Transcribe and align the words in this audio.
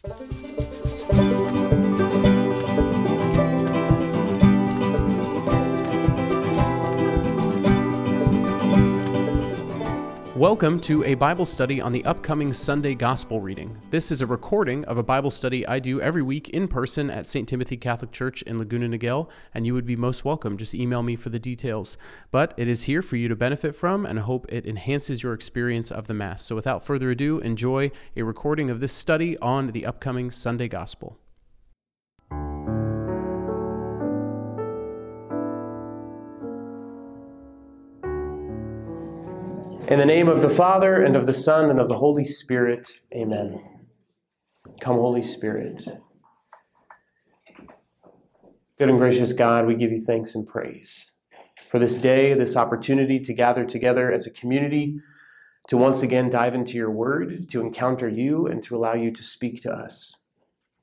Thank 0.00 1.52
you. 1.52 1.57
Welcome 10.38 10.78
to 10.82 11.02
a 11.02 11.14
Bible 11.14 11.44
study 11.44 11.80
on 11.80 11.90
the 11.90 12.04
upcoming 12.04 12.52
Sunday 12.52 12.94
Gospel 12.94 13.40
reading. 13.40 13.76
This 13.90 14.12
is 14.12 14.20
a 14.20 14.26
recording 14.26 14.84
of 14.84 14.96
a 14.96 15.02
Bible 15.02 15.32
study 15.32 15.66
I 15.66 15.80
do 15.80 16.00
every 16.00 16.22
week 16.22 16.50
in 16.50 16.68
person 16.68 17.10
at 17.10 17.26
St. 17.26 17.48
Timothy 17.48 17.76
Catholic 17.76 18.12
Church 18.12 18.42
in 18.42 18.56
Laguna 18.56 18.86
Niguel, 18.88 19.28
and 19.52 19.66
you 19.66 19.74
would 19.74 19.84
be 19.84 19.96
most 19.96 20.24
welcome. 20.24 20.56
Just 20.56 20.76
email 20.76 21.02
me 21.02 21.16
for 21.16 21.30
the 21.30 21.40
details. 21.40 21.98
But 22.30 22.54
it 22.56 22.68
is 22.68 22.84
here 22.84 23.02
for 23.02 23.16
you 23.16 23.26
to 23.26 23.34
benefit 23.34 23.74
from, 23.74 24.06
and 24.06 24.16
hope 24.20 24.46
it 24.48 24.64
enhances 24.64 25.24
your 25.24 25.32
experience 25.32 25.90
of 25.90 26.06
the 26.06 26.14
Mass. 26.14 26.44
So 26.44 26.54
without 26.54 26.84
further 26.84 27.10
ado, 27.10 27.40
enjoy 27.40 27.90
a 28.14 28.22
recording 28.22 28.70
of 28.70 28.78
this 28.78 28.92
study 28.92 29.36
on 29.38 29.72
the 29.72 29.86
upcoming 29.86 30.30
Sunday 30.30 30.68
Gospel. 30.68 31.18
In 39.88 39.98
the 39.98 40.04
name 40.04 40.28
of 40.28 40.42
the 40.42 40.50
Father, 40.50 41.02
and 41.02 41.16
of 41.16 41.26
the 41.26 41.32
Son, 41.32 41.70
and 41.70 41.80
of 41.80 41.88
the 41.88 41.96
Holy 41.96 42.22
Spirit, 42.22 43.00
amen. 43.10 43.58
Come, 44.82 44.96
Holy 44.96 45.22
Spirit. 45.22 45.80
Good 48.78 48.90
and 48.90 48.98
gracious 48.98 49.32
God, 49.32 49.66
we 49.66 49.74
give 49.74 49.90
you 49.90 49.98
thanks 49.98 50.34
and 50.34 50.46
praise 50.46 51.12
for 51.70 51.78
this 51.78 51.96
day, 51.96 52.34
this 52.34 52.54
opportunity 52.54 53.18
to 53.18 53.32
gather 53.32 53.64
together 53.64 54.12
as 54.12 54.26
a 54.26 54.30
community, 54.30 55.00
to 55.68 55.78
once 55.78 56.02
again 56.02 56.28
dive 56.28 56.54
into 56.54 56.76
your 56.76 56.90
word, 56.90 57.48
to 57.48 57.62
encounter 57.62 58.10
you, 58.10 58.46
and 58.46 58.62
to 58.64 58.76
allow 58.76 58.92
you 58.92 59.10
to 59.10 59.22
speak 59.24 59.62
to 59.62 59.72
us. 59.72 60.18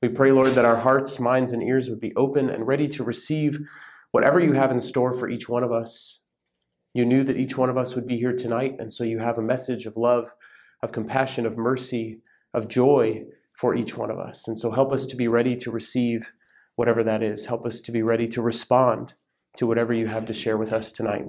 We 0.02 0.08
pray, 0.08 0.32
Lord, 0.32 0.56
that 0.56 0.64
our 0.64 0.78
hearts, 0.78 1.20
minds, 1.20 1.52
and 1.52 1.62
ears 1.62 1.88
would 1.88 2.00
be 2.00 2.14
open 2.16 2.50
and 2.50 2.66
ready 2.66 2.88
to 2.88 3.04
receive 3.04 3.60
whatever 4.10 4.40
you 4.40 4.54
have 4.54 4.72
in 4.72 4.80
store 4.80 5.14
for 5.14 5.28
each 5.28 5.48
one 5.48 5.62
of 5.62 5.70
us. 5.70 6.24
You 6.96 7.04
knew 7.04 7.24
that 7.24 7.36
each 7.36 7.58
one 7.58 7.68
of 7.68 7.76
us 7.76 7.94
would 7.94 8.06
be 8.06 8.16
here 8.16 8.34
tonight, 8.34 8.76
and 8.78 8.90
so 8.90 9.04
you 9.04 9.18
have 9.18 9.36
a 9.36 9.42
message 9.42 9.84
of 9.84 9.98
love, 9.98 10.34
of 10.82 10.92
compassion, 10.92 11.44
of 11.44 11.58
mercy, 11.58 12.20
of 12.54 12.68
joy 12.68 13.26
for 13.52 13.74
each 13.74 13.98
one 13.98 14.10
of 14.10 14.18
us. 14.18 14.48
And 14.48 14.58
so 14.58 14.70
help 14.70 14.94
us 14.94 15.04
to 15.08 15.16
be 15.16 15.28
ready 15.28 15.56
to 15.56 15.70
receive 15.70 16.32
whatever 16.74 17.04
that 17.04 17.22
is. 17.22 17.44
Help 17.44 17.66
us 17.66 17.82
to 17.82 17.92
be 17.92 18.00
ready 18.00 18.26
to 18.28 18.40
respond 18.40 19.12
to 19.58 19.66
whatever 19.66 19.92
you 19.92 20.06
have 20.06 20.24
to 20.24 20.32
share 20.32 20.56
with 20.56 20.72
us 20.72 20.90
tonight. 20.90 21.26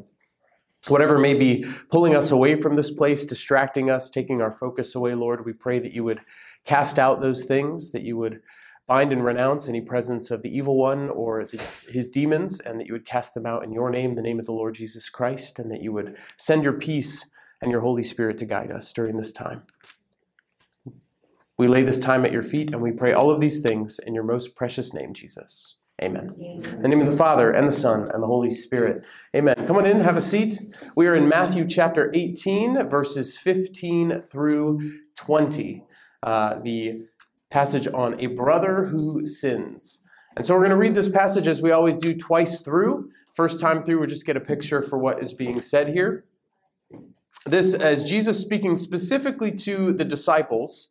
Whatever 0.87 1.19
may 1.19 1.33
be 1.33 1.65
pulling 1.91 2.15
us 2.15 2.31
away 2.31 2.55
from 2.55 2.75
this 2.75 2.91
place, 2.91 3.25
distracting 3.25 3.89
us, 3.89 4.09
taking 4.09 4.41
our 4.41 4.53
focus 4.53 4.95
away, 4.95 5.15
Lord, 5.15 5.45
we 5.45 5.51
pray 5.51 5.79
that 5.79 5.91
you 5.91 6.05
would 6.05 6.21
cast 6.63 6.97
out 6.97 7.19
those 7.19 7.43
things, 7.43 7.91
that 7.91 8.03
you 8.03 8.15
would 8.15 8.41
bind 8.87 9.11
and 9.11 9.23
renounce 9.23 9.67
any 9.67 9.81
presence 9.81 10.31
of 10.31 10.41
the 10.41 10.55
evil 10.55 10.77
one 10.77 11.09
or 11.09 11.43
the, 11.45 11.61
his 11.89 12.09
demons, 12.09 12.59
and 12.61 12.79
that 12.79 12.87
you 12.87 12.93
would 12.93 13.05
cast 13.05 13.33
them 13.33 13.45
out 13.45 13.63
in 13.63 13.73
your 13.73 13.89
name, 13.89 14.15
the 14.15 14.21
name 14.21 14.39
of 14.39 14.45
the 14.45 14.53
Lord 14.53 14.75
Jesus 14.75 15.09
Christ, 15.09 15.59
and 15.59 15.69
that 15.69 15.81
you 15.81 15.91
would 15.91 16.15
send 16.37 16.63
your 16.63 16.73
peace 16.73 17.29
and 17.61 17.69
your 17.69 17.81
Holy 17.81 18.03
Spirit 18.03 18.37
to 18.37 18.45
guide 18.45 18.71
us 18.71 18.93
during 18.93 19.17
this 19.17 19.33
time. 19.33 19.63
We 21.57 21.67
lay 21.67 21.83
this 21.83 21.99
time 21.99 22.23
at 22.23 22.31
your 22.31 22.43
feet, 22.43 22.71
and 22.71 22.81
we 22.81 22.91
pray 22.91 23.11
all 23.11 23.29
of 23.29 23.41
these 23.41 23.59
things 23.59 23.99
in 23.99 24.13
your 24.13 24.23
most 24.23 24.55
precious 24.55 24.93
name, 24.93 25.13
Jesus. 25.13 25.75
Amen. 26.01 26.35
In 26.39 26.81
the 26.83 26.87
name 26.87 27.01
of 27.01 27.09
the 27.09 27.17
Father, 27.17 27.51
and 27.51 27.67
the 27.67 27.71
Son, 27.71 28.09
and 28.13 28.21
the 28.21 28.27
Holy 28.27 28.51
Spirit. 28.51 29.03
Amen. 29.35 29.55
Come 29.65 29.77
on 29.77 29.87
in, 29.87 29.99
have 30.01 30.15
a 30.15 30.21
seat. 30.21 30.59
We 30.95 31.07
are 31.07 31.15
in 31.15 31.27
Matthew 31.27 31.67
chapter 31.67 32.11
18, 32.13 32.87
verses 32.87 33.35
15 33.37 34.21
through 34.21 34.99
20. 35.15 35.83
Uh, 36.21 36.59
the 36.61 37.07
passage 37.49 37.87
on 37.87 38.19
a 38.19 38.27
brother 38.27 38.85
who 38.85 39.25
sins. 39.25 39.99
And 40.35 40.45
so 40.45 40.53
we're 40.53 40.61
going 40.61 40.71
to 40.71 40.77
read 40.77 40.95
this 40.95 41.09
passage 41.09 41.47
as 41.47 41.61
we 41.61 41.71
always 41.71 41.97
do 41.97 42.13
twice 42.13 42.61
through. 42.61 43.09
First 43.33 43.59
time 43.59 43.83
through, 43.83 44.01
we 44.01 44.07
just 44.07 44.25
get 44.25 44.37
a 44.37 44.41
picture 44.41 44.81
for 44.81 44.97
what 44.97 45.21
is 45.21 45.33
being 45.33 45.61
said 45.61 45.89
here. 45.89 46.25
This, 47.45 47.73
as 47.73 48.03
Jesus 48.03 48.39
speaking 48.39 48.75
specifically 48.75 49.51
to 49.51 49.93
the 49.93 50.05
disciples, 50.05 50.89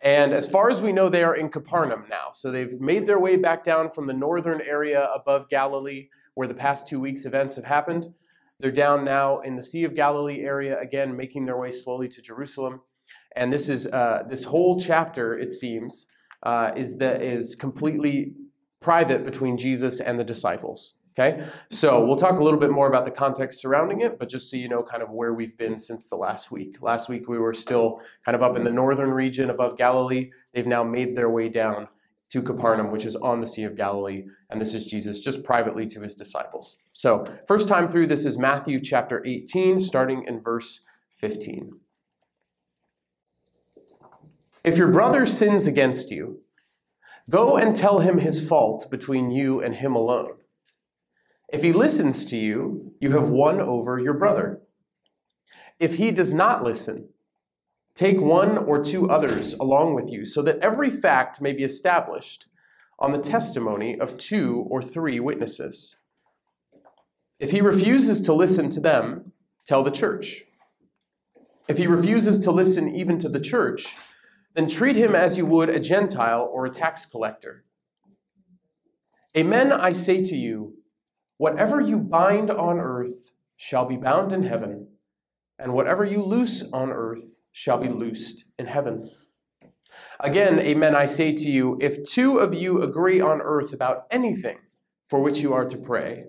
and 0.00 0.32
as 0.32 0.50
far 0.50 0.68
as 0.68 0.82
we 0.82 0.92
know, 0.92 1.08
they 1.08 1.22
are 1.22 1.34
in 1.34 1.48
Capernaum 1.48 2.06
now. 2.10 2.30
So 2.34 2.50
they've 2.50 2.80
made 2.80 3.06
their 3.06 3.20
way 3.20 3.36
back 3.36 3.62
down 3.62 3.90
from 3.90 4.06
the 4.06 4.12
northern 4.12 4.60
area 4.60 5.08
above 5.14 5.48
Galilee, 5.48 6.08
where 6.34 6.48
the 6.48 6.54
past 6.54 6.88
two 6.88 6.98
weeks' 6.98 7.24
events 7.24 7.54
have 7.54 7.64
happened. 7.64 8.12
They're 8.58 8.72
down 8.72 9.04
now 9.04 9.40
in 9.40 9.54
the 9.54 9.62
Sea 9.62 9.84
of 9.84 9.94
Galilee 9.94 10.40
area, 10.40 10.80
again, 10.80 11.16
making 11.16 11.46
their 11.46 11.56
way 11.56 11.70
slowly 11.70 12.08
to 12.08 12.22
Jerusalem. 12.22 12.80
And 13.36 13.52
this 13.52 13.68
is 13.68 13.86
uh, 13.86 14.24
this 14.28 14.44
whole 14.44 14.78
chapter, 14.78 15.38
it 15.38 15.52
seems, 15.52 16.06
uh, 16.42 16.72
is 16.76 16.98
that 16.98 17.22
is 17.22 17.54
completely 17.54 18.34
private 18.80 19.24
between 19.24 19.56
Jesus 19.56 20.00
and 20.00 20.18
the 20.18 20.24
disciples. 20.24 20.94
Okay, 21.18 21.44
so 21.68 22.02
we'll 22.06 22.16
talk 22.16 22.38
a 22.38 22.42
little 22.42 22.58
bit 22.58 22.70
more 22.70 22.88
about 22.88 23.04
the 23.04 23.10
context 23.10 23.60
surrounding 23.60 24.00
it, 24.00 24.18
but 24.18 24.30
just 24.30 24.50
so 24.50 24.56
you 24.56 24.66
know, 24.66 24.82
kind 24.82 25.02
of 25.02 25.10
where 25.10 25.34
we've 25.34 25.58
been 25.58 25.78
since 25.78 26.08
the 26.08 26.16
last 26.16 26.50
week. 26.50 26.80
Last 26.80 27.10
week 27.10 27.28
we 27.28 27.38
were 27.38 27.52
still 27.52 28.00
kind 28.24 28.34
of 28.34 28.42
up 28.42 28.56
in 28.56 28.64
the 28.64 28.72
northern 28.72 29.10
region 29.10 29.50
above 29.50 29.76
Galilee. 29.76 30.30
They've 30.54 30.66
now 30.66 30.82
made 30.82 31.14
their 31.14 31.28
way 31.28 31.50
down 31.50 31.88
to 32.30 32.40
Capernaum, 32.40 32.90
which 32.90 33.04
is 33.04 33.14
on 33.14 33.42
the 33.42 33.46
Sea 33.46 33.64
of 33.64 33.76
Galilee, 33.76 34.24
and 34.48 34.58
this 34.58 34.72
is 34.72 34.86
Jesus 34.86 35.20
just 35.20 35.44
privately 35.44 35.86
to 35.88 36.00
his 36.00 36.14
disciples. 36.14 36.78
So, 36.94 37.26
first 37.46 37.68
time 37.68 37.88
through, 37.88 38.06
this 38.06 38.24
is 38.24 38.38
Matthew 38.38 38.80
chapter 38.80 39.22
18, 39.26 39.80
starting 39.80 40.24
in 40.26 40.40
verse 40.40 40.80
15. 41.10 41.72
If 44.64 44.78
your 44.78 44.88
brother 44.88 45.26
sins 45.26 45.66
against 45.66 46.12
you, 46.12 46.40
go 47.28 47.56
and 47.56 47.76
tell 47.76 47.98
him 47.98 48.18
his 48.18 48.46
fault 48.46 48.88
between 48.90 49.32
you 49.32 49.60
and 49.60 49.74
him 49.74 49.96
alone. 49.96 50.38
If 51.52 51.62
he 51.62 51.72
listens 51.72 52.24
to 52.26 52.36
you, 52.36 52.94
you 53.00 53.10
have 53.10 53.28
won 53.28 53.60
over 53.60 53.98
your 53.98 54.14
brother. 54.14 54.62
If 55.80 55.96
he 55.96 56.12
does 56.12 56.32
not 56.32 56.62
listen, 56.62 57.08
take 57.96 58.20
one 58.20 58.56
or 58.56 58.84
two 58.84 59.10
others 59.10 59.54
along 59.54 59.94
with 59.94 60.10
you, 60.12 60.24
so 60.24 60.42
that 60.42 60.60
every 60.60 60.90
fact 60.90 61.40
may 61.40 61.52
be 61.52 61.64
established 61.64 62.46
on 63.00 63.10
the 63.10 63.18
testimony 63.18 63.98
of 63.98 64.16
two 64.16 64.64
or 64.70 64.80
three 64.80 65.18
witnesses. 65.18 65.96
If 67.40 67.50
he 67.50 67.60
refuses 67.60 68.20
to 68.22 68.32
listen 68.32 68.70
to 68.70 68.80
them, 68.80 69.32
tell 69.66 69.82
the 69.82 69.90
church. 69.90 70.44
If 71.68 71.78
he 71.78 71.88
refuses 71.88 72.38
to 72.40 72.52
listen 72.52 72.94
even 72.94 73.18
to 73.18 73.28
the 73.28 73.40
church, 73.40 73.96
then 74.54 74.68
treat 74.68 74.96
him 74.96 75.14
as 75.14 75.38
you 75.38 75.46
would 75.46 75.68
a 75.70 75.80
Gentile 75.80 76.48
or 76.52 76.66
a 76.66 76.70
tax 76.70 77.06
collector. 77.06 77.64
Amen, 79.36 79.72
I 79.72 79.92
say 79.92 80.22
to 80.24 80.36
you, 80.36 80.74
whatever 81.38 81.80
you 81.80 81.98
bind 81.98 82.50
on 82.50 82.78
earth 82.78 83.32
shall 83.56 83.86
be 83.86 83.96
bound 83.96 84.32
in 84.32 84.42
heaven, 84.42 84.88
and 85.58 85.72
whatever 85.72 86.04
you 86.04 86.22
loose 86.22 86.62
on 86.72 86.90
earth 86.90 87.40
shall 87.50 87.78
be 87.78 87.88
loosed 87.88 88.44
in 88.58 88.66
heaven. 88.66 89.10
Again, 90.20 90.58
amen, 90.60 90.94
I 90.94 91.06
say 91.06 91.32
to 91.32 91.50
you, 91.50 91.78
if 91.80 92.04
two 92.04 92.38
of 92.38 92.54
you 92.54 92.82
agree 92.82 93.20
on 93.20 93.40
earth 93.40 93.72
about 93.72 94.06
anything 94.10 94.58
for 95.06 95.20
which 95.20 95.40
you 95.40 95.52
are 95.52 95.68
to 95.68 95.78
pray, 95.78 96.24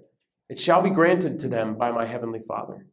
it 0.49 0.59
shall 0.59 0.81
be 0.81 0.89
granted 0.89 1.39
to 1.39 1.47
them 1.47 1.75
by 1.75 1.91
my 1.91 2.05
heavenly 2.05 2.39
Father. 2.39 2.87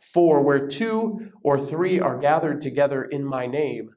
For 0.00 0.42
where 0.42 0.66
two 0.66 1.32
or 1.42 1.58
three 1.58 1.98
are 1.98 2.18
gathered 2.18 2.62
together 2.62 3.02
in 3.02 3.24
my 3.24 3.46
name, 3.46 3.90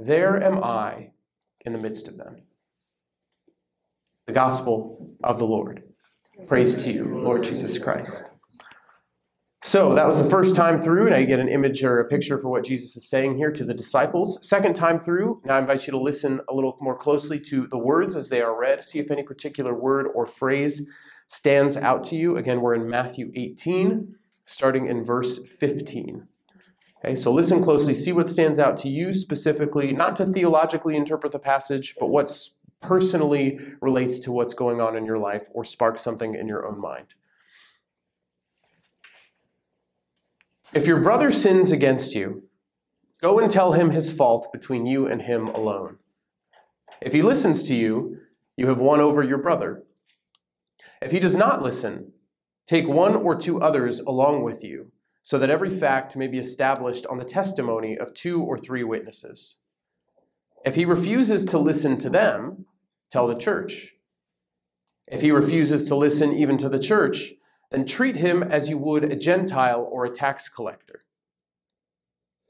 there 0.00 0.42
am 0.42 0.54
mm-hmm. 0.54 0.64
I 0.64 1.10
in 1.64 1.72
the 1.72 1.78
midst 1.78 2.08
of 2.08 2.16
them. 2.16 2.42
The 4.26 4.32
gospel 4.32 5.14
of 5.22 5.38
the 5.38 5.44
Lord. 5.44 5.82
Praise 6.46 6.82
to 6.84 6.92
you, 6.92 7.04
Lord 7.04 7.44
Jesus 7.44 7.78
Christ. 7.78 8.32
So 9.62 9.94
that 9.94 10.06
was 10.06 10.22
the 10.22 10.28
first 10.28 10.56
time 10.56 10.78
through. 10.78 11.10
Now 11.10 11.18
you 11.18 11.26
get 11.26 11.38
an 11.38 11.48
image 11.48 11.84
or 11.84 12.00
a 12.00 12.08
picture 12.08 12.38
for 12.38 12.48
what 12.48 12.64
Jesus 12.64 12.96
is 12.96 13.06
saying 13.06 13.36
here 13.36 13.52
to 13.52 13.62
the 13.62 13.74
disciples. 13.74 14.38
Second 14.48 14.74
time 14.74 14.98
through, 14.98 15.42
now 15.44 15.56
I 15.56 15.58
invite 15.58 15.86
you 15.86 15.90
to 15.90 15.98
listen 15.98 16.40
a 16.48 16.54
little 16.54 16.78
more 16.80 16.96
closely 16.96 17.38
to 17.40 17.66
the 17.66 17.78
words 17.78 18.16
as 18.16 18.30
they 18.30 18.40
are 18.40 18.58
read. 18.58 18.82
See 18.82 19.00
if 19.00 19.10
any 19.10 19.22
particular 19.22 19.74
word 19.74 20.06
or 20.14 20.24
phrase 20.24 20.88
stands 21.26 21.76
out 21.76 22.04
to 22.04 22.16
you. 22.16 22.38
Again, 22.38 22.62
we're 22.62 22.74
in 22.74 22.88
Matthew 22.88 23.30
18, 23.36 24.14
starting 24.46 24.86
in 24.86 25.04
verse 25.04 25.46
15. 25.46 26.26
Okay, 27.02 27.14
so 27.14 27.32
listen 27.32 27.62
closely, 27.62 27.94
see 27.94 28.12
what 28.12 28.28
stands 28.28 28.58
out 28.58 28.76
to 28.78 28.88
you 28.88 29.14
specifically, 29.14 29.92
not 29.92 30.16
to 30.16 30.26
theologically 30.26 30.96
interpret 30.96 31.32
the 31.32 31.38
passage, 31.38 31.94
but 31.98 32.10
what 32.10 32.30
personally 32.80 33.58
relates 33.80 34.18
to 34.20 34.32
what's 34.32 34.52
going 34.52 34.80
on 34.82 34.96
in 34.96 35.06
your 35.06 35.18
life 35.18 35.48
or 35.52 35.64
sparks 35.64 36.02
something 36.02 36.34
in 36.34 36.46
your 36.46 36.66
own 36.66 36.78
mind. 36.78 37.14
If 40.74 40.86
your 40.86 41.00
brother 41.00 41.32
sins 41.32 41.72
against 41.72 42.14
you, 42.14 42.44
go 43.22 43.38
and 43.38 43.50
tell 43.50 43.72
him 43.72 43.90
his 43.90 44.12
fault 44.12 44.52
between 44.52 44.84
you 44.84 45.06
and 45.06 45.22
him 45.22 45.48
alone. 45.48 45.96
If 47.00 47.14
he 47.14 47.22
listens 47.22 47.62
to 47.64 47.74
you, 47.74 48.18
you 48.58 48.68
have 48.68 48.80
won 48.80 49.00
over 49.00 49.22
your 49.22 49.38
brother. 49.38 49.84
If 51.00 51.12
he 51.12 51.18
does 51.18 51.34
not 51.34 51.62
listen, 51.62 52.12
take 52.66 52.86
one 52.86 53.16
or 53.16 53.34
two 53.36 53.60
others 53.60 54.00
along 54.00 54.42
with 54.42 54.62
you 54.62 54.92
so 55.22 55.38
that 55.38 55.50
every 55.50 55.68
mm-hmm. 55.68 55.78
fact 55.78 56.16
may 56.16 56.26
be 56.26 56.38
established 56.38 57.06
on 57.06 57.18
the 57.18 57.24
testimony 57.24 57.96
of 57.98 58.14
two 58.14 58.42
or 58.42 58.56
three 58.56 58.84
witnesses. 58.84 59.56
If 60.64 60.74
he 60.74 60.84
refuses 60.84 61.44
to 61.46 61.58
listen 61.58 61.98
to 61.98 62.10
them, 62.10 62.66
tell 63.10 63.26
the 63.26 63.34
church. 63.34 63.94
If 65.08 65.22
he 65.22 65.32
refuses 65.32 65.86
to 65.88 65.96
listen 65.96 66.32
even 66.34 66.58
to 66.58 66.68
the 66.68 66.78
church, 66.78 67.32
then 67.70 67.84
treat 67.84 68.16
him 68.16 68.42
as 68.42 68.68
you 68.68 68.78
would 68.78 69.04
a 69.04 69.16
Gentile 69.16 69.88
or 69.90 70.04
a 70.04 70.14
tax 70.14 70.48
collector. 70.48 71.02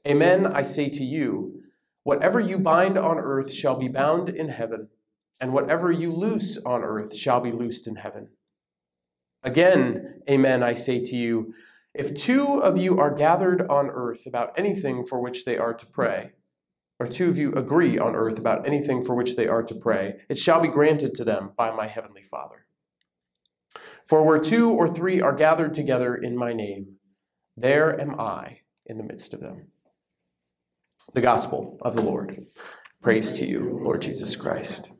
Amen, 0.07 0.47
I 0.47 0.63
say 0.63 0.89
to 0.89 1.03
you, 1.03 1.61
whatever 2.03 2.39
you 2.39 2.57
bind 2.57 2.97
on 2.97 3.17
earth 3.17 3.53
shall 3.53 3.75
be 3.75 3.87
bound 3.87 4.29
in 4.29 4.49
heaven, 4.49 4.89
and 5.39 5.53
whatever 5.53 5.91
you 5.91 6.11
loose 6.11 6.57
on 6.57 6.83
earth 6.83 7.15
shall 7.15 7.39
be 7.39 7.51
loosed 7.51 7.87
in 7.87 7.95
heaven. 7.95 8.29
Again, 9.43 10.21
amen, 10.29 10.63
I 10.63 10.73
say 10.73 11.03
to 11.03 11.15
you, 11.15 11.53
if 11.93 12.13
two 12.13 12.61
of 12.61 12.77
you 12.77 12.99
are 12.99 13.13
gathered 13.13 13.67
on 13.69 13.89
earth 13.89 14.25
about 14.25 14.57
anything 14.57 15.05
for 15.05 15.21
which 15.21 15.45
they 15.45 15.57
are 15.57 15.73
to 15.73 15.85
pray, 15.85 16.31
or 16.99 17.07
two 17.07 17.29
of 17.29 17.37
you 17.37 17.51
agree 17.53 17.97
on 17.97 18.15
earth 18.15 18.37
about 18.37 18.65
anything 18.65 19.01
for 19.01 19.15
which 19.15 19.35
they 19.35 19.47
are 19.47 19.63
to 19.63 19.75
pray, 19.75 20.17
it 20.29 20.37
shall 20.37 20.61
be 20.61 20.67
granted 20.67 21.15
to 21.15 21.23
them 21.23 21.51
by 21.57 21.71
my 21.71 21.87
heavenly 21.87 22.23
Father. 22.23 22.67
For 24.05 24.23
where 24.23 24.39
two 24.39 24.69
or 24.69 24.89
three 24.89 25.21
are 25.21 25.33
gathered 25.33 25.73
together 25.73 26.15
in 26.15 26.37
my 26.37 26.53
name, 26.53 26.97
there 27.57 27.99
am 27.99 28.19
I 28.19 28.59
in 28.85 28.97
the 28.97 29.03
midst 29.03 29.33
of 29.33 29.39
them. 29.39 29.67
The 31.13 31.21
Gospel 31.21 31.77
of 31.81 31.93
the 31.93 32.01
Lord. 32.01 32.45
Praise 33.01 33.33
to 33.33 33.45
you, 33.45 33.79
Lord 33.83 34.01
Jesus 34.01 34.35
Christ. 34.35 34.91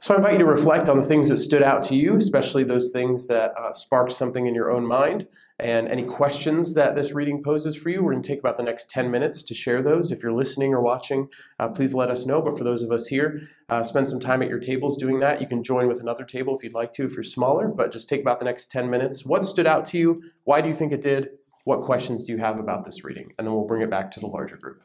So 0.00 0.14
I 0.14 0.18
invite 0.18 0.32
you 0.34 0.38
to 0.38 0.44
reflect 0.44 0.88
on 0.88 0.98
the 0.98 1.04
things 1.04 1.28
that 1.28 1.38
stood 1.38 1.62
out 1.62 1.82
to 1.84 1.96
you, 1.96 2.14
especially 2.14 2.64
those 2.64 2.90
things 2.92 3.26
that 3.26 3.52
uh, 3.58 3.74
sparked 3.74 4.12
something 4.12 4.46
in 4.46 4.54
your 4.54 4.70
own 4.70 4.86
mind. 4.86 5.26
And 5.58 5.88
any 5.88 6.02
questions 6.02 6.74
that 6.74 6.94
this 6.94 7.12
reading 7.12 7.42
poses 7.42 7.76
for 7.76 7.88
you, 7.88 8.02
we're 8.02 8.12
going 8.12 8.22
to 8.22 8.28
take 8.28 8.40
about 8.40 8.58
the 8.58 8.62
next 8.62 8.90
10 8.90 9.10
minutes 9.10 9.42
to 9.44 9.54
share 9.54 9.82
those. 9.82 10.12
If 10.12 10.22
you're 10.22 10.32
listening 10.32 10.74
or 10.74 10.82
watching, 10.82 11.28
uh, 11.58 11.68
please 11.68 11.94
let 11.94 12.10
us 12.10 12.26
know. 12.26 12.42
But 12.42 12.58
for 12.58 12.64
those 12.64 12.82
of 12.82 12.92
us 12.92 13.06
here, 13.06 13.48
uh, 13.70 13.82
spend 13.82 14.08
some 14.08 14.20
time 14.20 14.42
at 14.42 14.50
your 14.50 14.60
tables 14.60 14.98
doing 14.98 15.18
that. 15.20 15.40
You 15.40 15.46
can 15.46 15.62
join 15.64 15.88
with 15.88 16.00
another 16.00 16.24
table 16.24 16.54
if 16.54 16.62
you'd 16.62 16.74
like 16.74 16.92
to, 16.94 17.06
if 17.06 17.14
you're 17.14 17.24
smaller, 17.24 17.68
but 17.68 17.90
just 17.90 18.06
take 18.06 18.20
about 18.20 18.38
the 18.38 18.44
next 18.44 18.70
10 18.70 18.90
minutes. 18.90 19.24
What 19.24 19.44
stood 19.44 19.66
out 19.66 19.86
to 19.86 19.98
you? 19.98 20.22
Why 20.44 20.60
do 20.60 20.68
you 20.68 20.74
think 20.74 20.92
it 20.92 21.00
did? 21.00 21.30
What 21.64 21.82
questions 21.82 22.24
do 22.24 22.32
you 22.32 22.38
have 22.38 22.58
about 22.60 22.84
this 22.84 23.02
reading? 23.02 23.32
And 23.38 23.46
then 23.46 23.54
we'll 23.54 23.66
bring 23.66 23.82
it 23.82 23.90
back 23.90 24.10
to 24.12 24.20
the 24.20 24.26
larger 24.26 24.56
group. 24.56 24.82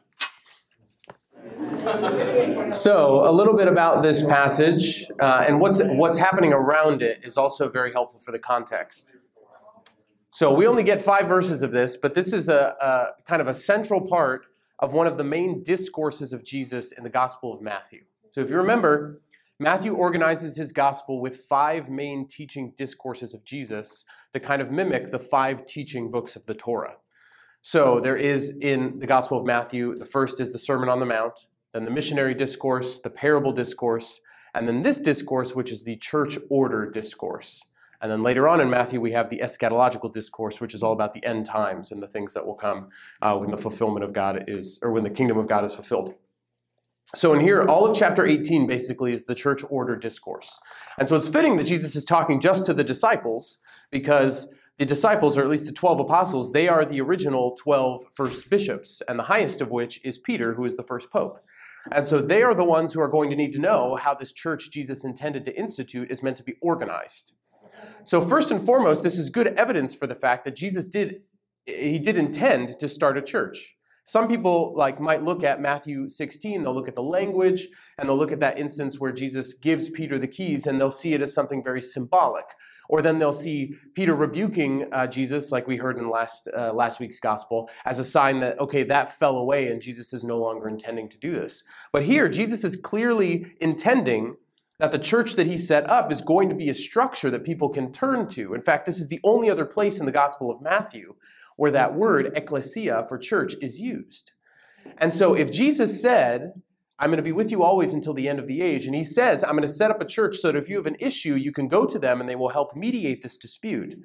So, 2.74 3.28
a 3.28 3.32
little 3.32 3.54
bit 3.54 3.68
about 3.68 4.02
this 4.02 4.22
passage 4.22 5.04
uh, 5.20 5.44
and 5.46 5.60
what's 5.60 5.80
what's 5.82 6.16
happening 6.16 6.52
around 6.52 7.02
it 7.02 7.20
is 7.24 7.36
also 7.36 7.68
very 7.68 7.92
helpful 7.92 8.20
for 8.20 8.30
the 8.32 8.38
context. 8.38 9.16
So 10.34 10.54
we 10.54 10.66
only 10.66 10.82
get 10.82 11.02
five 11.02 11.28
verses 11.28 11.60
of 11.60 11.72
this, 11.72 11.98
but 11.98 12.14
this 12.14 12.32
is 12.32 12.48
a, 12.48 12.74
a, 12.80 13.22
kind 13.26 13.42
of 13.42 13.48
a 13.48 13.54
central 13.54 14.00
part 14.00 14.46
of 14.78 14.94
one 14.94 15.06
of 15.06 15.18
the 15.18 15.24
main 15.24 15.62
discourses 15.62 16.32
of 16.32 16.42
Jesus 16.42 16.90
in 16.90 17.04
the 17.04 17.10
Gospel 17.10 17.52
of 17.52 17.60
Matthew. 17.60 18.04
So 18.30 18.40
if 18.40 18.48
you 18.48 18.56
remember, 18.56 19.20
Matthew 19.60 19.92
organizes 19.92 20.56
his 20.56 20.72
gospel 20.72 21.20
with 21.20 21.36
five 21.36 21.90
main 21.90 22.26
teaching 22.26 22.72
discourses 22.78 23.34
of 23.34 23.44
Jesus 23.44 24.06
to 24.32 24.40
kind 24.40 24.62
of 24.62 24.70
mimic 24.70 25.10
the 25.10 25.18
five 25.18 25.66
teaching 25.66 26.10
books 26.10 26.34
of 26.34 26.46
the 26.46 26.54
Torah. 26.54 26.96
So 27.60 28.00
there 28.00 28.16
is 28.16 28.56
in 28.56 29.00
the 29.00 29.06
Gospel 29.06 29.38
of 29.38 29.44
Matthew, 29.44 29.98
the 29.98 30.06
first 30.06 30.40
is 30.40 30.50
the 30.50 30.58
Sermon 30.58 30.88
on 30.88 30.98
the 30.98 31.06
Mount, 31.06 31.46
then 31.74 31.84
the 31.84 31.90
missionary 31.90 32.32
discourse, 32.32 33.00
the 33.00 33.10
parable 33.10 33.52
discourse, 33.52 34.22
and 34.54 34.66
then 34.66 34.82
this 34.82 34.98
discourse, 34.98 35.54
which 35.54 35.70
is 35.70 35.84
the 35.84 35.96
church 35.96 36.38
order 36.48 36.90
discourse. 36.90 37.62
And 38.02 38.10
then 38.10 38.22
later 38.22 38.48
on 38.48 38.60
in 38.60 38.68
Matthew, 38.68 39.00
we 39.00 39.12
have 39.12 39.30
the 39.30 39.38
eschatological 39.38 40.12
discourse, 40.12 40.60
which 40.60 40.74
is 40.74 40.82
all 40.82 40.92
about 40.92 41.14
the 41.14 41.24
end 41.24 41.46
times 41.46 41.92
and 41.92 42.02
the 42.02 42.08
things 42.08 42.34
that 42.34 42.44
will 42.44 42.56
come 42.56 42.88
uh, 43.22 43.38
when 43.38 43.52
the 43.52 43.56
fulfillment 43.56 44.04
of 44.04 44.12
God 44.12 44.44
is, 44.48 44.80
or 44.82 44.90
when 44.90 45.04
the 45.04 45.10
kingdom 45.10 45.38
of 45.38 45.46
God 45.46 45.64
is 45.64 45.72
fulfilled. 45.72 46.14
So 47.14 47.32
in 47.32 47.40
here, 47.40 47.62
all 47.62 47.88
of 47.88 47.96
chapter 47.96 48.26
18 48.26 48.66
basically 48.66 49.12
is 49.12 49.26
the 49.26 49.34
church 49.34 49.62
order 49.70 49.96
discourse. 49.96 50.58
And 50.98 51.08
so 51.08 51.14
it's 51.14 51.28
fitting 51.28 51.56
that 51.56 51.66
Jesus 51.66 51.94
is 51.94 52.04
talking 52.04 52.40
just 52.40 52.66
to 52.66 52.74
the 52.74 52.84
disciples 52.84 53.58
because 53.90 54.52
the 54.78 54.86
disciples, 54.86 55.38
or 55.38 55.42
at 55.42 55.48
least 55.48 55.66
the 55.66 55.72
12 55.72 56.00
apostles, 56.00 56.52
they 56.52 56.66
are 56.66 56.84
the 56.84 57.00
original 57.00 57.56
12 57.56 58.06
first 58.10 58.50
bishops, 58.50 59.02
and 59.06 59.18
the 59.18 59.24
highest 59.24 59.60
of 59.60 59.70
which 59.70 60.04
is 60.04 60.18
Peter, 60.18 60.54
who 60.54 60.64
is 60.64 60.76
the 60.76 60.82
first 60.82 61.10
pope. 61.10 61.38
And 61.90 62.06
so 62.06 62.20
they 62.20 62.42
are 62.42 62.54
the 62.54 62.64
ones 62.64 62.92
who 62.92 63.00
are 63.00 63.08
going 63.08 63.30
to 63.30 63.36
need 63.36 63.52
to 63.52 63.58
know 63.58 63.96
how 63.96 64.14
this 64.14 64.32
church 64.32 64.70
Jesus 64.70 65.04
intended 65.04 65.44
to 65.46 65.56
institute 65.56 66.10
is 66.10 66.22
meant 66.22 66.36
to 66.38 66.44
be 66.44 66.56
organized. 66.60 67.34
So 68.04 68.20
first 68.20 68.50
and 68.50 68.60
foremost, 68.60 69.02
this 69.02 69.18
is 69.18 69.30
good 69.30 69.48
evidence 69.48 69.94
for 69.94 70.06
the 70.06 70.14
fact 70.14 70.44
that 70.44 70.56
Jesus 70.56 70.88
did 70.88 71.22
he 71.64 71.98
did 72.00 72.16
intend 72.16 72.80
to 72.80 72.88
start 72.88 73.16
a 73.16 73.22
church. 73.22 73.76
Some 74.04 74.26
people 74.26 74.74
like 74.76 75.00
might 75.00 75.22
look 75.22 75.44
at 75.44 75.60
Matthew 75.60 76.08
16, 76.08 76.62
they'll 76.62 76.74
look 76.74 76.88
at 76.88 76.96
the 76.96 77.02
language 77.02 77.68
and 77.98 78.08
they'll 78.08 78.16
look 78.16 78.32
at 78.32 78.40
that 78.40 78.58
instance 78.58 78.98
where 78.98 79.12
Jesus 79.12 79.54
gives 79.54 79.90
Peter 79.90 80.18
the 80.18 80.26
keys 80.26 80.66
and 80.66 80.80
they'll 80.80 80.90
see 80.90 81.14
it 81.14 81.22
as 81.22 81.32
something 81.32 81.62
very 81.62 81.80
symbolic. 81.80 82.46
Or 82.88 83.00
then 83.00 83.20
they'll 83.20 83.32
see 83.32 83.74
Peter 83.94 84.14
rebuking 84.14 84.88
uh, 84.92 85.06
Jesus, 85.06 85.52
like 85.52 85.68
we 85.68 85.76
heard 85.76 85.98
in 85.98 86.10
last 86.10 86.48
uh, 86.54 86.72
last 86.72 86.98
week's 86.98 87.20
gospel, 87.20 87.70
as 87.84 88.00
a 88.00 88.04
sign 88.04 88.40
that 88.40 88.58
okay, 88.58 88.82
that 88.82 89.08
fell 89.08 89.36
away 89.36 89.68
and 89.68 89.80
Jesus 89.80 90.12
is 90.12 90.24
no 90.24 90.36
longer 90.36 90.68
intending 90.68 91.08
to 91.08 91.18
do 91.18 91.32
this. 91.32 91.62
But 91.92 92.02
here, 92.02 92.28
Jesus 92.28 92.64
is 92.64 92.76
clearly 92.76 93.54
intending 93.60 94.34
that 94.82 94.90
the 94.90 94.98
church 94.98 95.36
that 95.36 95.46
he 95.46 95.56
set 95.56 95.88
up 95.88 96.10
is 96.10 96.20
going 96.20 96.48
to 96.48 96.56
be 96.56 96.68
a 96.68 96.74
structure 96.74 97.30
that 97.30 97.44
people 97.44 97.68
can 97.68 97.92
turn 97.92 98.26
to. 98.26 98.52
In 98.52 98.60
fact, 98.60 98.84
this 98.84 98.98
is 98.98 99.06
the 99.06 99.20
only 99.22 99.48
other 99.48 99.64
place 99.64 100.00
in 100.00 100.06
the 100.06 100.10
Gospel 100.10 100.50
of 100.50 100.60
Matthew 100.60 101.14
where 101.54 101.70
that 101.70 101.94
word, 101.94 102.32
ecclesia, 102.34 103.04
for 103.08 103.16
church 103.16 103.54
is 103.62 103.78
used. 103.78 104.32
And 104.98 105.14
so 105.14 105.34
if 105.34 105.52
Jesus 105.52 106.02
said, 106.02 106.54
I'm 106.98 107.10
going 107.10 107.18
to 107.18 107.22
be 107.22 107.30
with 107.30 107.52
you 107.52 107.62
always 107.62 107.94
until 107.94 108.12
the 108.12 108.28
end 108.28 108.40
of 108.40 108.48
the 108.48 108.60
age, 108.60 108.84
and 108.86 108.94
he 108.96 109.04
says, 109.04 109.44
I'm 109.44 109.52
going 109.52 109.62
to 109.62 109.68
set 109.68 109.92
up 109.92 110.02
a 110.02 110.04
church 110.04 110.38
so 110.38 110.50
that 110.50 110.58
if 110.58 110.68
you 110.68 110.78
have 110.78 110.86
an 110.86 110.96
issue, 110.98 111.36
you 111.36 111.52
can 111.52 111.68
go 111.68 111.86
to 111.86 111.98
them 112.00 112.18
and 112.18 112.28
they 112.28 112.34
will 112.34 112.48
help 112.48 112.74
mediate 112.74 113.22
this 113.22 113.38
dispute. 113.38 113.96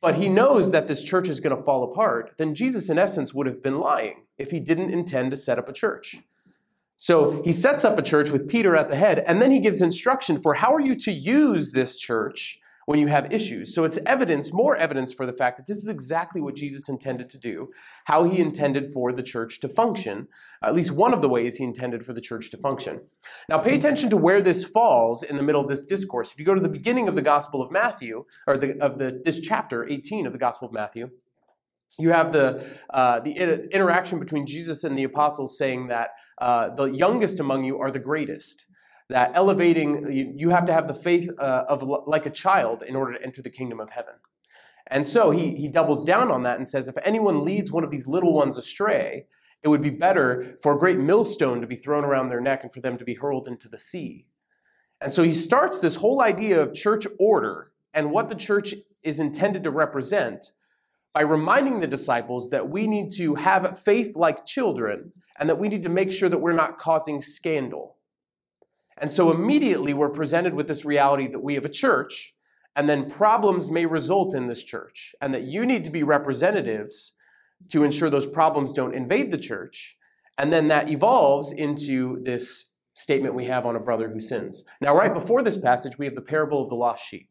But 0.00 0.14
he 0.14 0.28
knows 0.28 0.70
that 0.70 0.86
this 0.86 1.02
church 1.02 1.28
is 1.28 1.40
going 1.40 1.56
to 1.56 1.60
fall 1.64 1.82
apart, 1.82 2.34
then 2.36 2.54
Jesus, 2.54 2.88
in 2.88 3.00
essence, 3.00 3.34
would 3.34 3.48
have 3.48 3.64
been 3.64 3.80
lying 3.80 4.26
if 4.38 4.52
he 4.52 4.60
didn't 4.60 4.90
intend 4.90 5.32
to 5.32 5.36
set 5.36 5.58
up 5.58 5.68
a 5.68 5.72
church. 5.72 6.18
So 6.96 7.42
he 7.42 7.52
sets 7.52 7.84
up 7.84 7.98
a 7.98 8.02
church 8.02 8.30
with 8.30 8.48
Peter 8.48 8.76
at 8.76 8.88
the 8.88 8.96
head, 8.96 9.18
and 9.26 9.42
then 9.42 9.50
he 9.50 9.60
gives 9.60 9.82
instruction 9.82 10.38
for 10.38 10.54
how 10.54 10.74
are 10.74 10.80
you 10.80 10.96
to 11.00 11.12
use 11.12 11.72
this 11.72 11.96
church 11.96 12.60
when 12.86 12.98
you 12.98 13.06
have 13.06 13.32
issues. 13.32 13.74
So 13.74 13.84
it's 13.84 13.98
evidence, 14.06 14.52
more 14.52 14.76
evidence 14.76 15.12
for 15.12 15.26
the 15.26 15.32
fact 15.32 15.56
that 15.56 15.66
this 15.66 15.78
is 15.78 15.88
exactly 15.88 16.40
what 16.40 16.54
Jesus 16.54 16.88
intended 16.88 17.30
to 17.30 17.38
do, 17.38 17.70
how 18.04 18.24
he 18.24 18.40
intended 18.40 18.92
for 18.92 19.12
the 19.12 19.22
church 19.22 19.60
to 19.60 19.68
function, 19.68 20.28
at 20.62 20.74
least 20.74 20.90
one 20.90 21.14
of 21.14 21.22
the 21.22 21.28
ways 21.28 21.56
he 21.56 21.64
intended 21.64 22.04
for 22.04 22.12
the 22.12 22.20
church 22.20 22.50
to 22.50 22.56
function. 22.56 23.00
Now 23.48 23.58
pay 23.58 23.74
attention 23.74 24.10
to 24.10 24.16
where 24.16 24.42
this 24.42 24.64
falls 24.64 25.22
in 25.22 25.36
the 25.36 25.42
middle 25.42 25.60
of 25.60 25.68
this 25.68 25.84
discourse. 25.84 26.32
If 26.32 26.38
you 26.38 26.44
go 26.44 26.54
to 26.54 26.60
the 26.60 26.68
beginning 26.68 27.08
of 27.08 27.14
the 27.14 27.22
Gospel 27.22 27.62
of 27.62 27.70
Matthew, 27.70 28.24
or 28.46 28.56
the, 28.56 28.78
of 28.80 28.98
the, 28.98 29.22
this 29.24 29.40
chapter 29.40 29.88
18 29.88 30.26
of 30.26 30.32
the 30.32 30.38
Gospel 30.38 30.68
of 30.68 30.74
Matthew, 30.74 31.10
you 31.98 32.10
have 32.10 32.32
the, 32.32 32.64
uh, 32.90 33.20
the 33.20 33.32
interaction 33.72 34.18
between 34.18 34.46
Jesus 34.46 34.84
and 34.84 34.96
the 34.96 35.04
apostles 35.04 35.56
saying 35.58 35.88
that 35.88 36.10
uh, 36.40 36.74
the 36.74 36.86
youngest 36.86 37.40
among 37.40 37.64
you 37.64 37.78
are 37.78 37.90
the 37.90 37.98
greatest. 37.98 38.66
That 39.10 39.32
elevating, 39.34 40.34
you, 40.38 40.48
have 40.50 40.64
to 40.64 40.72
have 40.72 40.88
the 40.88 40.94
faith 40.94 41.28
uh, 41.38 41.64
of 41.68 41.82
like 42.06 42.24
a 42.24 42.30
child 42.30 42.82
in 42.82 42.96
order 42.96 43.12
to 43.12 43.22
enter 43.22 43.42
the 43.42 43.50
kingdom 43.50 43.78
of 43.78 43.90
heaven. 43.90 44.14
And 44.86 45.06
so 45.06 45.30
he, 45.30 45.54
he 45.54 45.68
doubles 45.68 46.04
down 46.04 46.30
on 46.30 46.42
that 46.44 46.56
and 46.56 46.66
says, 46.66 46.88
if 46.88 46.96
anyone 47.04 47.44
leads 47.44 47.70
one 47.70 47.84
of 47.84 47.90
these 47.90 48.06
little 48.06 48.32
ones 48.32 48.56
astray, 48.56 49.26
it 49.62 49.68
would 49.68 49.82
be 49.82 49.90
better 49.90 50.56
for 50.62 50.74
a 50.74 50.78
great 50.78 50.98
millstone 50.98 51.60
to 51.60 51.66
be 51.66 51.76
thrown 51.76 52.04
around 52.04 52.28
their 52.28 52.40
neck 52.40 52.64
and 52.64 52.72
for 52.72 52.80
them 52.80 52.98
to 52.98 53.04
be 53.04 53.14
hurled 53.14 53.46
into 53.46 53.68
the 53.68 53.78
sea. 53.78 54.26
And 55.00 55.12
so 55.12 55.22
he 55.22 55.32
starts 55.32 55.80
this 55.80 55.96
whole 55.96 56.22
idea 56.22 56.60
of 56.60 56.74
church 56.74 57.06
order 57.18 57.72
and 57.92 58.10
what 58.10 58.28
the 58.28 58.36
church 58.36 58.74
is 59.02 59.20
intended 59.20 59.64
to 59.64 59.70
represent 59.70 60.52
by 61.14 61.20
reminding 61.20 61.80
the 61.80 61.86
disciples 61.86 62.50
that 62.50 62.68
we 62.68 62.88
need 62.88 63.12
to 63.12 63.36
have 63.36 63.78
faith 63.78 64.16
like 64.16 64.44
children 64.44 65.12
and 65.38 65.48
that 65.48 65.58
we 65.58 65.68
need 65.68 65.84
to 65.84 65.88
make 65.88 66.12
sure 66.12 66.28
that 66.28 66.38
we're 66.38 66.52
not 66.52 66.78
causing 66.78 67.22
scandal. 67.22 67.96
And 68.98 69.10
so 69.10 69.30
immediately 69.30 69.94
we're 69.94 70.10
presented 70.10 70.54
with 70.54 70.68
this 70.68 70.84
reality 70.84 71.28
that 71.28 71.42
we 71.42 71.54
have 71.54 71.64
a 71.64 71.70
church 71.70 72.34
and 72.76 72.88
then 72.88 73.08
problems 73.08 73.70
may 73.70 73.86
result 73.86 74.34
in 74.34 74.48
this 74.48 74.64
church 74.64 75.14
and 75.20 75.32
that 75.32 75.44
you 75.44 75.64
need 75.64 75.84
to 75.84 75.92
be 75.92 76.02
representatives 76.02 77.12
to 77.70 77.84
ensure 77.84 78.10
those 78.10 78.26
problems 78.26 78.72
don't 78.72 78.94
invade 78.94 79.30
the 79.30 79.38
church. 79.38 79.96
And 80.36 80.52
then 80.52 80.66
that 80.68 80.90
evolves 80.90 81.52
into 81.52 82.20
this 82.24 82.72
statement 82.94 83.34
we 83.34 83.44
have 83.44 83.66
on 83.66 83.76
a 83.76 83.80
brother 83.80 84.08
who 84.08 84.20
sins. 84.20 84.64
Now, 84.80 84.96
right 84.96 85.14
before 85.14 85.42
this 85.42 85.56
passage, 85.56 85.98
we 85.98 86.06
have 86.06 86.16
the 86.16 86.20
parable 86.20 86.60
of 86.62 86.68
the 86.68 86.74
lost 86.74 87.06
sheep. 87.06 87.28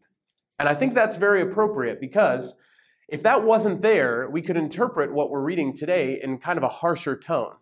And 0.59 0.69
I 0.69 0.75
think 0.75 0.93
that's 0.93 1.17
very 1.17 1.41
appropriate 1.41 1.99
because 1.99 2.57
if 3.07 3.23
that 3.23 3.43
wasn't 3.43 3.81
there, 3.81 4.29
we 4.29 4.41
could 4.41 4.57
interpret 4.57 5.13
what 5.13 5.29
we're 5.29 5.41
reading 5.41 5.75
today 5.75 6.19
in 6.21 6.37
kind 6.37 6.57
of 6.57 6.63
a 6.63 6.69
harsher 6.69 7.17
tone. 7.17 7.53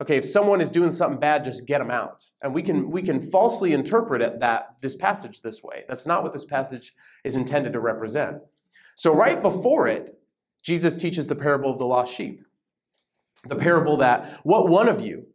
Okay, 0.00 0.16
if 0.16 0.26
someone 0.26 0.60
is 0.60 0.70
doing 0.70 0.90
something 0.90 1.18
bad, 1.18 1.44
just 1.44 1.66
get 1.66 1.78
them 1.78 1.90
out. 1.90 2.24
And 2.42 2.54
we 2.54 2.62
can 2.62 2.90
we 2.90 3.02
can 3.02 3.22
falsely 3.22 3.72
interpret 3.72 4.20
it 4.20 4.40
that 4.40 4.76
this 4.82 4.94
passage 4.94 5.40
this 5.40 5.62
way. 5.62 5.84
That's 5.88 6.06
not 6.06 6.22
what 6.22 6.32
this 6.32 6.44
passage 6.44 6.94
is 7.24 7.34
intended 7.34 7.72
to 7.72 7.80
represent. 7.80 8.38
So 8.94 9.14
right 9.14 9.40
before 9.40 9.88
it, 9.88 10.18
Jesus 10.62 10.96
teaches 10.96 11.26
the 11.26 11.34
parable 11.34 11.70
of 11.70 11.78
the 11.78 11.86
lost 11.86 12.14
sheep. 12.14 12.42
The 13.48 13.56
parable 13.56 13.96
that 13.98 14.40
what 14.42 14.68
one 14.68 14.88
of 14.88 15.00
you 15.00 15.26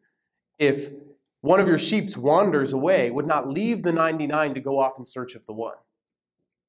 if 0.61 0.91
one 1.41 1.59
of 1.59 1.67
your 1.67 1.79
sheep 1.79 2.15
wanders 2.15 2.71
away, 2.71 3.09
would 3.09 3.25
not 3.25 3.49
leave 3.49 3.81
the 3.81 3.91
99 3.91 4.53
to 4.53 4.61
go 4.61 4.79
off 4.79 4.99
in 4.99 5.05
search 5.05 5.33
of 5.33 5.47
the 5.47 5.53
one. 5.53 5.75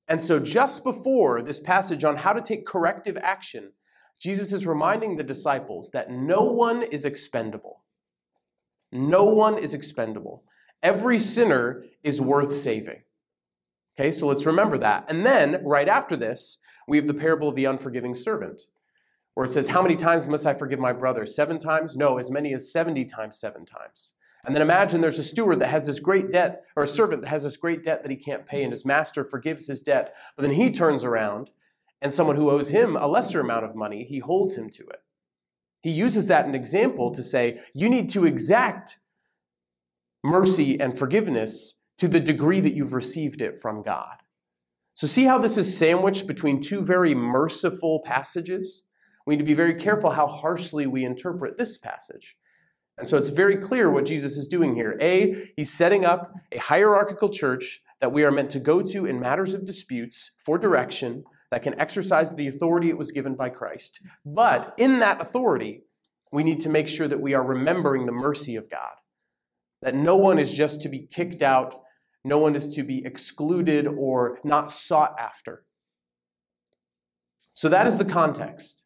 And 0.09 0.23
so, 0.23 0.39
just 0.39 0.85
before 0.85 1.43
this 1.43 1.61
passage 1.61 2.05
on 2.05 2.17
how 2.17 2.33
to 2.33 2.41
take 2.41 2.67
corrective 2.67 3.17
action, 3.19 3.73
Jesus 4.21 4.53
is 4.53 4.67
reminding 4.67 5.17
the 5.17 5.25
disciples 5.25 5.91
that 5.91 6.11
no 6.11 6.43
one 6.43 6.83
is 6.83 7.05
expendable. 7.05 7.83
No 8.93 9.25
one 9.25 9.59
is 9.59 9.75
expendable. 9.75 10.45
Every 10.83 11.19
sinner 11.19 11.85
is 12.03 12.21
worth 12.21 12.55
saving. 12.55 13.03
Okay, 13.99 14.13
so 14.13 14.27
let's 14.27 14.47
remember 14.47 14.79
that. 14.79 15.05
And 15.09 15.25
then, 15.25 15.63
right 15.65 15.89
after 15.89 16.17
this, 16.17 16.59
we 16.89 16.97
have 16.97 17.07
the 17.07 17.15
parable 17.15 17.49
of 17.49 17.55
the 17.55 17.65
unforgiving 17.65 18.15
servant, 18.15 18.63
where 19.35 19.47
it 19.47 19.53
says, 19.53 19.69
How 19.69 19.83
many 19.83 19.97
times 19.97 20.29
must 20.29 20.47
I 20.47 20.55
forgive 20.55 20.79
my 20.79 20.93
brother? 20.93 21.27
Seven 21.27 21.59
times? 21.59 21.97
No, 21.97 22.19
as 22.19 22.31
many 22.31 22.55
as 22.55 22.73
70 22.73 23.05
times, 23.07 23.39
seven 23.39 23.65
times. 23.65 24.13
And 24.45 24.55
then 24.55 24.63
imagine 24.63 25.01
there's 25.01 25.21
a 25.21 25.25
steward 25.25 25.61
that 25.61 25.69
has 25.69 25.87
this 25.87 26.01
great 26.01 26.33
debt, 26.33 26.65
or 26.75 26.83
a 26.83 26.89
servant 26.89 27.23
that 27.23 27.29
has 27.29 27.45
this 27.45 27.57
great 27.57 27.85
debt 27.85 28.03
that 28.03 28.11
he 28.11 28.17
can't 28.17 28.47
pay, 28.47 28.63
and 28.63 28.73
his 28.73 28.85
master 28.85 29.25
forgives 29.25 29.67
his 29.67 29.83
debt. 29.83 30.15
But 30.37 30.43
then 30.43 30.55
he 30.55 30.73
turns 30.73 31.05
around, 31.05 31.53
and 32.01 32.13
someone 32.13 32.37
who 32.37 32.51
owes 32.51 32.71
him 32.71 32.97
a 32.97 33.07
lesser 33.07 33.41
amount 33.41 33.65
of 33.65 33.77
money, 33.77 34.05
he 34.05 34.19
holds 34.19 34.57
him 34.57 34.69
to 34.71 34.83
it. 34.83 35.03
He 35.81 35.91
uses 35.91 36.27
that 36.27 36.47
an 36.47 36.55
example 36.55 37.13
to 37.15 37.23
say, 37.23 37.61
You 37.73 37.89
need 37.89 38.11
to 38.11 38.27
exact 38.27 38.99
mercy 40.25 40.81
and 40.81 40.97
forgiveness 40.97 41.77
to 41.99 42.09
the 42.09 42.21
degree 42.21 42.61
that 42.61 42.75
you've 42.75 42.95
received 42.95 43.41
it 43.41 43.57
from 43.57 43.83
God. 43.83 44.17
So, 44.95 45.07
see 45.07 45.25
how 45.25 45.39
this 45.39 45.57
is 45.57 45.77
sandwiched 45.77 46.27
between 46.27 46.61
two 46.61 46.83
very 46.83 47.15
merciful 47.15 48.03
passages? 48.05 48.83
We 49.25 49.35
need 49.35 49.43
to 49.43 49.47
be 49.47 49.55
very 49.55 49.75
careful 49.75 50.11
how 50.11 50.27
harshly 50.27 50.87
we 50.87 51.05
interpret 51.05 51.57
this 51.57 51.79
passage. 51.79 52.37
And 52.99 53.09
so 53.09 53.17
it's 53.17 53.31
very 53.31 53.57
clear 53.57 53.91
what 53.91 54.05
Jesus 54.05 54.37
is 54.37 54.49
doing 54.49 54.75
here. 54.75 54.99
A, 55.01 55.51
he's 55.57 55.73
setting 55.73 56.05
up 56.05 56.33
a 56.53 56.59
hierarchical 56.59 57.31
church 57.31 57.81
that 58.01 58.13
we 58.13 58.25
are 58.25 58.31
meant 58.31 58.51
to 58.51 58.61
go 58.61 58.83
to 58.83 59.07
in 59.07 59.21
matters 59.21 59.55
of 59.55 59.67
disputes 59.67 60.33
for 60.39 60.59
direction 60.59 61.25
that 61.51 61.63
can 61.63 61.79
exercise 61.81 62.35
the 62.35 62.49
authority 62.49 62.89
it 62.89 62.99
was 62.99 63.13
given 63.13 63.35
by 63.35 63.49
Christ. 63.49 64.01
But 64.25 64.75
in 64.77 64.99
that 65.01 65.21
authority, 65.21 65.83
we 66.31 66.43
need 66.43 66.61
to 66.63 66.69
make 66.69 66.89
sure 66.89 67.09
that 67.09 67.21
we 67.21 67.35
are 67.35 67.43
remembering 67.43 68.07
the 68.07 68.13
mercy 68.13 68.57
of 68.57 68.71
God, 68.71 68.95
that 69.81 69.95
no 69.95 70.17
one 70.17 70.39
is 70.39 70.53
just 70.53 70.81
to 70.83 70.89
be 70.89 71.07
kicked 71.07 71.43
out 71.43 71.83
no 72.25 72.39
one 72.39 72.55
is 72.55 72.69
to 72.75 72.83
be 72.83 73.05
excluded 73.05 73.87
or 73.87 74.39
not 74.45 74.71
sought 74.71 75.19
after. 75.19 75.65
So 77.55 77.69
that 77.69 77.87
is 77.87 77.99
the 77.99 78.05
context. 78.05 78.85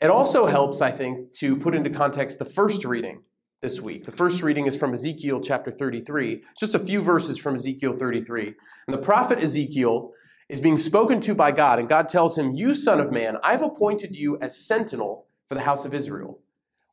It 0.00 0.08
also 0.08 0.46
helps, 0.46 0.80
I 0.80 0.90
think, 0.90 1.32
to 1.34 1.56
put 1.56 1.74
into 1.74 1.90
context 1.90 2.38
the 2.38 2.44
first 2.46 2.86
reading 2.86 3.22
this 3.60 3.82
week. 3.82 4.06
The 4.06 4.12
first 4.12 4.42
reading 4.42 4.66
is 4.66 4.74
from 4.74 4.94
Ezekiel 4.94 5.40
chapter 5.42 5.70
33, 5.70 6.42
just 6.58 6.74
a 6.74 6.78
few 6.78 7.02
verses 7.02 7.36
from 7.36 7.56
Ezekiel 7.56 7.92
33. 7.92 8.54
And 8.86 8.94
the 8.94 9.02
prophet 9.02 9.42
Ezekiel 9.42 10.12
is 10.48 10.62
being 10.62 10.78
spoken 10.78 11.20
to 11.20 11.34
by 11.34 11.52
God, 11.52 11.78
and 11.78 11.86
God 11.86 12.08
tells 12.08 12.38
him, 12.38 12.52
You, 12.52 12.74
son 12.74 12.98
of 12.98 13.12
man, 13.12 13.36
I've 13.44 13.62
appointed 13.62 14.16
you 14.16 14.38
as 14.40 14.66
sentinel 14.66 15.26
for 15.46 15.54
the 15.54 15.62
house 15.62 15.84
of 15.84 15.92
Israel. 15.92 16.40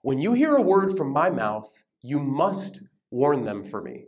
When 0.01 0.19
you 0.19 0.33
hear 0.33 0.55
a 0.55 0.61
word 0.61 0.97
from 0.97 1.11
my 1.11 1.29
mouth, 1.29 1.85
you 2.01 2.19
must 2.19 2.81
warn 3.09 3.45
them 3.45 3.63
for 3.63 3.81
me. 3.81 4.07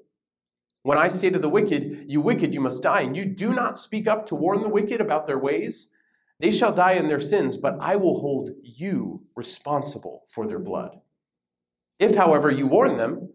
When 0.84 0.98
I 0.98 1.08
say 1.08 1.30
to 1.30 1.40
the 1.40 1.48
wicked, 1.48 2.04
You 2.08 2.20
wicked, 2.20 2.54
you 2.54 2.60
must 2.60 2.84
die, 2.84 3.02
and 3.02 3.16
you 3.16 3.24
do 3.24 3.54
not 3.54 3.78
speak 3.78 4.08
up 4.08 4.28
to 4.28 4.36
warn 4.36 4.62
the 4.62 4.70
wicked 4.70 5.00
about 5.00 5.26
their 5.26 5.40
ways, 5.40 5.94
they 6.40 6.52
shall 6.52 6.74
die 6.74 6.94
in 6.94 7.08
their 7.08 7.20
sins, 7.20 7.58
but 7.58 7.78
I 7.82 7.98
will 7.98 8.22
hold 8.22 8.52
you 8.64 9.24
responsible 9.36 10.24
for 10.28 10.48
their 10.48 10.60
blood. 10.60 11.00
If, 12.00 12.16
however, 12.16 12.50
you 12.50 12.66
warn 12.66 12.96
them, 12.96 13.34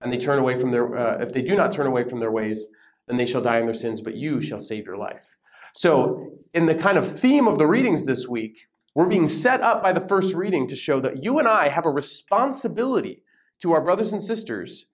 and 0.00 0.12
they 0.12 0.18
turn 0.18 0.38
away 0.38 0.54
from 0.54 0.70
their, 0.70 0.96
uh, 0.96 1.18
if 1.18 1.32
they 1.32 1.42
do 1.42 1.56
not 1.56 1.72
turn 1.72 1.86
away 1.86 2.04
from 2.04 2.18
their 2.18 2.30
ways, 2.30 2.68
then 3.08 3.16
they 3.16 3.26
shall 3.26 3.42
die 3.42 3.58
in 3.58 3.64
their 3.64 3.74
sins, 3.74 4.00
but 4.00 4.14
you 4.14 4.40
shall 4.40 4.60
save 4.60 4.86
your 4.86 4.96
life. 4.96 5.36
So, 5.72 6.30
in 6.52 6.66
the 6.66 6.74
kind 6.74 6.96
of 6.96 7.06
theme 7.06 7.48
of 7.48 7.58
the 7.58 7.66
readings 7.66 8.06
this 8.06 8.28
week, 8.28 8.68
we're 8.94 9.08
being 9.08 9.28
set 9.28 9.60
up 9.60 9.82
by 9.82 9.92
the 9.92 10.00
first 10.00 10.34
reading 10.34 10.68
to 10.68 10.76
show 10.76 11.00
that 11.00 11.24
you 11.24 11.40
and 11.40 11.48
I 11.48 11.68
have 11.68 11.84
a 11.84 11.90
responsibility 11.90 13.24
to 13.60 13.72
our 13.72 13.80
brothers 13.80 14.12
and 14.12 14.22
sisters 14.22 14.86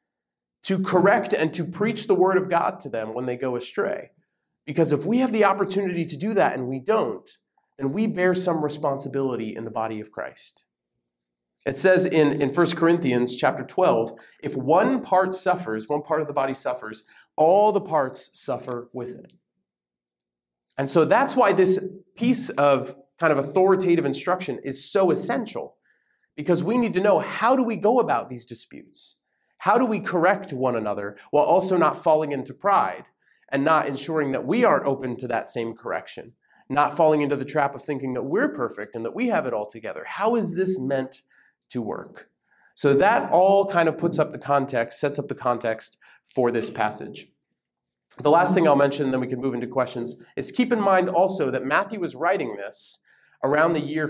to 0.63 0.79
correct 0.79 1.35
and 1.35 1.53
to 1.55 1.65
preach 1.65 2.07
the 2.07 2.15
word 2.15 2.39
of 2.39 2.49
God 2.49 2.81
to 2.81 2.89
them 2.89 3.13
when 3.13 3.27
they 3.27 3.37
go 3.37 3.57
astray. 3.57 4.13
Because 4.65 4.93
if 4.93 5.05
we 5.05 5.19
have 5.19 5.33
the 5.33 5.45
opportunity 5.45 6.07
to 6.07 6.17
do 6.17 6.33
that 6.35 6.55
and 6.55 6.67
we 6.69 6.81
don't, 6.81 7.31
then 7.81 7.93
we 7.93 8.07
bear 8.07 8.35
some 8.35 8.63
responsibility 8.63 9.57
in 9.57 9.65
the 9.65 9.71
body 9.71 10.01
of 10.01 10.13
Christ. 10.13 10.67
It 11.65 11.79
says 11.79 12.05
in, 12.05 12.41
in 12.41 12.51
1 12.51 12.71
Corinthians 12.73 13.37
chapter 13.37 13.65
12, 13.65 14.13
if 14.43 14.55
one 14.55 15.03
part 15.03 15.35
suffers, 15.35 15.89
one 15.89 16.03
part 16.03 16.21
of 16.21 16.27
the 16.27 16.35
body 16.35 16.55
suffers, 16.55 17.05
all 17.37 17.73
the 17.73 17.81
parts 17.81 18.31
suffer 18.35 18.91
with 18.93 19.11
it. 19.11 19.33
And 20.77 20.89
so 20.89 21.05
that's 21.05 21.37
why 21.37 21.53
this 21.53 21.83
piece 22.17 22.51
of 22.51 22.97
kind 23.19 23.33
of 23.33 23.39
authoritative 23.39 24.05
instruction 24.05 24.59
is 24.63 24.91
so 24.91 25.11
essential, 25.11 25.77
because 26.37 26.65
we 26.65 26.79
need 26.79 26.95
to 26.95 27.01
know 27.01 27.19
how 27.19 27.57
do 27.57 27.63
we 27.63 27.77
go 27.77 27.99
about 27.99 28.29
these 28.29 28.47
disputes? 28.47 29.17
How 29.59 29.77
do 29.77 29.85
we 29.85 30.01
correct 30.01 30.55
one 30.55 30.77
another 30.77 31.17
while 31.31 31.45
also 31.45 31.77
not 31.77 32.03
falling 32.03 32.33
into 32.33 32.55
pride 32.55 33.05
and 33.51 33.65
not 33.65 33.87
ensuring 33.87 34.33
that 34.33 34.47
we 34.47 34.65
aren't 34.65 34.87
open 34.87 35.17
to 35.19 35.29
that 35.29 35.49
same 35.49 35.75
correction? 35.75 36.33
Not 36.71 36.97
falling 36.97 37.21
into 37.21 37.37
the 37.37 37.45
trap 37.45 37.75
of 37.75 37.83
thinking 37.83 38.15
that 38.15 38.23
we're 38.23 38.55
perfect 38.55 38.95
and 38.95 39.05
that 39.05 39.15
we 39.15 39.27
have 39.27 39.45
it 39.45 39.53
all 39.53 39.67
together. 39.67 40.05
How 40.07 40.37
is 40.37 40.55
this 40.55 40.79
meant 40.79 41.23
to 41.71 41.83
work? 41.83 42.31
So 42.75 42.95
that 42.95 43.31
all 43.31 43.67
kind 43.67 43.89
of 43.89 43.99
puts 43.99 44.19
up 44.19 44.33
the 44.33 44.39
context, 44.39 45.01
sets 45.01 45.19
up 45.19 45.29
the 45.29 45.35
context 45.35 45.99
for 46.25 46.51
this 46.51 46.71
passage. 46.71 47.27
The 48.23 48.31
last 48.31 48.55
thing 48.55 48.67
I'll 48.67 48.77
mention, 48.77 49.11
then 49.11 49.21
we 49.21 49.27
can 49.27 49.41
move 49.41 49.55
into 49.55 49.67
questions, 49.67 50.15
is 50.37 50.51
keep 50.53 50.73
in 50.73 50.81
mind 50.81 51.09
also 51.09 51.51
that 51.51 51.65
Matthew 51.65 52.01
was 52.01 52.15
writing 52.15 52.57
this 52.57 52.99
around 53.43 53.73
the 53.73 53.81
year 53.81 54.09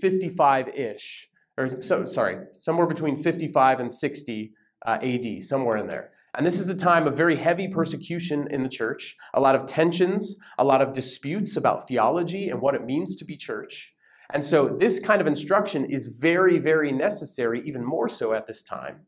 55 0.00 0.68
ish, 0.68 1.28
or 1.56 1.82
so, 1.82 2.04
sorry, 2.04 2.46
somewhere 2.52 2.86
between 2.86 3.16
55 3.16 3.80
and 3.80 3.92
60 3.92 4.52
uh, 4.84 4.98
AD, 5.02 5.42
somewhere 5.42 5.76
in 5.76 5.86
there. 5.86 6.12
And 6.36 6.44
this 6.44 6.60
is 6.60 6.68
a 6.68 6.76
time 6.76 7.06
of 7.06 7.16
very 7.16 7.36
heavy 7.36 7.66
persecution 7.66 8.46
in 8.50 8.62
the 8.62 8.68
church, 8.68 9.16
a 9.32 9.40
lot 9.40 9.54
of 9.54 9.66
tensions, 9.66 10.36
a 10.58 10.64
lot 10.64 10.82
of 10.82 10.92
disputes 10.92 11.56
about 11.56 11.88
theology 11.88 12.50
and 12.50 12.60
what 12.60 12.74
it 12.74 12.84
means 12.84 13.16
to 13.16 13.24
be 13.24 13.38
church. 13.38 13.94
And 14.30 14.44
so 14.44 14.76
this 14.78 15.00
kind 15.00 15.22
of 15.22 15.26
instruction 15.26 15.86
is 15.86 16.18
very, 16.20 16.58
very 16.58 16.92
necessary, 16.92 17.62
even 17.64 17.84
more 17.84 18.08
so 18.08 18.34
at 18.34 18.46
this 18.46 18.62
time, 18.62 19.06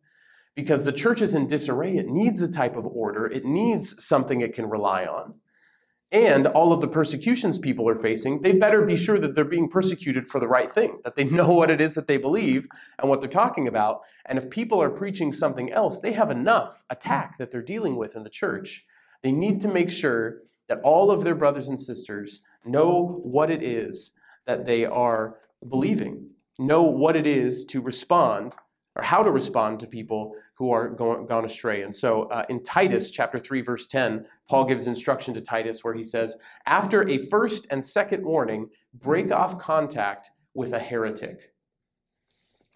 because 0.54 0.84
the 0.84 0.92
church 0.92 1.20
is 1.20 1.34
in 1.34 1.48
disarray. 1.48 1.96
It 1.96 2.06
needs 2.06 2.40
a 2.40 2.50
type 2.50 2.76
of 2.76 2.86
order, 2.86 3.26
it 3.26 3.44
needs 3.44 4.02
something 4.02 4.40
it 4.40 4.54
can 4.54 4.70
rely 4.70 5.04
on 5.04 5.34
and 6.10 6.46
all 6.46 6.72
of 6.72 6.80
the 6.80 6.88
persecutions 6.88 7.58
people 7.58 7.88
are 7.88 7.94
facing, 7.94 8.40
they 8.40 8.52
better 8.52 8.84
be 8.84 8.96
sure 8.96 9.18
that 9.18 9.34
they're 9.34 9.44
being 9.44 9.68
persecuted 9.68 10.26
for 10.26 10.40
the 10.40 10.48
right 10.48 10.72
thing, 10.72 11.00
that 11.04 11.16
they 11.16 11.24
know 11.38 11.50
what 11.50 11.70
it 11.70 11.80
is 11.80 11.94
that 11.94 12.06
they 12.06 12.16
believe 12.16 12.66
and 12.98 13.08
what 13.08 13.20
they're 13.20 13.28
talking 13.28 13.68
about. 13.68 14.00
And 14.24 14.38
if 14.38 14.50
people 14.50 14.80
are 14.82 14.90
preaching 14.90 15.32
something 15.32 15.70
else, 15.70 16.00
they 16.00 16.12
have 16.12 16.30
enough 16.30 16.82
attack 16.88 17.38
that 17.38 17.50
they're 17.50 17.62
dealing 17.62 17.96
with 17.96 18.16
in 18.16 18.22
the 18.22 18.30
church. 18.30 18.84
They 19.22 19.32
need 19.32 19.60
to 19.62 19.68
make 19.68 19.90
sure 19.90 20.42
that 20.68 20.80
all 20.82 21.10
of 21.10 21.24
their 21.24 21.34
brothers 21.34 21.68
and 21.68 21.80
sisters 21.80 22.42
know 22.64 23.20
what 23.22 23.50
it 23.50 23.62
is 23.62 24.12
that 24.46 24.66
they 24.66 24.84
are 24.84 25.36
believing, 25.68 26.30
know 26.58 26.82
what 26.82 27.16
it 27.16 27.26
is 27.26 27.64
to 27.66 27.80
respond 27.80 28.54
or 28.98 29.04
how 29.04 29.22
to 29.22 29.30
respond 29.30 29.80
to 29.80 29.86
people 29.86 30.34
who 30.54 30.72
are 30.72 30.88
going, 30.88 31.26
gone 31.26 31.44
astray. 31.44 31.82
And 31.82 31.94
so 31.94 32.24
uh, 32.24 32.44
in 32.48 32.64
Titus 32.64 33.10
chapter 33.10 33.38
3 33.38 33.60
verse 33.62 33.86
10, 33.86 34.26
Paul 34.48 34.64
gives 34.64 34.86
instruction 34.86 35.32
to 35.34 35.40
Titus 35.40 35.84
where 35.84 35.94
he 35.94 36.02
says, 36.02 36.36
"After 36.66 37.08
a 37.08 37.18
first 37.18 37.66
and 37.70 37.84
second 37.84 38.24
warning, 38.24 38.68
break 38.92 39.30
off 39.30 39.58
contact 39.58 40.30
with 40.54 40.72
a 40.72 40.78
heretic." 40.78 41.54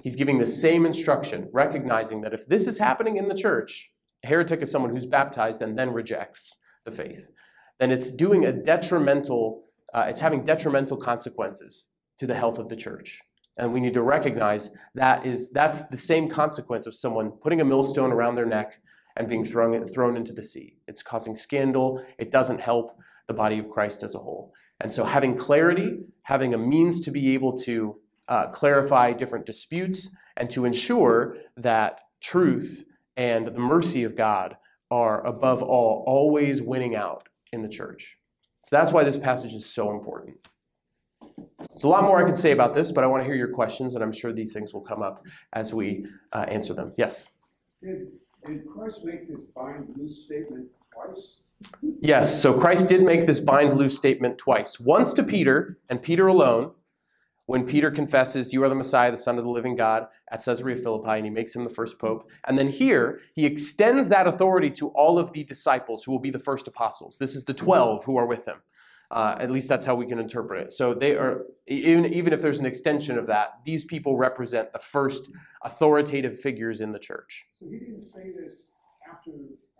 He's 0.03 0.17
giving 0.17 0.39
the 0.39 0.47
same 0.47 0.87
instruction, 0.87 1.49
recognizing 1.53 2.23
that 2.23 2.35
if 2.35 2.47
this 2.47 2.67
is 2.67 2.79
happening 2.79 3.17
in 3.17 3.29
the 3.29 3.35
church, 3.35 3.91
a 4.25 4.29
heretic 4.29 4.63
is 4.63 4.71
someone 4.71 4.91
who's 4.91 5.07
baptized 5.07 5.63
and 5.63 5.79
then 5.79 5.93
rejects 5.93 6.57
the 6.85 6.91
faith. 6.91 7.29
Then 7.79 7.91
it's 7.91 8.13
doing 8.13 8.47
a 8.47 8.53
detrimental 8.53 9.65
uh, 9.93 10.07
it's 10.09 10.21
having 10.21 10.45
detrimental 10.45 10.97
consequences 10.97 11.89
to 12.19 12.27
the 12.27 12.35
health 12.35 12.59
of 12.59 12.69
the 12.69 12.77
church. 12.77 13.21
And 13.59 13.73
we 13.73 13.81
need 13.81 13.95
to 13.95 14.03
recognize 14.03 14.71
that 14.95 15.27
is 15.27 15.51
that's 15.51 15.83
the 15.89 15.97
same 15.97 16.29
consequence 16.29 16.87
of 16.87 16.95
someone 16.95 17.31
putting 17.31 17.61
a 17.61 17.65
millstone 17.65 18.11
around 18.13 18.35
their 18.35 18.47
neck 18.47 18.81
and 19.17 19.29
being 19.29 19.45
thrown, 19.45 19.87
thrown 19.87 20.17
into 20.17 20.33
the 20.33 20.43
sea. 20.43 20.77
It's 20.89 21.03
causing 21.03 21.37
scandal. 21.37 22.05
It 22.19 22.31
doesn't 22.31 22.61
help 22.61 22.99
the 23.27 23.35
body 23.35 23.59
of 23.59 23.69
Christ 23.69 24.03
as 24.03 24.15
a 24.15 24.19
whole. 24.19 24.55
And 24.81 24.93
so 24.93 25.05
having 25.05 25.37
clarity, 25.37 26.01
having 26.23 26.55
a 26.55 26.59
means 26.59 27.01
to 27.03 27.11
be 27.11 27.35
able 27.35 27.57
to 27.59 28.01
uh, 28.29 28.49
clarify 28.49 29.13
different 29.13 29.47
disputes 29.47 30.11
and 30.37 30.49
to 30.51 30.65
ensure 30.65 31.37
that 31.57 32.01
truth 32.21 32.85
and 33.17 33.49
the 33.49 33.59
mercy 33.59 34.05
of 34.05 34.17
God 34.17 34.57
are 34.91 35.25
above 35.27 35.63
all 35.63 36.05
always 36.07 36.63
winning 36.63 36.97
out 36.97 37.29
in 37.53 37.63
the 37.63 37.69
church. 37.69 38.19
So 38.65 38.77
that's 38.77 38.93
why 38.93 39.05
this 39.05 39.19
passage 39.19 39.55
is 39.55 39.67
so 39.67 39.91
important. 39.91 40.49
There's 41.59 41.85
a 41.85 41.89
lot 41.89 42.05
more 42.05 42.23
I 42.23 42.29
could 42.29 42.39
say 42.39 42.53
about 42.53 42.75
this, 42.75 42.93
but 42.93 43.05
I 43.05 43.07
want 43.07 43.23
to 43.23 43.25
hear 43.25 43.35
your 43.35 43.49
questions, 43.49 43.95
and 43.95 44.03
I'm 44.03 44.13
sure 44.13 44.33
these 44.33 44.53
things 44.53 44.73
will 44.75 44.81
come 44.81 45.03
up 45.03 45.25
as 45.53 45.73
we 45.73 46.07
uh, 46.33 46.47
answer 46.49 46.75
them. 46.75 46.93
Yes? 46.97 47.39
Did 47.83 48.09
Did 48.47 48.67
Christ 48.67 49.05
make 49.05 49.29
this 49.29 49.43
bind 49.43 49.95
loose 49.97 50.25
statement 50.25 50.67
twice? 50.93 51.41
Yes, 52.01 52.43
so 52.43 52.59
Christ 52.59 52.89
did 52.89 53.03
make 53.03 53.27
this 53.27 53.41
bind 53.41 53.75
loose 53.75 53.97
statement 53.97 54.39
twice. 54.39 54.81
Once 54.81 55.15
to 55.15 55.23
Peter, 55.23 55.79
and 55.89 56.03
Peter 56.03 56.27
alone, 56.27 56.73
when 57.47 57.67
Peter 57.67 57.91
confesses, 57.91 58.53
You 58.53 58.63
are 58.65 58.69
the 58.69 58.75
Messiah, 58.75 59.11
the 59.11 59.19
Son 59.19 59.37
of 59.37 59.45
the 59.45 59.51
living 59.51 59.77
God, 59.77 60.07
at 60.31 60.45
Caesarea 60.45 60.77
Philippi, 60.77 61.11
and 61.11 61.25
he 61.25 61.31
makes 61.31 61.55
him 61.55 61.65
the 61.65 61.71
first 61.71 61.99
pope. 61.99 62.31
And 62.47 62.59
then 62.59 62.69
here, 62.69 63.21
he 63.35 63.45
extends 63.45 64.09
that 64.09 64.27
authority 64.27 64.71
to 64.71 64.89
all 64.89 65.19
of 65.19 65.33
the 65.33 65.45
disciples 65.45 66.05
who 66.05 66.13
will 66.13 66.19
be 66.19 66.31
the 66.31 66.39
first 66.39 66.69
apostles. 66.69 67.19
This 67.19 67.35
is 67.35 67.45
the 67.45 67.55
12 67.55 68.05
who 68.05 68.17
are 68.17 68.27
with 68.27 68.47
him. 68.47 68.63
Uh, 69.13 69.37
at 69.39 69.51
least 69.51 69.69
that's 69.69 69.85
how 69.85 69.95
we 69.95 70.07
can 70.07 70.19
interpret 70.19 70.63
it. 70.63 70.73
So 70.73 70.95
they 70.95 71.17
are, 71.17 71.43
even, 71.67 72.07
even 72.07 72.33
if 72.33 72.41
there's 72.41 72.61
an 72.61 72.65
extension 72.65 73.19
of 73.19 73.27
that, 73.27 73.51
these 73.67 73.85
people 73.85 74.17
represent 74.17 74.73
the 74.73 74.79
first 74.79 75.31
authoritative 75.63 76.41
figures 76.41 76.81
in 76.81 76.93
the 76.93 76.99
church. 76.99 77.47
So 77.61 77.67
he 77.69 77.79
didn't 77.79 78.01
say 78.01 78.33
this 78.35 78.69
after, 79.07 79.33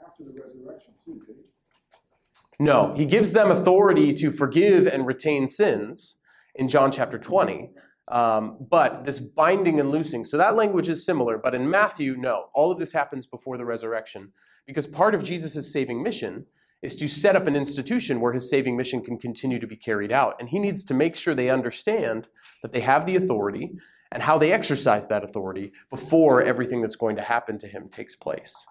after 0.07 0.25
the 0.25 0.33
resurrection, 0.39 0.93
too, 1.03 1.23
did 1.27 1.37
he? 1.37 2.63
No, 2.63 2.93
he 2.95 3.07
gives 3.07 3.33
them 3.33 3.51
authority 3.51 4.13
to 4.15 4.31
forgive 4.31 4.87
and 4.87 5.07
retain 5.07 5.49
sins 5.49 6.21
in 6.55 6.69
John 6.69 6.93
chapter 6.93 7.17
20. 7.17 7.71
Um, 8.09 8.59
but 8.69 9.05
this 9.05 9.19
binding 9.19 9.81
and 9.81 9.91
loosing, 9.91 10.27
so 10.27 10.37
that 10.37 10.57
language 10.57 10.91
is 10.91 11.07
similar, 11.07 11.39
but 11.39 11.55
in 11.55 11.71
Matthew, 11.71 12.17
no. 12.19 12.49
All 12.55 12.71
of 12.71 12.79
this 12.79 12.93
happens 12.93 13.25
before 13.25 13.57
the 13.57 13.65
resurrection 13.65 14.33
because 14.67 14.87
part 14.87 15.15
of 15.15 15.25
Jesus' 15.25 15.73
saving 15.73 16.03
mission 16.03 16.45
is 16.83 16.97
to 16.97 17.09
set 17.09 17.37
up 17.37 17.47
an 17.47 17.57
institution 17.57 18.21
where 18.21 18.33
his 18.33 18.51
saving 18.51 18.77
mission 18.77 19.01
can 19.01 19.17
continue 19.17 19.59
to 19.59 19.67
be 19.67 19.77
carried 19.77 20.13
out. 20.13 20.35
And 20.41 20.49
he 20.49 20.59
needs 20.59 20.85
to 20.85 20.95
make 20.95 21.17
sure 21.17 21.35
they 21.35 21.49
understand 21.49 22.29
that 22.61 22.73
they 22.73 22.81
have 22.81 23.07
the 23.07 23.17
authority 23.17 23.73
and 24.11 24.23
how 24.23 24.37
they 24.37 24.53
exercise 24.53 25.07
that 25.07 25.25
authority 25.25 25.73
before 25.91 26.43
everything 26.43 26.83
that's 26.83 26.97
going 26.97 27.17
to 27.17 27.23
happen 27.23 27.59
to 27.59 27.67
him 27.67 27.89
takes 27.89 28.17
place. 28.17 28.67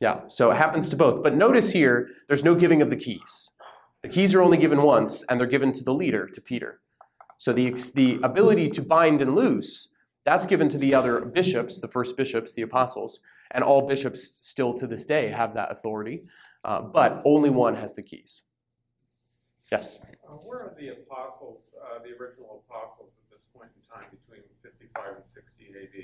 Yeah, 0.00 0.20
so 0.26 0.50
it 0.50 0.56
happens 0.58 0.90
to 0.90 0.96
both. 0.96 1.22
But 1.22 1.34
notice 1.34 1.72
here, 1.72 2.10
there's 2.28 2.44
no 2.44 2.54
giving 2.54 2.82
of 2.82 2.90
the 2.90 2.96
keys. 2.96 3.52
The 4.02 4.08
keys 4.08 4.34
are 4.34 4.42
only 4.42 4.58
given 4.58 4.82
once, 4.82 5.24
and 5.24 5.40
they're 5.40 5.48
given 5.48 5.72
to 5.72 5.82
the 5.82 5.94
leader, 5.94 6.26
to 6.26 6.40
Peter. 6.40 6.80
So 7.38 7.52
the, 7.52 7.70
the 7.94 8.20
ability 8.22 8.68
to 8.70 8.82
bind 8.82 9.22
and 9.22 9.34
loose, 9.34 9.88
that's 10.24 10.46
given 10.46 10.68
to 10.68 10.78
the 10.78 10.94
other 10.94 11.20
bishops, 11.24 11.80
the 11.80 11.88
first 11.88 12.16
bishops, 12.16 12.54
the 12.54 12.62
apostles, 12.62 13.20
and 13.50 13.64
all 13.64 13.86
bishops 13.86 14.38
still 14.42 14.74
to 14.74 14.86
this 14.86 15.06
day 15.06 15.28
have 15.28 15.54
that 15.54 15.72
authority, 15.72 16.24
uh, 16.66 16.82
but 16.82 17.22
only 17.24 17.48
one 17.48 17.76
has 17.76 17.94
the 17.94 18.02
keys. 18.02 18.42
Yes? 19.70 20.00
Uh, 20.02 20.32
where 20.32 20.58
are 20.58 20.74
the 20.78 20.88
apostles, 20.88 21.74
uh, 21.80 22.00
the 22.00 22.10
original 22.20 22.64
apostles 22.68 23.16
at 23.22 23.30
this 23.30 23.44
point 23.56 23.70
in 23.76 23.82
time 23.88 24.06
between 24.10 24.42
55 24.62 25.16
and 25.16 25.26
60 25.26 25.50
AD? 25.80 26.02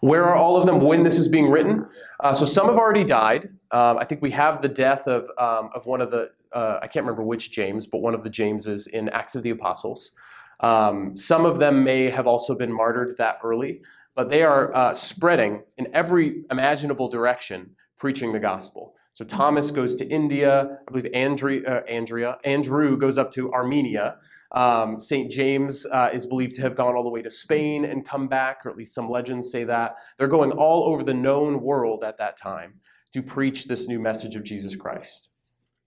Where 0.00 0.24
are 0.24 0.34
all 0.34 0.56
of 0.56 0.66
them 0.66 0.80
when 0.80 1.02
this 1.02 1.18
is 1.18 1.28
being 1.28 1.50
written? 1.50 1.86
Uh, 2.20 2.34
so 2.34 2.46
some 2.46 2.68
have 2.68 2.78
already 2.78 3.04
died. 3.04 3.50
Um, 3.70 3.98
I 3.98 4.04
think 4.04 4.22
we 4.22 4.30
have 4.30 4.62
the 4.62 4.68
death 4.68 5.06
of, 5.06 5.28
um, 5.36 5.70
of 5.74 5.84
one 5.84 6.00
of 6.00 6.10
the, 6.10 6.30
uh, 6.52 6.78
I 6.80 6.86
can't 6.86 7.04
remember 7.04 7.22
which 7.22 7.52
James, 7.52 7.86
but 7.86 7.98
one 7.98 8.14
of 8.14 8.22
the 8.22 8.30
Jameses 8.30 8.86
in 8.86 9.10
Acts 9.10 9.34
of 9.34 9.42
the 9.42 9.50
Apostles. 9.50 10.12
Um, 10.60 11.18
some 11.18 11.44
of 11.44 11.58
them 11.58 11.84
may 11.84 12.08
have 12.08 12.26
also 12.26 12.54
been 12.54 12.72
martyred 12.72 13.18
that 13.18 13.38
early, 13.44 13.82
but 14.14 14.30
they 14.30 14.42
are 14.42 14.74
uh, 14.74 14.94
spreading 14.94 15.64
in 15.76 15.88
every 15.92 16.44
imaginable 16.50 17.08
direction, 17.08 17.76
preaching 17.98 18.32
the 18.32 18.40
gospel. 18.40 18.94
So 19.12 19.24
Thomas 19.24 19.70
goes 19.70 19.96
to 19.96 20.06
India. 20.08 20.78
I 20.88 20.90
believe 20.90 21.10
Andrea, 21.12 21.62
uh, 21.66 21.84
Andrea 21.86 22.38
Andrew 22.44 22.96
goes 22.96 23.18
up 23.18 23.32
to 23.32 23.52
Armenia. 23.52 24.16
Um, 24.52 25.00
St. 25.00 25.30
James 25.30 25.86
uh, 25.86 26.10
is 26.12 26.26
believed 26.26 26.54
to 26.56 26.62
have 26.62 26.76
gone 26.76 26.94
all 26.94 27.02
the 27.02 27.10
way 27.10 27.22
to 27.22 27.30
Spain 27.30 27.84
and 27.84 28.06
come 28.06 28.28
back, 28.28 28.64
or 28.64 28.70
at 28.70 28.76
least 28.76 28.94
some 28.94 29.08
legends 29.08 29.50
say 29.50 29.64
that. 29.64 29.96
They're 30.18 30.28
going 30.28 30.52
all 30.52 30.84
over 30.84 31.02
the 31.02 31.14
known 31.14 31.60
world 31.60 32.02
at 32.04 32.18
that 32.18 32.36
time 32.36 32.74
to 33.12 33.22
preach 33.22 33.66
this 33.66 33.88
new 33.88 33.98
message 33.98 34.36
of 34.36 34.44
Jesus 34.44 34.76
Christ. 34.76 35.30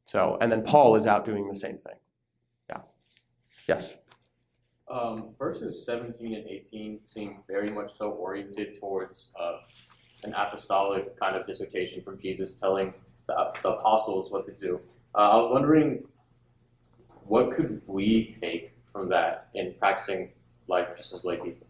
So, 0.06 0.38
and 0.42 0.52
then 0.52 0.64
Paul 0.64 0.96
is 0.96 1.06
out 1.08 1.26
doing 1.26 1.48
the 1.48 1.56
same 1.56 1.78
thing. 1.78 1.96
Yeah. 2.70 2.82
Yes. 3.68 3.98
Um, 4.90 5.34
verses 5.40 5.86
17 5.86 6.36
and 6.36 6.46
18 6.48 7.00
seem 7.04 7.38
very 7.48 7.70
much 7.70 7.94
so 7.94 8.12
oriented 8.12 8.78
towards 8.80 9.32
uh, 9.40 9.58
an 10.24 10.34
apostolic 10.34 11.18
kind 11.20 11.36
of 11.36 11.48
dissertation 11.48 12.04
from 12.04 12.20
Jesus 12.20 12.54
telling 12.60 12.94
the, 13.28 13.54
the 13.62 13.70
apostles 13.70 14.32
what 14.32 14.46
to 14.46 14.52
do. 14.52 14.80
Uh, 15.16 15.30
I 15.30 15.36
was 15.38 15.50
wondering, 15.52 16.04
what 17.26 17.52
could 17.52 17.82
we 17.88 18.28
take 18.42 18.72
from 18.92 19.10
that 19.10 19.50
in 19.54 19.74
practicing 19.80 20.30
life 20.68 20.96
just 20.98 21.14
as 21.14 21.24
lay 21.24 21.38
people? 21.38 21.68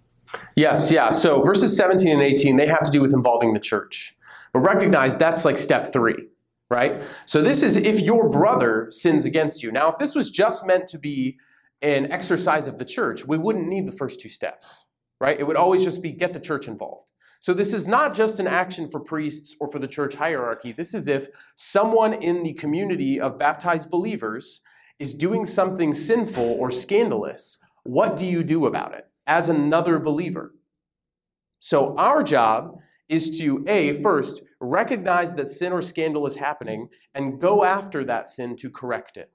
Yes, 0.55 0.91
yeah. 0.91 1.11
So 1.11 1.41
verses 1.41 1.75
17 1.75 2.07
and 2.07 2.21
18, 2.21 2.55
they 2.55 2.67
have 2.67 2.85
to 2.85 2.91
do 2.91 3.01
with 3.01 3.13
involving 3.13 3.53
the 3.53 3.59
church. 3.59 4.15
But 4.51 4.59
recognize 4.59 5.15
that's 5.15 5.45
like 5.45 5.57
step 5.57 5.91
three, 5.91 6.27
right? 6.69 7.01
So 7.25 7.41
this 7.41 7.63
is 7.63 7.75
if 7.75 7.99
your 7.99 8.29
brother 8.29 8.87
sins 8.89 9.25
against 9.25 9.63
you. 9.63 9.71
Now, 9.71 9.89
if 9.89 9.97
this 9.97 10.15
was 10.15 10.29
just 10.29 10.65
meant 10.65 10.87
to 10.89 10.99
be 10.99 11.37
an 11.81 12.11
exercise 12.11 12.67
of 12.67 12.77
the 12.77 12.85
church, 12.85 13.25
we 13.25 13.37
wouldn't 13.37 13.67
need 13.67 13.87
the 13.87 13.91
first 13.91 14.21
two 14.21 14.29
steps, 14.29 14.85
right? 15.19 15.37
It 15.37 15.45
would 15.45 15.57
always 15.57 15.83
just 15.83 16.01
be 16.01 16.11
get 16.11 16.33
the 16.33 16.39
church 16.39 16.67
involved. 16.67 17.11
So 17.43 17.53
this 17.53 17.73
is 17.73 17.87
not 17.87 18.15
just 18.15 18.39
an 18.39 18.47
action 18.47 18.87
for 18.87 19.01
priests 19.01 19.53
or 19.59 19.67
for 19.67 19.77
the 19.77 19.87
church 19.87 20.15
hierarchy. 20.15 20.71
This 20.71 20.93
is 20.93 21.09
if 21.09 21.27
someone 21.55 22.13
in 22.13 22.41
the 22.41 22.53
community 22.53 23.19
of 23.19 23.37
baptized 23.37 23.89
believers 23.89 24.61
is 24.97 25.13
doing 25.13 25.45
something 25.45 25.93
sinful 25.93 26.55
or 26.57 26.71
scandalous, 26.71 27.57
what 27.83 28.17
do 28.17 28.25
you 28.25 28.45
do 28.45 28.65
about 28.65 28.93
it 28.93 29.07
as 29.27 29.49
another 29.49 29.99
believer? 29.99 30.55
So 31.59 31.93
our 31.97 32.23
job 32.23 32.77
is 33.09 33.37
to 33.41 33.65
A, 33.67 33.91
first, 34.01 34.41
recognize 34.61 35.33
that 35.33 35.49
sin 35.49 35.73
or 35.73 35.81
scandal 35.81 36.25
is 36.25 36.37
happening 36.37 36.87
and 37.13 37.41
go 37.41 37.65
after 37.65 38.05
that 38.05 38.29
sin 38.29 38.55
to 38.55 38.69
correct 38.69 39.17
it. 39.17 39.32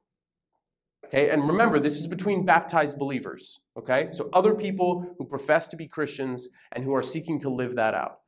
Okay, 1.09 1.31
and 1.31 1.49
remember, 1.49 1.79
this 1.79 1.99
is 1.99 2.07
between 2.07 2.45
baptized 2.45 2.99
believers. 2.99 3.61
Okay, 3.79 4.09
so 4.13 4.29
other 4.33 4.55
people 4.55 5.15
who 5.19 5.25
profess 5.25 5.69
to 5.69 5.77
be 5.77 5.89
Christians 5.89 6.49
and 6.73 6.85
who 6.85 6.95
are 6.95 7.03
seeking 7.03 7.41
to 7.41 7.49
live 7.49 7.77
that 7.77 7.95
out. 7.95 8.19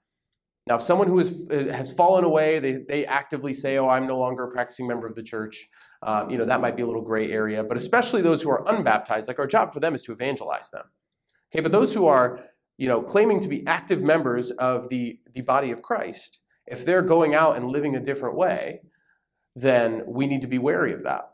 Now, 0.66 0.77
if 0.77 0.83
someone 0.83 1.09
who 1.09 1.19
is, 1.19 1.49
has 1.51 1.93
fallen 1.93 2.25
away, 2.25 2.59
they, 2.59 2.79
they 2.88 3.05
actively 3.05 3.55
say, 3.55 3.77
Oh, 3.77 3.88
I'm 3.88 4.07
no 4.07 4.19
longer 4.19 4.45
a 4.45 4.51
practicing 4.51 4.87
member 4.87 5.07
of 5.07 5.14
the 5.14 5.23
church, 5.23 5.69
um, 6.03 6.31
you 6.31 6.38
know, 6.38 6.47
that 6.47 6.61
might 6.61 6.77
be 6.77 6.83
a 6.83 6.87
little 6.87 7.03
gray 7.03 7.31
area. 7.31 7.62
But 7.64 7.77
especially 7.77 8.23
those 8.23 8.43
who 8.43 8.51
are 8.51 8.64
unbaptized, 8.66 9.29
like 9.29 9.38
our 9.38 9.47
job 9.47 9.75
for 9.75 9.81
them 9.81 9.95
is 9.95 10.03
to 10.05 10.12
evangelize 10.12 10.71
them. 10.71 10.85
Okay, 11.53 11.62
but 11.62 11.73
those 11.73 11.93
who 11.93 12.07
are, 12.07 12.40
you 12.79 12.88
know, 12.88 13.03
claiming 13.03 13.40
to 13.40 13.49
be 13.49 13.66
active 13.66 14.03
members 14.03 14.51
of 14.53 14.88
the, 14.88 15.19
the 15.35 15.43
body 15.43 15.71
of 15.71 15.83
Christ, 15.83 16.40
if 16.66 16.85
they're 16.85 17.03
going 17.03 17.35
out 17.35 17.57
and 17.57 17.66
living 17.66 17.97
a 17.97 18.01
different 18.01 18.37
way, 18.37 18.81
then 19.57 20.05
we 20.07 20.27
need 20.27 20.40
to 20.43 20.47
be 20.47 20.59
wary 20.59 20.93
of 20.93 21.03
that. 21.03 21.31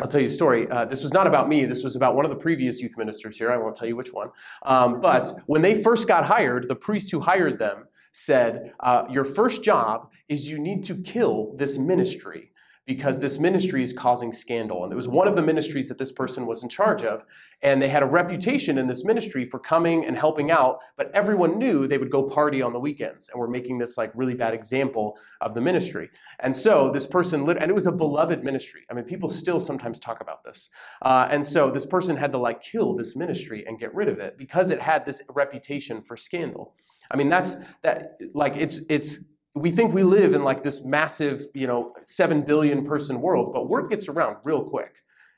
I'll 0.00 0.08
tell 0.08 0.20
you 0.20 0.28
a 0.28 0.30
story. 0.30 0.70
Uh, 0.70 0.84
this 0.84 1.02
was 1.02 1.12
not 1.12 1.26
about 1.26 1.48
me. 1.48 1.64
This 1.64 1.82
was 1.82 1.96
about 1.96 2.14
one 2.14 2.24
of 2.24 2.30
the 2.30 2.36
previous 2.36 2.80
youth 2.80 2.96
ministers 2.96 3.36
here. 3.36 3.50
I 3.50 3.56
won't 3.56 3.74
tell 3.74 3.88
you 3.88 3.96
which 3.96 4.12
one. 4.12 4.30
Um, 4.62 5.00
but 5.00 5.32
when 5.46 5.60
they 5.60 5.82
first 5.82 6.06
got 6.06 6.24
hired, 6.24 6.68
the 6.68 6.76
priest 6.76 7.10
who 7.10 7.18
hired 7.18 7.58
them 7.58 7.88
said, 8.12 8.74
uh, 8.78 9.04
Your 9.10 9.24
first 9.24 9.64
job 9.64 10.12
is 10.28 10.48
you 10.48 10.58
need 10.58 10.84
to 10.84 10.94
kill 11.02 11.54
this 11.56 11.78
ministry 11.78 12.52
because 12.88 13.20
this 13.20 13.38
ministry 13.38 13.82
is 13.82 13.92
causing 13.92 14.32
scandal. 14.32 14.82
And 14.82 14.90
it 14.90 14.96
was 14.96 15.06
one 15.06 15.28
of 15.28 15.36
the 15.36 15.42
ministries 15.42 15.90
that 15.90 15.98
this 15.98 16.10
person 16.10 16.46
was 16.46 16.62
in 16.62 16.70
charge 16.70 17.04
of. 17.04 17.22
And 17.60 17.82
they 17.82 17.90
had 17.90 18.02
a 18.02 18.06
reputation 18.06 18.78
in 18.78 18.86
this 18.86 19.04
ministry 19.04 19.44
for 19.44 19.58
coming 19.58 20.06
and 20.06 20.16
helping 20.16 20.50
out, 20.50 20.78
but 20.96 21.10
everyone 21.12 21.58
knew 21.58 21.86
they 21.86 21.98
would 21.98 22.10
go 22.10 22.22
party 22.22 22.62
on 22.62 22.72
the 22.72 22.80
weekends 22.80 23.28
and 23.28 23.38
were 23.38 23.46
making 23.46 23.76
this 23.76 23.98
like 23.98 24.10
really 24.14 24.34
bad 24.34 24.54
example 24.54 25.18
of 25.42 25.52
the 25.52 25.60
ministry. 25.60 26.08
And 26.40 26.56
so 26.56 26.90
this 26.90 27.06
person, 27.06 27.44
lit- 27.44 27.58
and 27.58 27.70
it 27.70 27.74
was 27.74 27.86
a 27.86 27.92
beloved 27.92 28.42
ministry. 28.42 28.86
I 28.90 28.94
mean, 28.94 29.04
people 29.04 29.28
still 29.28 29.60
sometimes 29.60 29.98
talk 29.98 30.22
about 30.22 30.42
this. 30.42 30.70
Uh, 31.02 31.28
and 31.30 31.46
so 31.46 31.70
this 31.70 31.84
person 31.84 32.16
had 32.16 32.32
to 32.32 32.38
like 32.38 32.62
kill 32.62 32.96
this 32.96 33.14
ministry 33.14 33.66
and 33.66 33.78
get 33.78 33.94
rid 33.94 34.08
of 34.08 34.18
it 34.18 34.38
because 34.38 34.70
it 34.70 34.80
had 34.80 35.04
this 35.04 35.20
reputation 35.28 36.00
for 36.00 36.16
scandal. 36.16 36.74
I 37.10 37.18
mean, 37.18 37.28
that's 37.28 37.56
that 37.82 38.18
like 38.32 38.56
it's 38.56 38.80
it's 38.88 39.24
we 39.60 39.70
think 39.70 39.94
we 39.94 40.02
live 40.02 40.34
in 40.34 40.44
like 40.44 40.62
this 40.62 40.84
massive, 40.84 41.42
you 41.54 41.66
know, 41.66 41.94
7 42.04 42.42
billion 42.42 42.84
person 42.84 43.20
world, 43.20 43.52
but 43.52 43.68
word 43.68 43.88
gets 43.88 44.08
around 44.08 44.36
real 44.44 44.64
quick. 44.64 44.94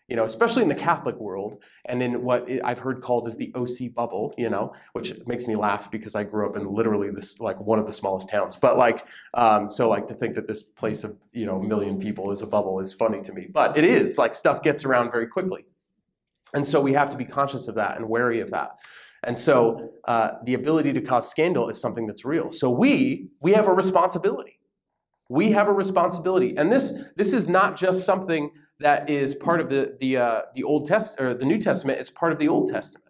You 0.09 0.17
know, 0.17 0.25
especially 0.25 0.65
in 0.65 0.69
the 0.69 0.75
Catholic 0.75 1.15
world 1.21 1.63
and 1.85 2.03
in 2.03 2.25
what 2.25 2.49
I've 2.65 2.81
heard 2.81 3.01
called 3.01 3.29
as 3.29 3.37
the 3.37 3.55
OC 3.55 3.95
bubble, 3.95 4.35
you 4.37 4.51
know, 4.51 4.75
which 4.93 5.15
makes 5.29 5.47
me 5.47 5.55
laugh 5.55 5.89
because 5.89 6.17
I 6.17 6.25
grew 6.25 6.51
up 6.51 6.57
in 6.57 6.67
literally 6.67 7.13
this, 7.13 7.39
like 7.39 7.61
one 7.61 7.79
of 7.79 7.87
the 7.87 7.93
smallest 7.93 8.29
towns. 8.29 8.57
But 8.57 8.77
like, 8.77 9.07
um, 9.35 9.69
so 9.69 9.89
like 9.89 10.09
to 10.09 10.15
think 10.15 10.35
that 10.35 10.49
this 10.49 10.65
place 10.65 11.05
of, 11.05 11.17
you 11.33 11.47
know, 11.47 11.61
a 11.61 11.63
million 11.63 12.01
people 12.01 12.33
is 12.33 12.43
a 12.43 12.47
bubble 12.49 12.81
is 12.81 12.93
funny 12.93 13.23
to 13.23 13.33
me. 13.33 13.47
But 13.53 13.79
it 13.79 13.85
is, 13.85 14.19
like 14.19 14.35
stuff 14.35 14.65
gets 14.65 14.85
around 14.85 15.13
very 15.13 15.29
quickly. 15.29 15.65
And 16.55 16.67
so 16.67 16.81
we 16.81 16.93
have 16.95 17.11
to 17.11 17.17
be 17.17 17.25
conscious 17.25 17.69
of 17.69 17.77
that 17.77 17.97
and 17.97 18.09
wary 18.09 18.41
of 18.41 18.51
that. 18.51 18.81
And 19.25 19.39
so 19.39 19.91
uh, 20.07 20.33
the 20.45 20.55
ability 20.55 20.93
to 20.95 21.01
cause 21.01 21.31
scandal 21.31 21.69
is 21.69 21.81
something 21.81 22.07
that's 22.07 22.25
real. 22.25 22.51
So 22.51 22.71
we 22.71 23.29
we 23.41 23.53
have 23.53 23.69
a 23.69 23.73
responsibility. 23.75 24.59
We 25.29 25.53
have 25.53 25.69
a 25.69 25.73
responsibility, 25.73 26.57
and 26.57 26.73
this 26.73 26.93
this 27.17 27.33
is 27.35 27.49
not 27.49 27.77
just 27.77 28.05
something 28.05 28.51
that 28.81 29.11
is 29.11 29.35
part 29.35 29.61
of 29.61 29.69
the 29.69 29.97
the 30.01 30.17
uh, 30.17 30.43
the 30.55 30.65
Old 30.65 30.87
Test 30.87 31.21
or 31.21 31.35
the 31.35 31.45
New 31.45 31.59
Testament. 31.63 32.01
It's 32.01 32.11
part 32.11 32.33
of 32.33 32.39
the 32.39 32.49
Old 32.49 32.71
Testament. 32.71 33.05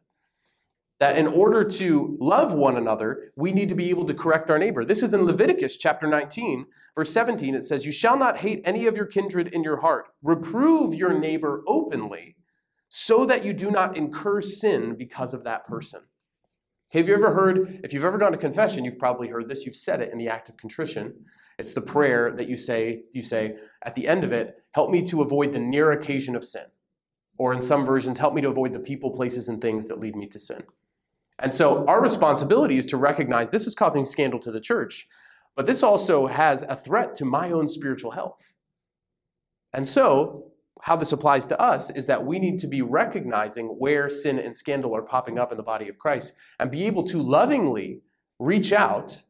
that 1.01 1.17
in 1.17 1.27
order 1.27 1.65
to 1.65 2.17
love 2.21 2.53
one 2.53 2.77
another, 2.77 3.33
we 3.35 3.53
need 3.53 3.71
to 3.71 3.75
be 3.75 3.89
able 3.91 4.05
to 4.05 4.15
correct 4.15 4.51
our 4.51 4.59
neighbor. 4.59 4.85
This 4.85 5.03
is 5.03 5.15
in 5.15 5.25
Leviticus 5.25 5.79
chapter 5.79 6.07
19, 6.07 6.67
verse 6.95 7.11
17. 7.13 7.55
It 7.55 7.65
says, 7.65 7.87
You 7.87 7.93
shall 7.93 8.19
not 8.19 8.39
hate 8.39 8.61
any 8.65 8.87
of 8.87 8.97
your 8.97 9.07
kindred 9.07 9.49
in 9.49 9.65
your 9.65 9.79
heart. 9.79 10.09
Reprove 10.23 10.95
your 10.95 11.19
neighbor 11.19 11.63
openly, 11.67 12.37
so 12.91 13.25
that 13.25 13.45
you 13.45 13.53
do 13.53 13.71
not 13.71 13.97
incur 13.97 14.43
sin 14.43 14.97
because 14.97 15.33
of 15.33 15.45
that 15.45 15.65
person. 15.67 16.01
Have 16.91 17.09
you 17.09 17.15
ever 17.15 17.33
heard, 17.33 17.81
if 17.85 17.93
you've 17.93 18.05
ever 18.05 18.19
gone 18.19 18.33
to 18.33 18.39
confession, 18.39 18.85
you've 18.85 18.99
probably 18.99 19.29
heard 19.29 19.49
this, 19.49 19.65
you've 19.65 19.77
said 19.77 20.01
it 20.01 20.13
in 20.13 20.19
the 20.19 20.29
act 20.29 20.49
of 20.49 20.57
contrition. 20.57 21.15
It's 21.57 21.73
the 21.73 21.81
prayer 21.81 22.33
that 22.33 22.49
you 22.49 22.57
say, 22.57 23.05
you 23.13 23.23
say 23.23 23.59
at 23.85 23.95
the 23.95 24.09
end 24.09 24.25
of 24.25 24.33
it, 24.33 24.57
help 24.73 24.91
me 24.91 25.07
to 25.07 25.23
avoid 25.23 25.53
the 25.53 25.61
near 25.61 25.93
occasion 25.93 26.35
of 26.35 26.45
sin. 26.45 26.65
Or 27.39 27.55
in 27.55 27.63
some 27.63 27.87
versions, 27.87 28.19
help 28.19 28.35
me 28.35 28.43
to 28.43 28.49
avoid 28.49 28.75
the 28.75 28.81
people, 28.81 29.13
places, 29.13 29.49
and 29.49 29.63
things 29.63 29.87
that 29.87 30.01
lead 30.01 30.17
me 30.17 30.27
to 30.27 30.39
sin. 30.39 30.65
And 31.39 31.55
so 31.55 31.87
our 31.87 32.03
responsibility 32.03 32.77
is 32.77 32.87
to 32.87 32.97
recognize 32.97 33.51
this 33.51 33.69
is 33.69 33.75
causing 33.77 34.05
scandal 34.05 34.41
to 34.41 34.51
the 34.51 34.61
church, 34.61 35.07
but 35.55 35.67
this 35.67 35.85
also 35.85 36.27
has 36.27 36.65
a 36.65 36.77
threat 36.77 37.15
to 37.17 37.25
my 37.25 37.53
own 37.53 37.69
spiritual 37.69 38.11
health. 38.11 38.55
And 39.73 39.89
so 39.89 40.50
how 40.83 40.97
this 40.97 41.13
applies 41.13 41.47
to 41.49 41.61
us 41.61 41.91
is 41.91 42.07
that 42.07 42.25
we 42.25 42.39
need 42.39 42.59
to 42.61 42.67
be 42.67 42.83
recognizing 42.83 43.67
where 43.67 44.09
sin 44.09 44.39
and 44.39 44.57
scandal 44.57 44.97
are 44.97 45.03
popping 45.03 45.39
up 45.39 45.51
in 45.51 45.57
the 45.57 45.63
body 45.63 45.89
of 45.89 45.99
Christ 45.99 46.33
and 46.59 46.71
be 46.71 46.87
able 46.87 47.05
to 47.05 47.23
lovingly 47.23 48.03
reach 48.39 48.73
out 48.73 49.23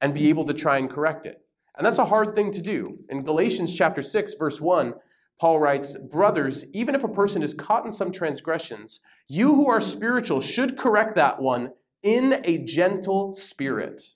and 0.00 0.14
be 0.14 0.28
able 0.28 0.46
to 0.46 0.54
try 0.54 0.78
and 0.78 0.90
correct 0.90 1.26
it. 1.26 1.42
And 1.76 1.86
that's 1.86 1.98
a 1.98 2.06
hard 2.06 2.34
thing 2.34 2.52
to 2.52 2.62
do. 2.62 2.98
In 3.10 3.22
Galatians 3.22 3.74
chapter 3.74 4.00
6 4.00 4.34
verse 4.34 4.60
1, 4.60 4.94
Paul 5.38 5.60
writes, 5.60 5.96
"Brothers, 5.98 6.64
even 6.72 6.94
if 6.94 7.04
a 7.04 7.08
person 7.08 7.42
is 7.42 7.52
caught 7.52 7.84
in 7.84 7.92
some 7.92 8.10
transgressions, 8.10 9.00
you 9.28 9.54
who 9.54 9.68
are 9.68 9.82
spiritual 9.82 10.40
should 10.40 10.78
correct 10.78 11.14
that 11.16 11.40
one 11.40 11.72
in 12.02 12.40
a 12.44 12.58
gentle 12.58 13.34
spirit." 13.34 14.14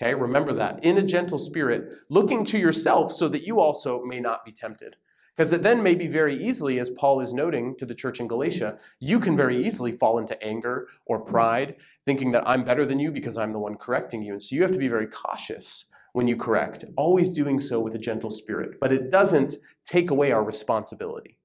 Okay, 0.00 0.14
remember 0.14 0.52
that. 0.52 0.84
In 0.84 0.98
a 0.98 1.02
gentle 1.02 1.38
spirit, 1.38 1.90
looking 2.10 2.44
to 2.46 2.58
yourself 2.58 3.12
so 3.12 3.28
that 3.28 3.46
you 3.46 3.60
also 3.60 4.02
may 4.02 4.20
not 4.20 4.44
be 4.44 4.52
tempted. 4.52 4.96
Because 5.40 5.54
it 5.54 5.62
then 5.62 5.82
may 5.82 5.94
be 5.94 6.06
very 6.06 6.34
easily, 6.34 6.78
as 6.78 6.90
Paul 6.90 7.22
is 7.22 7.32
noting 7.32 7.74
to 7.76 7.86
the 7.86 7.94
church 7.94 8.20
in 8.20 8.28
Galatia, 8.28 8.78
you 8.98 9.18
can 9.18 9.38
very 9.38 9.56
easily 9.56 9.90
fall 9.90 10.18
into 10.18 10.36
anger 10.44 10.86
or 11.06 11.18
pride, 11.18 11.76
thinking 12.04 12.32
that 12.32 12.46
I'm 12.46 12.62
better 12.62 12.84
than 12.84 13.00
you 13.00 13.10
because 13.10 13.38
I'm 13.38 13.54
the 13.54 13.58
one 13.58 13.76
correcting 13.76 14.22
you. 14.22 14.34
And 14.34 14.42
so 14.42 14.54
you 14.54 14.60
have 14.60 14.72
to 14.72 14.78
be 14.78 14.86
very 14.86 15.06
cautious 15.06 15.86
when 16.12 16.28
you 16.28 16.36
correct, 16.36 16.84
always 16.94 17.32
doing 17.32 17.58
so 17.58 17.80
with 17.80 17.94
a 17.94 17.98
gentle 17.98 18.28
spirit. 18.28 18.72
But 18.82 18.92
it 18.92 19.10
doesn't 19.10 19.54
take 19.86 20.10
away 20.10 20.30
our 20.30 20.44
responsibility. 20.44 21.38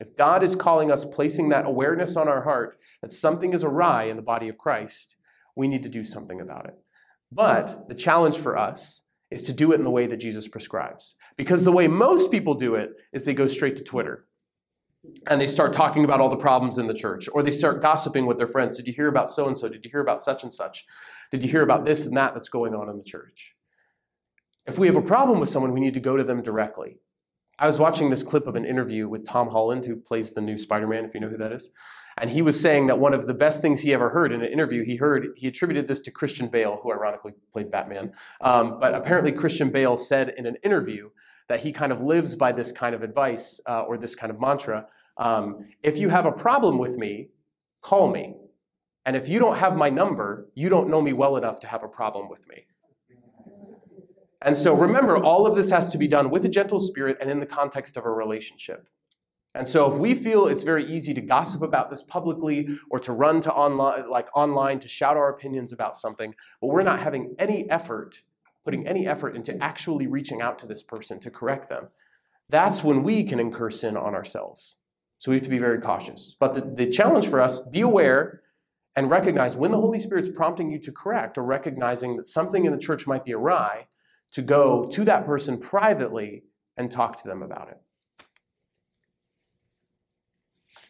If 0.00 0.16
God 0.16 0.42
is 0.42 0.56
calling 0.56 0.90
us, 0.90 1.04
placing 1.04 1.50
that 1.50 1.66
awareness 1.66 2.16
on 2.16 2.28
our 2.28 2.44
heart 2.44 2.78
that 3.02 3.12
something 3.12 3.52
is 3.52 3.62
awry 3.62 4.04
in 4.04 4.16
the 4.16 4.22
body 4.22 4.48
of 4.48 4.56
Christ, 4.56 5.18
we 5.54 5.68
need 5.68 5.82
to 5.82 5.90
do 5.90 6.06
something 6.06 6.40
about 6.40 6.68
it. 6.68 6.78
But 7.30 7.86
the 7.90 7.94
challenge 7.94 8.38
for 8.38 8.56
us 8.56 9.08
is 9.32 9.42
to 9.44 9.52
do 9.52 9.72
it 9.72 9.76
in 9.76 9.84
the 9.84 9.90
way 9.90 10.06
that 10.06 10.18
Jesus 10.18 10.48
prescribes. 10.48 11.14
Because 11.36 11.64
the 11.64 11.72
way 11.72 11.88
most 11.88 12.30
people 12.30 12.54
do 12.54 12.74
it 12.74 12.92
is 13.12 13.24
they 13.24 13.34
go 13.34 13.46
straight 13.48 13.76
to 13.76 13.84
Twitter 13.84 14.26
and 15.28 15.40
they 15.40 15.46
start 15.46 15.72
talking 15.72 16.04
about 16.04 16.20
all 16.20 16.28
the 16.28 16.36
problems 16.36 16.78
in 16.78 16.86
the 16.86 16.94
church, 16.94 17.28
or 17.32 17.42
they 17.42 17.50
start 17.50 17.82
gossiping 17.82 18.26
with 18.26 18.38
their 18.38 18.46
friends. 18.46 18.76
Did 18.76 18.86
you 18.86 18.92
hear 18.92 19.08
about 19.08 19.28
so 19.28 19.48
and 19.48 19.58
so? 19.58 19.68
Did 19.68 19.84
you 19.84 19.90
hear 19.90 20.00
about 20.00 20.20
such 20.20 20.44
and 20.44 20.52
such? 20.52 20.84
Did 21.32 21.42
you 21.42 21.50
hear 21.50 21.62
about 21.62 21.84
this 21.84 22.06
and 22.06 22.16
that 22.16 22.34
that's 22.34 22.48
going 22.48 22.74
on 22.74 22.88
in 22.88 22.98
the 22.98 23.04
church? 23.04 23.56
If 24.64 24.78
we 24.78 24.86
have 24.86 24.96
a 24.96 25.02
problem 25.02 25.40
with 25.40 25.48
someone, 25.48 25.72
we 25.72 25.80
need 25.80 25.94
to 25.94 26.00
go 26.00 26.16
to 26.16 26.22
them 26.22 26.42
directly. 26.42 26.98
I 27.58 27.66
was 27.66 27.80
watching 27.80 28.10
this 28.10 28.22
clip 28.22 28.46
of 28.46 28.54
an 28.54 28.64
interview 28.64 29.08
with 29.08 29.26
Tom 29.26 29.48
Holland, 29.48 29.86
who 29.86 29.96
plays 29.96 30.32
the 30.32 30.40
new 30.40 30.58
Spider 30.58 30.86
Man, 30.86 31.04
if 31.04 31.14
you 31.14 31.20
know 31.20 31.28
who 31.28 31.36
that 31.38 31.52
is. 31.52 31.70
And 32.18 32.30
he 32.30 32.42
was 32.42 32.60
saying 32.60 32.86
that 32.88 32.98
one 32.98 33.14
of 33.14 33.26
the 33.26 33.34
best 33.34 33.62
things 33.62 33.80
he 33.80 33.94
ever 33.94 34.10
heard 34.10 34.32
in 34.32 34.42
an 34.42 34.52
interview, 34.52 34.84
he 34.84 34.96
heard, 34.96 35.28
he 35.36 35.46
attributed 35.46 35.88
this 35.88 36.02
to 36.02 36.10
Christian 36.10 36.48
Bale, 36.48 36.80
who 36.82 36.92
ironically 36.92 37.32
played 37.52 37.70
Batman. 37.70 38.12
Um, 38.40 38.78
but 38.80 38.94
apparently, 38.94 39.32
Christian 39.32 39.70
Bale 39.70 39.96
said 39.96 40.34
in 40.36 40.46
an 40.46 40.56
interview 40.62 41.10
that 41.48 41.60
he 41.60 41.72
kind 41.72 41.92
of 41.92 42.02
lives 42.02 42.34
by 42.34 42.52
this 42.52 42.72
kind 42.72 42.94
of 42.94 43.02
advice 43.02 43.60
uh, 43.66 43.82
or 43.82 43.96
this 43.96 44.14
kind 44.14 44.30
of 44.30 44.40
mantra 44.40 44.86
um, 45.16 45.68
if 45.82 45.98
you 45.98 46.08
have 46.08 46.26
a 46.26 46.32
problem 46.32 46.78
with 46.78 46.96
me, 46.96 47.28
call 47.80 48.10
me. 48.10 48.36
And 49.04 49.16
if 49.16 49.28
you 49.28 49.38
don't 49.38 49.56
have 49.56 49.76
my 49.76 49.90
number, 49.90 50.48
you 50.54 50.68
don't 50.68 50.88
know 50.88 51.02
me 51.02 51.12
well 51.12 51.36
enough 51.36 51.60
to 51.60 51.66
have 51.66 51.82
a 51.82 51.88
problem 51.88 52.28
with 52.28 52.46
me. 52.48 52.66
And 54.40 54.56
so 54.56 54.74
remember, 54.74 55.16
all 55.16 55.46
of 55.46 55.54
this 55.54 55.70
has 55.70 55.90
to 55.90 55.98
be 55.98 56.08
done 56.08 56.30
with 56.30 56.44
a 56.44 56.48
gentle 56.48 56.80
spirit 56.80 57.16
and 57.20 57.30
in 57.30 57.40
the 57.40 57.46
context 57.46 57.96
of 57.96 58.04
a 58.04 58.10
relationship. 58.10 58.88
And 59.54 59.68
so 59.68 59.90
if 59.92 59.98
we 59.98 60.14
feel 60.14 60.46
it's 60.46 60.62
very 60.62 60.84
easy 60.84 61.12
to 61.14 61.20
gossip 61.20 61.62
about 61.62 61.90
this 61.90 62.02
publicly 62.02 62.78
or 62.90 62.98
to 63.00 63.12
run 63.12 63.42
to 63.42 63.52
online 63.52 64.08
like 64.08 64.28
online 64.34 64.80
to 64.80 64.88
shout 64.88 65.16
our 65.16 65.28
opinions 65.28 65.72
about 65.72 65.94
something, 65.94 66.34
but 66.60 66.68
we're 66.68 66.82
not 66.82 67.00
having 67.00 67.34
any 67.38 67.68
effort, 67.68 68.22
putting 68.64 68.86
any 68.86 69.06
effort 69.06 69.36
into 69.36 69.62
actually 69.62 70.06
reaching 70.06 70.40
out 70.40 70.58
to 70.60 70.66
this 70.66 70.82
person 70.82 71.20
to 71.20 71.30
correct 71.30 71.68
them, 71.68 71.88
that's 72.48 72.82
when 72.82 73.02
we 73.02 73.24
can 73.24 73.38
incur 73.38 73.68
sin 73.70 73.96
on 73.96 74.14
ourselves. 74.14 74.76
So 75.18 75.30
we 75.30 75.36
have 75.36 75.44
to 75.44 75.50
be 75.50 75.58
very 75.58 75.80
cautious. 75.80 76.34
But 76.40 76.54
the, 76.54 76.62
the 76.62 76.90
challenge 76.90 77.28
for 77.28 77.40
us, 77.40 77.60
be 77.60 77.82
aware 77.82 78.42
and 78.96 79.10
recognize 79.10 79.56
when 79.56 79.70
the 79.70 79.80
Holy 79.80 80.00
Spirit's 80.00 80.30
prompting 80.30 80.70
you 80.70 80.78
to 80.80 80.92
correct 80.92 81.38
or 81.38 81.44
recognizing 81.44 82.16
that 82.16 82.26
something 82.26 82.64
in 82.64 82.72
the 82.72 82.78
church 82.78 83.06
might 83.06 83.24
be 83.24 83.32
awry, 83.32 83.86
to 84.32 84.42
go 84.42 84.86
to 84.86 85.04
that 85.04 85.26
person 85.26 85.58
privately 85.58 86.44
and 86.76 86.90
talk 86.90 87.20
to 87.20 87.28
them 87.28 87.42
about 87.42 87.68
it. 87.68 87.80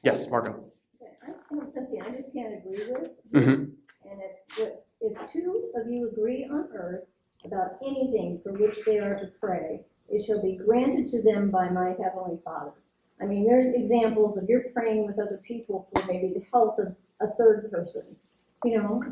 Yes. 0.02 0.26
I 0.32 1.54
know 1.54 1.70
something 1.74 2.02
I 2.02 2.10
just 2.10 2.32
can't 2.32 2.54
agree 2.54 2.92
with, 2.92 3.10
hmm 3.32 3.64
and 4.10 4.20
it's 4.20 4.44
this, 4.56 4.94
if 5.00 5.32
two 5.32 5.70
of 5.76 5.90
you 5.90 6.10
agree 6.10 6.44
on 6.44 6.68
earth 6.74 7.04
about 7.44 7.76
anything 7.82 8.40
for 8.42 8.52
which 8.52 8.78
they 8.84 8.98
are 8.98 9.14
to 9.14 9.30
pray, 9.40 9.80
it 10.08 10.24
shall 10.24 10.42
be 10.42 10.56
granted 10.56 11.08
to 11.08 11.22
them 11.22 11.50
by 11.50 11.70
my 11.70 11.94
heavenly 12.02 12.38
Father. 12.44 12.72
I 13.20 13.26
mean, 13.26 13.46
there's 13.46 13.74
examples 13.74 14.36
of 14.36 14.48
you're 14.48 14.64
praying 14.74 15.06
with 15.06 15.18
other 15.18 15.40
people 15.46 15.88
for 15.92 16.04
maybe 16.06 16.34
the 16.34 16.44
health 16.52 16.78
of 16.78 16.94
a 17.20 17.32
third 17.36 17.70
person, 17.70 18.16
you 18.64 18.76
know, 18.76 19.02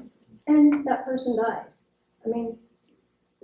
and 0.49 0.85
that 0.87 1.05
person 1.05 1.37
dies. 1.37 1.83
I 2.25 2.29
mean, 2.29 2.59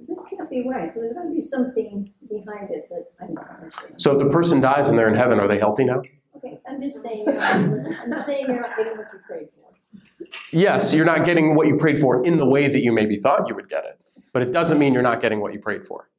this 0.09 0.21
can't 0.29 0.51
be 0.51 0.69
right, 0.69 0.93
so 0.93 1.01
there's 1.01 1.15
gotta 1.15 1.31
be 1.31 1.41
something 1.41 2.13
behind 2.29 2.71
it 2.71 2.89
that 2.91 3.07
I'm 3.21 3.35
not 3.35 3.49
understanding. 3.51 3.99
So 3.99 4.13
if 4.13 4.19
the 4.19 4.29
person 4.29 4.61
dies 4.61 4.89
and 4.89 4.99
they're 4.99 5.09
in 5.09 5.17
heaven, 5.17 5.41
are 5.41 5.49
they 5.49 5.59
healthy 5.59 5.85
now? 5.85 6.03
Okay, 6.47 6.61
I'm 6.69 6.81
just 6.81 7.03
saying, 7.03 7.25
you're 7.27 7.35
not- 7.35 7.99
I'm 8.03 8.25
saying 8.25 8.47
you're 8.47 8.61
not 8.61 8.77
getting 8.77 8.97
what 8.97 9.07
you 9.13 9.19
prayed 9.27 9.49
for. 9.51 10.57
Yes, 10.57 10.95
you're 10.95 11.05
not 11.05 11.25
getting 11.25 11.55
what 11.55 11.67
you 11.67 11.77
prayed 11.77 11.99
for 11.99 12.25
in 12.25 12.37
the 12.37 12.49
way 12.49 12.69
that 12.69 12.81
you 12.81 12.93
maybe 12.93 13.17
thought 13.17 13.49
you 13.49 13.55
would 13.55 13.69
get 13.69 13.85
it. 13.85 13.99
But 14.33 14.43
it 14.43 14.53
doesn't 14.53 14.79
mean 14.79 14.93
you're 14.95 15.03
not 15.03 15.21
getting 15.21 15.41
what 15.41 15.53
you 15.53 15.59
prayed 15.61 15.85
for. 15.85 16.11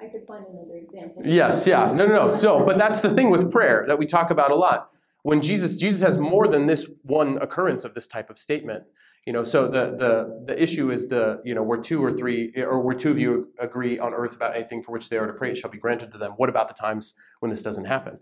I 0.00 0.06
could 0.06 0.26
find 0.26 0.44
another 0.46 0.76
example. 0.76 1.22
Yes, 1.24 1.66
yeah. 1.66 1.92
No, 1.92 2.06
no, 2.06 2.14
no. 2.26 2.30
So, 2.30 2.64
but 2.64 2.78
that's 2.78 3.00
the 3.00 3.10
thing 3.10 3.30
with 3.30 3.50
prayer 3.50 3.84
that 3.86 3.98
we 3.98 4.06
talk 4.06 4.30
about 4.30 4.50
a 4.50 4.54
lot. 4.54 4.90
When 5.22 5.40
Jesus 5.40 5.76
Jesus 5.78 6.00
has 6.00 6.18
more 6.18 6.48
than 6.48 6.66
this 6.66 6.90
one 7.02 7.38
occurrence 7.40 7.84
of 7.84 7.94
this 7.94 8.08
type 8.08 8.30
of 8.30 8.38
statement. 8.38 8.84
You 9.26 9.32
know, 9.32 9.44
so 9.44 9.68
the 9.68 9.84
the 9.96 10.42
the 10.46 10.60
issue 10.60 10.90
is 10.90 11.06
the, 11.06 11.40
you 11.44 11.54
know, 11.54 11.62
where 11.62 11.78
two 11.80 12.04
or 12.04 12.12
three 12.12 12.52
or 12.56 12.80
where 12.80 12.96
two 12.96 13.12
of 13.12 13.20
you 13.20 13.52
agree 13.60 13.96
on 14.00 14.12
earth 14.14 14.34
about 14.34 14.56
anything 14.56 14.82
for 14.82 14.90
which 14.90 15.08
they 15.10 15.16
are 15.16 15.28
to 15.28 15.32
pray, 15.32 15.50
it 15.52 15.56
shall 15.58 15.70
be 15.70 15.78
granted 15.78 16.10
to 16.10 16.18
them. 16.18 16.32
What 16.38 16.48
about 16.48 16.66
the 16.66 16.74
times 16.74 17.14
when 17.38 17.48
this 17.48 17.62
doesn't 17.62 17.84
happen? 17.84 18.18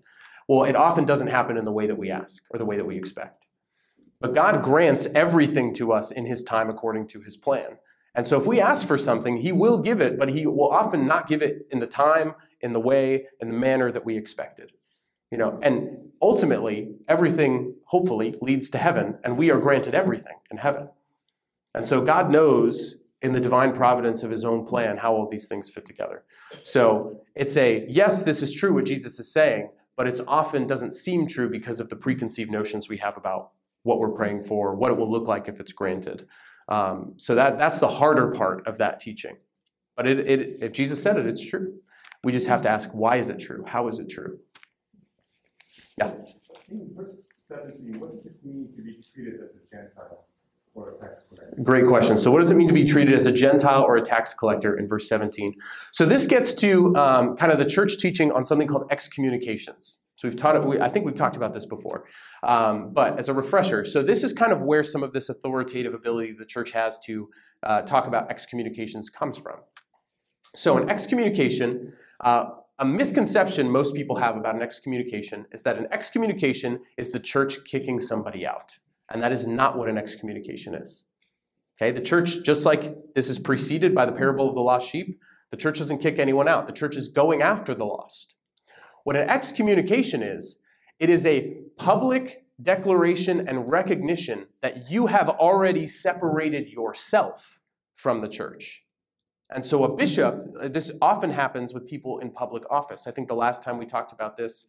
Well, 0.50 0.64
it 0.64 0.74
often 0.74 1.04
doesn't 1.04 1.28
happen 1.28 1.56
in 1.56 1.64
the 1.64 1.70
way 1.70 1.86
that 1.86 1.96
we 1.96 2.10
ask 2.10 2.42
or 2.50 2.58
the 2.58 2.64
way 2.64 2.76
that 2.76 2.84
we 2.84 2.96
expect. 2.96 3.46
But 4.20 4.34
God 4.34 4.64
grants 4.64 5.06
everything 5.14 5.72
to 5.74 5.92
us 5.92 6.10
in 6.10 6.26
his 6.26 6.42
time 6.42 6.68
according 6.68 7.06
to 7.10 7.20
his 7.20 7.36
plan. 7.36 7.78
And 8.16 8.26
so 8.26 8.36
if 8.36 8.48
we 8.48 8.60
ask 8.60 8.84
for 8.84 8.98
something, 8.98 9.36
he 9.36 9.52
will 9.52 9.78
give 9.78 10.00
it, 10.00 10.18
but 10.18 10.30
he 10.30 10.46
will 10.46 10.72
often 10.72 11.06
not 11.06 11.28
give 11.28 11.40
it 11.40 11.68
in 11.70 11.78
the 11.78 11.86
time, 11.86 12.34
in 12.60 12.72
the 12.72 12.80
way, 12.80 13.28
in 13.40 13.46
the 13.46 13.54
manner 13.54 13.92
that 13.92 14.04
we 14.04 14.16
expected. 14.16 14.72
You 15.30 15.38
know, 15.38 15.60
and 15.62 16.10
ultimately, 16.20 16.96
everything 17.06 17.76
hopefully 17.84 18.34
leads 18.42 18.70
to 18.70 18.78
heaven, 18.78 19.18
and 19.22 19.38
we 19.38 19.52
are 19.52 19.60
granted 19.60 19.94
everything 19.94 20.34
in 20.50 20.56
heaven. 20.56 20.88
And 21.76 21.86
so 21.86 22.00
God 22.00 22.28
knows 22.28 23.04
in 23.22 23.34
the 23.34 23.40
divine 23.40 23.72
providence 23.72 24.24
of 24.24 24.32
his 24.32 24.44
own 24.44 24.66
plan 24.66 24.96
how 24.96 25.14
all 25.14 25.28
these 25.28 25.46
things 25.46 25.70
fit 25.70 25.86
together. 25.86 26.24
So 26.64 27.20
it's 27.36 27.56
a 27.56 27.86
yes, 27.88 28.24
this 28.24 28.42
is 28.42 28.52
true 28.52 28.74
what 28.74 28.86
Jesus 28.86 29.20
is 29.20 29.32
saying, 29.32 29.70
but 30.00 30.08
it's 30.08 30.22
often 30.26 30.66
doesn't 30.66 30.94
seem 30.94 31.26
true 31.26 31.50
because 31.50 31.78
of 31.78 31.90
the 31.90 31.94
preconceived 31.94 32.50
notions 32.50 32.88
we 32.88 32.96
have 32.96 33.18
about 33.18 33.50
what 33.82 33.98
we're 33.98 34.08
praying 34.08 34.42
for, 34.42 34.74
what 34.74 34.90
it 34.90 34.96
will 34.96 35.10
look 35.10 35.28
like 35.28 35.46
if 35.46 35.60
it's 35.60 35.74
granted. 35.74 36.26
Um, 36.70 37.12
so 37.18 37.34
that 37.34 37.58
that's 37.58 37.80
the 37.80 37.88
harder 37.88 38.28
part 38.28 38.66
of 38.66 38.78
that 38.78 39.00
teaching. 39.00 39.36
But 39.96 40.06
it, 40.06 40.20
it, 40.20 40.56
if 40.62 40.72
Jesus 40.72 41.02
said 41.02 41.18
it, 41.18 41.26
it's 41.26 41.46
true. 41.46 41.74
We 42.24 42.32
just 42.32 42.48
have 42.48 42.62
to 42.62 42.70
ask, 42.70 42.88
why 42.94 43.16
is 43.16 43.28
it 43.28 43.40
true? 43.40 43.62
How 43.66 43.88
is 43.88 43.98
it 43.98 44.08
true? 44.08 44.38
Yeah. 45.98 46.12
In 46.70 46.94
verse 46.96 47.16
seventeen, 47.46 48.00
what 48.00 48.16
does 48.16 48.24
it 48.24 48.36
mean 48.42 48.72
to 48.74 48.80
be 48.80 49.04
treated 49.12 49.34
as 49.34 49.50
a 49.50 49.76
Gentile 49.76 50.24
or 50.74 50.96
tax? 51.00 51.24
Great 51.62 51.86
question. 51.86 52.16
So, 52.16 52.30
what 52.30 52.40
does 52.40 52.50
it 52.50 52.56
mean 52.56 52.68
to 52.68 52.74
be 52.74 52.84
treated 52.84 53.14
as 53.14 53.26
a 53.26 53.32
Gentile 53.32 53.82
or 53.82 53.96
a 53.96 54.02
tax 54.02 54.34
collector 54.34 54.76
in 54.76 54.86
verse 54.86 55.08
17? 55.08 55.54
So, 55.92 56.06
this 56.06 56.26
gets 56.26 56.54
to 56.54 56.94
um, 56.96 57.36
kind 57.36 57.52
of 57.52 57.58
the 57.58 57.64
church 57.64 57.98
teaching 57.98 58.32
on 58.32 58.44
something 58.44 58.68
called 58.68 58.84
excommunications. 58.90 59.98
So 60.20 60.28
we've 60.28 60.36
taught 60.36 60.54
it. 60.54 60.64
We, 60.66 60.78
I 60.78 60.90
think 60.90 61.06
we've 61.06 61.16
talked 61.16 61.36
about 61.36 61.54
this 61.54 61.64
before, 61.64 62.04
um, 62.42 62.92
but 62.92 63.18
as 63.18 63.30
a 63.30 63.32
refresher, 63.32 63.86
so 63.86 64.02
this 64.02 64.22
is 64.22 64.34
kind 64.34 64.52
of 64.52 64.60
where 64.60 64.84
some 64.84 65.02
of 65.02 65.14
this 65.14 65.30
authoritative 65.30 65.94
ability 65.94 66.34
the 66.38 66.44
church 66.44 66.72
has 66.72 66.98
to 67.06 67.30
uh, 67.62 67.80
talk 67.82 68.06
about 68.06 68.30
excommunications 68.30 69.08
comes 69.08 69.38
from. 69.38 69.60
So 70.54 70.76
an 70.76 70.90
excommunication, 70.90 71.94
uh, 72.22 72.50
a 72.78 72.84
misconception 72.84 73.70
most 73.70 73.94
people 73.94 74.16
have 74.16 74.36
about 74.36 74.54
an 74.54 74.60
excommunication 74.60 75.46
is 75.52 75.62
that 75.62 75.78
an 75.78 75.86
excommunication 75.90 76.80
is 76.98 77.12
the 77.12 77.20
church 77.20 77.64
kicking 77.64 77.98
somebody 77.98 78.46
out, 78.46 78.78
and 79.10 79.22
that 79.22 79.32
is 79.32 79.46
not 79.46 79.76
what 79.76 79.88
an 79.88 79.98
excommunication 79.98 80.74
is. 80.74 81.04
Okay, 81.80 81.90
the 81.90 82.00
church, 82.00 82.42
just 82.42 82.66
like 82.66 82.94
this 83.14 83.28
is 83.28 83.38
preceded 83.38 83.94
by 83.94 84.06
the 84.06 84.12
parable 84.12 84.48
of 84.48 84.54
the 84.54 84.60
lost 84.60 84.88
sheep, 84.88 85.18
the 85.50 85.56
church 85.56 85.78
doesn't 85.78 85.98
kick 85.98 86.18
anyone 86.18 86.46
out. 86.46 86.66
The 86.66 86.72
church 86.72 86.96
is 86.96 87.08
going 87.08 87.42
after 87.42 87.74
the 87.74 87.86
lost. 87.86 88.34
What 89.04 89.16
an 89.16 89.28
excommunication 89.28 90.22
is, 90.22 90.60
it 90.98 91.08
is 91.08 91.24
a 91.24 91.56
public 91.76 92.44
declaration 92.62 93.48
and 93.48 93.70
recognition 93.70 94.46
that 94.60 94.90
you 94.90 95.06
have 95.06 95.28
already 95.28 95.88
separated 95.88 96.68
yourself 96.68 97.60
from 97.96 98.20
the 98.20 98.28
church. 98.28 98.84
And 99.52 99.64
so, 99.64 99.82
a 99.82 99.96
bishop, 99.96 100.44
this 100.62 100.92
often 101.02 101.32
happens 101.32 101.74
with 101.74 101.88
people 101.88 102.20
in 102.20 102.30
public 102.30 102.62
office. 102.70 103.06
I 103.06 103.10
think 103.10 103.26
the 103.26 103.34
last 103.34 103.64
time 103.64 103.78
we 103.78 103.86
talked 103.86 104.12
about 104.12 104.36
this 104.36 104.66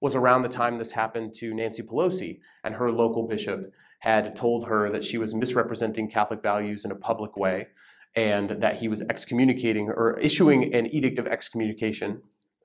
was 0.00 0.14
around 0.14 0.42
the 0.42 0.48
time 0.48 0.78
this 0.78 0.92
happened 0.92 1.34
to 1.34 1.52
Nancy 1.52 1.82
Pelosi, 1.82 2.40
and 2.64 2.74
her 2.74 2.90
local 2.90 3.26
bishop 3.28 3.72
had 4.02 4.36
told 4.36 4.66
her 4.66 4.90
that 4.90 5.04
she 5.04 5.16
was 5.16 5.34
misrepresenting 5.34 6.10
Catholic 6.10 6.42
values 6.42 6.84
in 6.84 6.90
a 6.90 6.96
public 6.96 7.36
way 7.36 7.68
and 8.14 8.50
that 8.50 8.76
he 8.76 8.88
was 8.88 9.00
excommunicating 9.02 9.88
or 9.88 10.18
issuing 10.18 10.74
an 10.74 10.86
edict 10.94 11.18
of 11.18 11.26
excommunication 11.26 12.20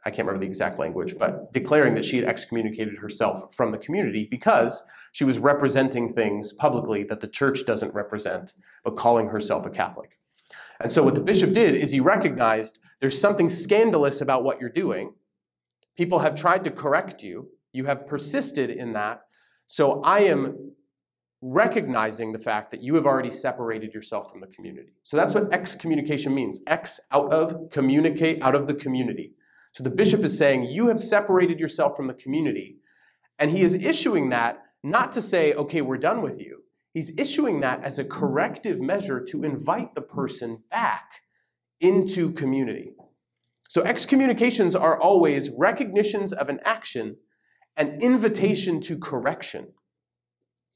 I 0.07 0.09
can't 0.09 0.25
remember 0.25 0.39
the 0.39 0.49
exact 0.49 0.79
language, 0.79 1.17
but 1.19 1.51
declaring 1.51 1.93
that 1.95 2.05
she 2.05 2.15
had 2.15 2.25
excommunicated 2.25 2.97
herself 2.97 3.53
from 3.53 3.73
the 3.73 3.77
community 3.77 4.25
because 4.31 4.85
she 5.11 5.25
was 5.25 5.37
representing 5.37 6.13
things 6.13 6.53
publicly 6.53 7.03
that 7.05 7.19
the 7.19 7.27
church 7.27 7.65
doesn't 7.65 7.93
represent, 7.93 8.53
but 8.85 8.95
calling 8.95 9.27
herself 9.27 9.65
a 9.65 9.69
Catholic. 9.69 10.17
And 10.79 10.93
so 10.93 11.03
what 11.03 11.15
the 11.15 11.21
bishop 11.21 11.53
did 11.53 11.75
is 11.75 11.91
he 11.91 11.99
recognized 11.99 12.79
there's 13.01 13.19
something 13.19 13.49
scandalous 13.49 14.21
about 14.21 14.45
what 14.45 14.61
you're 14.61 14.69
doing. 14.69 15.13
People 15.97 16.19
have 16.19 16.35
tried 16.35 16.63
to 16.63 16.71
correct 16.71 17.21
you. 17.21 17.49
You 17.73 17.83
have 17.85 18.07
persisted 18.07 18.69
in 18.69 18.93
that. 18.93 19.23
So 19.67 20.01
I 20.03 20.19
am 20.19 20.71
recognizing 21.41 22.31
the 22.31 22.39
fact 22.39 22.71
that 22.71 22.81
you 22.81 22.95
have 22.95 23.05
already 23.05 23.29
separated 23.29 23.93
yourself 23.93 24.31
from 24.31 24.41
the 24.41 24.47
community. 24.47 24.93
So 25.03 25.17
that's 25.17 25.35
what 25.35 25.53
excommunication 25.53 26.33
means. 26.33 26.59
Ex 26.65 26.99
out 27.11 27.31
of, 27.31 27.69
communicate 27.71 28.41
out 28.41 28.55
of 28.55 28.67
the 28.67 28.73
community. 28.73 29.33
So 29.73 29.83
the 29.83 29.91
bishop 29.91 30.21
is 30.21 30.37
saying, 30.37 30.65
You 30.65 30.87
have 30.87 30.99
separated 30.99 31.59
yourself 31.59 31.95
from 31.95 32.07
the 32.07 32.13
community. 32.13 32.77
And 33.37 33.51
he 33.51 33.61
is 33.61 33.75
issuing 33.75 34.29
that 34.29 34.63
not 34.83 35.11
to 35.13 35.21
say, 35.21 35.53
Okay, 35.53 35.81
we're 35.81 35.97
done 35.97 36.21
with 36.21 36.39
you. 36.39 36.63
He's 36.93 37.15
issuing 37.17 37.59
that 37.59 37.83
as 37.83 37.99
a 37.99 38.03
corrective 38.03 38.81
measure 38.81 39.23
to 39.25 39.43
invite 39.43 39.93
the 39.93 40.01
person 40.01 40.63
back 40.71 41.21
into 41.79 42.31
community. 42.31 42.93
So 43.69 43.83
excommunications 43.83 44.75
are 44.75 44.99
always 44.99 45.51
recognitions 45.51 46.33
of 46.33 46.49
an 46.49 46.59
action, 46.63 47.17
an 47.75 48.01
invitation 48.01 48.81
to 48.81 48.97
correction. 48.97 49.73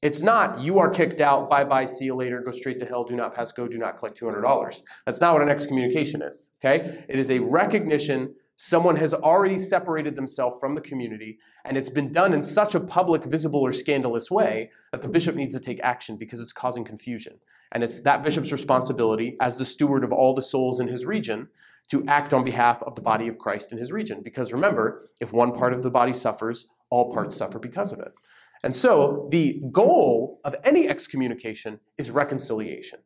It's 0.02 0.20
not 0.20 0.60
you 0.60 0.78
are 0.78 0.90
kicked 0.90 1.20
out, 1.20 1.48
bye 1.48 1.64
bye, 1.64 1.84
see 1.84 2.06
you 2.06 2.14
later, 2.14 2.40
go 2.40 2.50
straight 2.50 2.80
to 2.80 2.86
hell, 2.86 3.04
do 3.04 3.16
not 3.16 3.34
pass 3.34 3.52
go, 3.52 3.68
do 3.68 3.78
not 3.78 3.98
collect 3.98 4.20
$200. 4.20 4.82
That's 5.06 5.20
not 5.20 5.32
what 5.32 5.42
an 5.42 5.48
excommunication 5.48 6.22
is, 6.22 6.50
okay? 6.62 7.04
It 7.08 7.18
is 7.18 7.30
a 7.30 7.38
recognition 7.38 8.34
Someone 8.64 8.94
has 8.94 9.12
already 9.12 9.58
separated 9.58 10.14
themselves 10.14 10.60
from 10.60 10.76
the 10.76 10.80
community, 10.80 11.40
and 11.64 11.76
it's 11.76 11.90
been 11.90 12.12
done 12.12 12.32
in 12.32 12.44
such 12.44 12.76
a 12.76 12.80
public, 12.80 13.24
visible, 13.24 13.58
or 13.58 13.72
scandalous 13.72 14.30
way 14.30 14.70
that 14.92 15.02
the 15.02 15.08
bishop 15.08 15.34
needs 15.34 15.52
to 15.52 15.58
take 15.58 15.80
action 15.82 16.16
because 16.16 16.38
it's 16.38 16.52
causing 16.52 16.84
confusion. 16.84 17.40
And 17.72 17.82
it's 17.82 18.00
that 18.02 18.22
bishop's 18.22 18.52
responsibility, 18.52 19.36
as 19.40 19.56
the 19.56 19.64
steward 19.64 20.04
of 20.04 20.12
all 20.12 20.32
the 20.32 20.42
souls 20.42 20.78
in 20.78 20.86
his 20.86 21.04
region, 21.04 21.48
to 21.88 22.04
act 22.06 22.32
on 22.32 22.44
behalf 22.44 22.82
of 22.84 22.94
the 22.94 23.02
body 23.02 23.26
of 23.26 23.36
Christ 23.36 23.72
in 23.72 23.78
his 23.78 23.90
region. 23.90 24.20
Because 24.22 24.52
remember, 24.52 25.08
if 25.20 25.32
one 25.32 25.50
part 25.50 25.72
of 25.72 25.82
the 25.82 25.90
body 25.90 26.12
suffers, 26.12 26.68
all 26.88 27.12
parts 27.12 27.34
suffer 27.34 27.58
because 27.58 27.90
of 27.90 27.98
it. 27.98 28.12
And 28.62 28.74
so 28.74 29.28
the 29.30 29.60
goal 29.72 30.40
of 30.44 30.54
any 30.64 30.88
excommunication 30.88 31.80
is 31.98 32.10
reconciliation. 32.10 33.00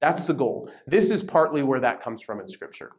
That's 0.00 0.24
the 0.24 0.34
goal. 0.34 0.70
This 0.86 1.10
is 1.10 1.22
partly 1.22 1.62
where 1.62 1.80
that 1.80 2.02
comes 2.02 2.22
from 2.22 2.40
in 2.40 2.48
Scripture. 2.48 2.92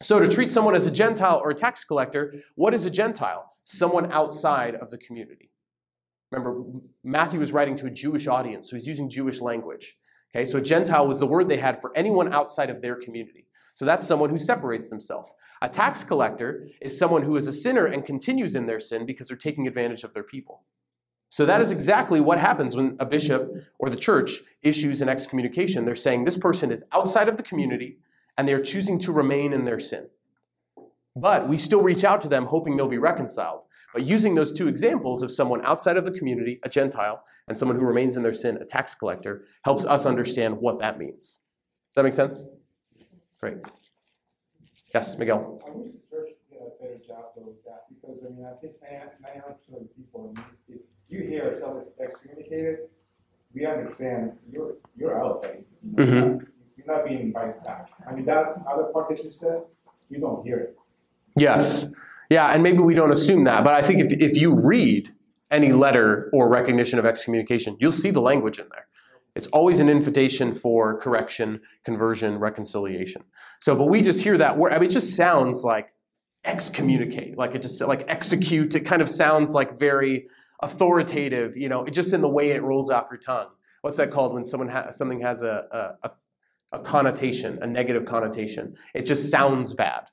So, 0.00 0.20
to 0.20 0.28
treat 0.28 0.52
someone 0.52 0.76
as 0.76 0.86
a 0.86 0.92
Gentile 0.92 1.40
or 1.42 1.50
a 1.50 1.54
tax 1.54 1.84
collector, 1.84 2.34
what 2.54 2.72
is 2.72 2.86
a 2.86 2.90
Gentile? 2.90 3.52
Someone 3.64 4.12
outside 4.12 4.76
of 4.76 4.90
the 4.90 4.98
community. 4.98 5.50
Remember, 6.30 6.62
Matthew 7.02 7.40
was 7.40 7.52
writing 7.52 7.74
to 7.76 7.86
a 7.86 7.90
Jewish 7.90 8.26
audience, 8.26 8.70
so 8.70 8.76
he's 8.76 8.86
using 8.86 9.08
Jewish 9.08 9.40
language. 9.40 9.96
Okay, 10.36 10.44
so 10.44 10.60
Gentile 10.60 11.08
was 11.08 11.18
the 11.18 11.26
word 11.26 11.48
they 11.48 11.56
had 11.56 11.80
for 11.80 11.90
anyone 11.96 12.32
outside 12.32 12.70
of 12.70 12.82
their 12.82 12.94
community. 12.94 13.46
So 13.74 13.84
that's 13.84 14.06
someone 14.06 14.30
who 14.30 14.38
separates 14.38 14.90
themselves. 14.90 15.30
A 15.62 15.68
tax 15.68 16.04
collector 16.04 16.68
is 16.80 16.98
someone 16.98 17.22
who 17.22 17.36
is 17.36 17.46
a 17.46 17.52
sinner 17.52 17.86
and 17.86 18.04
continues 18.04 18.54
in 18.54 18.66
their 18.66 18.80
sin 18.80 19.06
because 19.06 19.28
they're 19.28 19.36
taking 19.36 19.66
advantage 19.66 20.04
of 20.04 20.12
their 20.12 20.22
people. 20.22 20.64
So 21.30 21.44
that 21.44 21.60
is 21.60 21.70
exactly 21.70 22.20
what 22.20 22.38
happens 22.38 22.74
when 22.74 22.96
a 22.98 23.06
bishop 23.06 23.52
or 23.78 23.90
the 23.90 23.96
church 23.96 24.40
issues 24.62 25.02
an 25.02 25.08
excommunication. 25.08 25.84
They're 25.84 25.94
saying 25.94 26.24
this 26.24 26.38
person 26.38 26.72
is 26.72 26.84
outside 26.92 27.28
of 27.28 27.36
the 27.36 27.42
community, 27.42 27.98
and 28.36 28.48
they 28.48 28.54
are 28.54 28.62
choosing 28.62 28.98
to 29.00 29.12
remain 29.12 29.52
in 29.52 29.64
their 29.64 29.78
sin. 29.78 30.08
But 31.14 31.48
we 31.48 31.58
still 31.58 31.82
reach 31.82 32.04
out 32.04 32.22
to 32.22 32.28
them 32.28 32.46
hoping 32.46 32.76
they'll 32.76 32.88
be 32.88 32.98
reconciled. 32.98 33.64
But 33.92 34.04
using 34.04 34.34
those 34.34 34.52
two 34.52 34.68
examples 34.68 35.22
of 35.22 35.30
someone 35.30 35.64
outside 35.64 35.96
of 35.96 36.04
the 36.04 36.10
community, 36.10 36.60
a 36.62 36.68
Gentile, 36.68 37.24
and 37.46 37.58
someone 37.58 37.78
who 37.78 37.84
remains 37.84 38.16
in 38.16 38.22
their 38.22 38.34
sin, 38.34 38.58
a 38.58 38.64
tax 38.64 38.94
collector, 38.94 39.44
helps 39.64 39.84
us 39.84 40.06
understand 40.06 40.58
what 40.58 40.78
that 40.78 40.98
means. 40.98 41.40
Does 41.88 41.94
that 41.96 42.04
make 42.04 42.14
sense? 42.14 42.44
Great. 43.40 43.56
Yes, 44.94 45.18
Miguel. 45.18 45.60
I 45.66 45.70
wish 45.70 45.92
the 45.92 46.16
church 46.16 46.30
did 46.50 46.58
a 46.60 46.82
better 46.82 46.98
job 47.06 47.32
of 47.36 47.54
that 47.66 47.84
because 47.88 48.24
I 48.24 48.30
mean 48.30 48.46
I 48.46 48.54
think 48.60 48.74
percent 48.80 49.76
of 49.76 49.82
the 49.82 49.88
people, 49.96 50.34
you 51.08 51.20
hear 51.24 51.56
someone 51.60 51.84
excommunicated, 52.00 52.80
we 53.54 53.66
understand 53.66 54.32
you're 54.50 54.74
you're 54.96 55.20
out. 55.22 55.44
You 55.82 55.90
know, 55.92 56.04
Mhm. 56.04 56.46
You're 56.76 56.86
not 56.96 57.04
being 57.06 57.20
invited 57.20 57.62
back. 57.64 57.90
I 58.08 58.14
mean 58.14 58.24
that 58.26 58.62
other 58.70 58.84
part 58.92 59.08
that 59.08 59.22
you 59.22 59.30
said, 59.30 59.62
you 60.10 60.20
don't 60.20 60.44
hear 60.44 60.58
it. 60.58 60.78
Yes. 61.36 61.92
Yeah, 62.30 62.46
and 62.52 62.62
maybe 62.62 62.78
we 62.78 62.94
don't 62.94 63.12
assume 63.12 63.44
that, 63.44 63.64
but 63.64 63.72
I 63.74 63.82
think 63.82 64.00
if, 64.00 64.12
if 64.12 64.36
you 64.36 64.54
read 64.66 65.12
any 65.50 65.72
letter 65.72 66.28
or 66.32 66.48
recognition 66.48 66.98
of 66.98 67.06
excommunication, 67.06 67.76
you'll 67.80 67.90
see 67.92 68.10
the 68.10 68.20
language 68.20 68.58
in 68.58 68.66
there. 68.70 68.86
It's 69.34 69.46
always 69.48 69.80
an 69.80 69.88
invitation 69.88 70.52
for 70.52 70.98
correction, 70.98 71.60
conversion, 71.84 72.38
reconciliation. 72.38 73.22
So, 73.60 73.74
but 73.74 73.86
we 73.86 74.02
just 74.02 74.22
hear 74.22 74.36
that 74.36 74.58
word. 74.58 74.72
I 74.72 74.78
mean, 74.78 74.90
it 74.90 74.92
just 74.92 75.16
sounds 75.16 75.64
like 75.64 75.94
excommunicate, 76.44 77.36
like 77.38 77.54
it 77.54 77.62
just 77.62 77.80
like 77.80 78.04
execute. 78.08 78.74
It 78.74 78.80
kind 78.80 79.00
of 79.00 79.08
sounds 79.08 79.54
like 79.54 79.78
very 79.78 80.28
authoritative, 80.60 81.56
you 81.56 81.68
know, 81.68 81.86
just 81.86 82.12
in 82.12 82.20
the 82.20 82.28
way 82.28 82.50
it 82.50 82.62
rolls 82.62 82.90
off 82.90 83.08
your 83.10 83.18
tongue. 83.18 83.48
What's 83.82 83.96
that 83.98 84.10
called 84.10 84.34
when 84.34 84.44
someone 84.44 84.68
ha- 84.68 84.90
something 84.90 85.20
has 85.20 85.42
a, 85.42 85.96
a, 86.02 86.10
a 86.72 86.80
connotation, 86.80 87.58
a 87.62 87.66
negative 87.66 88.04
connotation? 88.04 88.76
It 88.94 89.06
just 89.06 89.30
sounds 89.30 89.74
bad. 89.74 90.08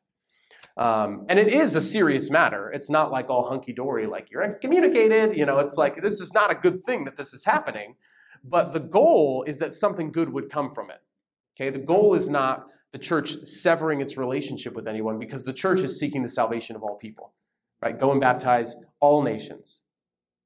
Um, 0.78 1.26
and 1.30 1.40
it 1.40 1.54
is 1.54 1.76
a 1.76 1.82
serious 1.82 2.30
matter. 2.30 2.70
It's 2.70 2.90
not 2.90 3.12
like 3.12 3.30
all 3.30 3.48
hunky 3.48 3.74
dory, 3.74 4.08
like 4.08 4.30
you're 4.30 4.44
excommunicated. 4.44 5.38
You 5.38 5.46
know, 5.46 5.60
it's 5.60 5.78
like 5.78 6.02
this 6.02 6.20
is 6.20 6.34
not 6.34 6.52
a 6.52 6.56
good 6.56 6.84
thing 6.84 7.06
that 7.06 7.18
this 7.18 7.34
is 7.34 7.46
happening. 7.46 7.96
But 8.44 8.74
the 8.74 8.80
goal 8.80 9.44
is 9.48 9.58
that 9.60 9.74
something 9.74 10.12
good 10.12 10.30
would 10.30 10.52
come 10.52 10.72
from 10.72 10.92
it. 10.92 11.02
Okay, 11.56 11.72
the 11.72 11.84
goal 11.84 12.14
is 12.14 12.30
not 12.30 12.68
the 12.92 13.00
church 13.00 13.38
severing 13.46 14.02
its 14.02 14.18
relationship 14.18 14.76
with 14.76 14.88
anyone 14.88 15.18
because 15.18 15.46
the 15.46 15.54
church 15.54 15.82
is 15.82 16.00
seeking 16.00 16.22
the 16.22 16.30
salvation 16.30 16.76
of 16.76 16.84
all 16.84 16.98
people. 16.98 17.34
Right? 17.82 18.00
Go 18.00 18.12
and 18.12 18.22
baptize 18.22 18.76
all 19.00 19.24
nations 19.24 19.85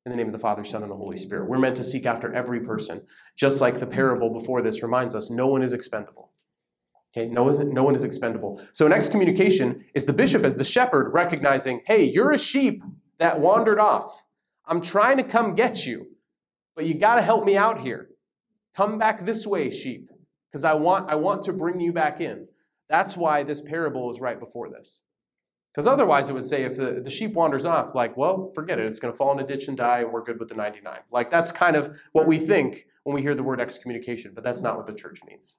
in 0.10 0.18
the 0.18 0.24
name 0.24 0.28
of 0.28 0.34
the 0.34 0.40
Father, 0.40 0.64
Son, 0.64 0.82
and 0.82 0.92
the 0.92 0.96
Holy 0.96 1.18
Spirit. 1.18 1.48
We're 1.48 1.60
meant 1.60 1.76
to 1.78 1.84
seek 1.84 2.08
after 2.08 2.34
every 2.34 2.62
person, 2.62 3.04
just 3.38 3.62
like 3.62 3.80
the 3.80 3.86
parable 3.86 4.34
before 4.34 4.64
this 4.64 4.82
reminds 4.82 5.14
us 5.14 5.30
no 5.30 5.46
one 5.46 5.62
is 5.62 5.72
expendable. 5.72 6.32
Okay, 7.16 7.28
no, 7.30 7.44
one- 7.44 7.74
no 7.74 7.84
one 7.84 7.96
is 7.96 8.04
expendable. 8.04 8.60
So 8.74 8.88
an 8.88 8.92
excommunication 8.92 9.86
is 9.94 10.06
the 10.06 10.14
bishop 10.14 10.44
as 10.44 10.58
the 10.58 10.64
shepherd 10.64 11.12
recognizing, 11.14 11.82
hey, 11.86 12.04
you're 12.04 12.32
a 12.32 12.40
sheep 12.40 12.82
that 13.20 13.40
wandered 13.40 13.80
off. 13.80 14.26
I'm 14.66 14.82
trying 14.82 15.18
to 15.18 15.24
come 15.24 15.54
get 15.54 15.86
you, 15.86 16.08
but 16.76 16.86
you 16.86 16.96
got 16.96 17.16
to 17.16 17.22
help 17.22 17.46
me 17.46 17.56
out 17.56 17.82
here. 17.82 18.10
Come 18.76 18.98
back 18.98 19.26
this 19.26 19.46
way, 19.46 19.70
sheep, 19.70 20.10
because 20.52 20.64
I 20.64 20.74
want 20.74 21.10
I 21.12 21.16
want 21.16 21.44
to 21.44 21.54
bring 21.54 21.80
you 21.80 21.92
back 21.92 22.22
in. 22.22 22.48
That's 22.88 23.18
why 23.18 23.44
this 23.44 23.62
parable 23.62 24.10
is 24.12 24.20
right 24.20 24.40
before 24.40 24.70
this. 24.70 25.04
Because 25.80 25.94
otherwise, 25.94 26.28
it 26.28 26.34
would 26.34 26.46
say 26.46 26.64
if 26.64 26.76
the, 26.76 27.00
the 27.02 27.10
sheep 27.10 27.32
wanders 27.32 27.64
off, 27.64 27.96
like, 27.96 28.18
well, 28.18 28.52
forget 28.54 28.80
it. 28.80 28.86
It's 28.86 29.00
going 29.00 29.14
to 29.14 29.18
fall 29.18 29.32
in 29.32 29.42
a 29.42 29.48
ditch 29.48 29.70
and 29.70 29.78
die, 29.78 30.00
and 30.00 30.12
we're 30.12 30.26
good 30.26 30.38
with 30.38 30.50
the 30.50 30.56
99. 30.56 31.00
Like, 31.10 31.32
that's 31.32 31.54
kind 31.54 31.78
of 31.78 31.98
what 32.12 32.28
we 32.28 32.38
think 32.38 32.86
when 33.04 33.16
we 33.16 33.22
hear 33.22 33.34
the 33.34 33.44
word 33.44 33.62
excommunication, 33.62 34.34
but 34.36 34.44
that's 34.44 34.62
not 34.62 34.76
what 34.76 34.88
the 34.88 34.94
church 34.94 35.22
means. 35.26 35.58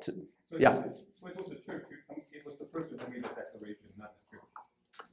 So 0.00 0.12
Yeah. 0.58 0.72
So 0.72 1.26
it 1.26 1.36
was 1.36 1.48
the 1.48 1.56
church, 1.56 1.84
it 2.32 2.46
was 2.46 2.56
the 2.56 2.64
person 2.64 2.98
who 2.98 3.12
made 3.12 3.22
the 3.22 3.28
declaration, 3.28 3.84
not 3.98 4.12
the 4.14 4.36
church. 4.38 4.44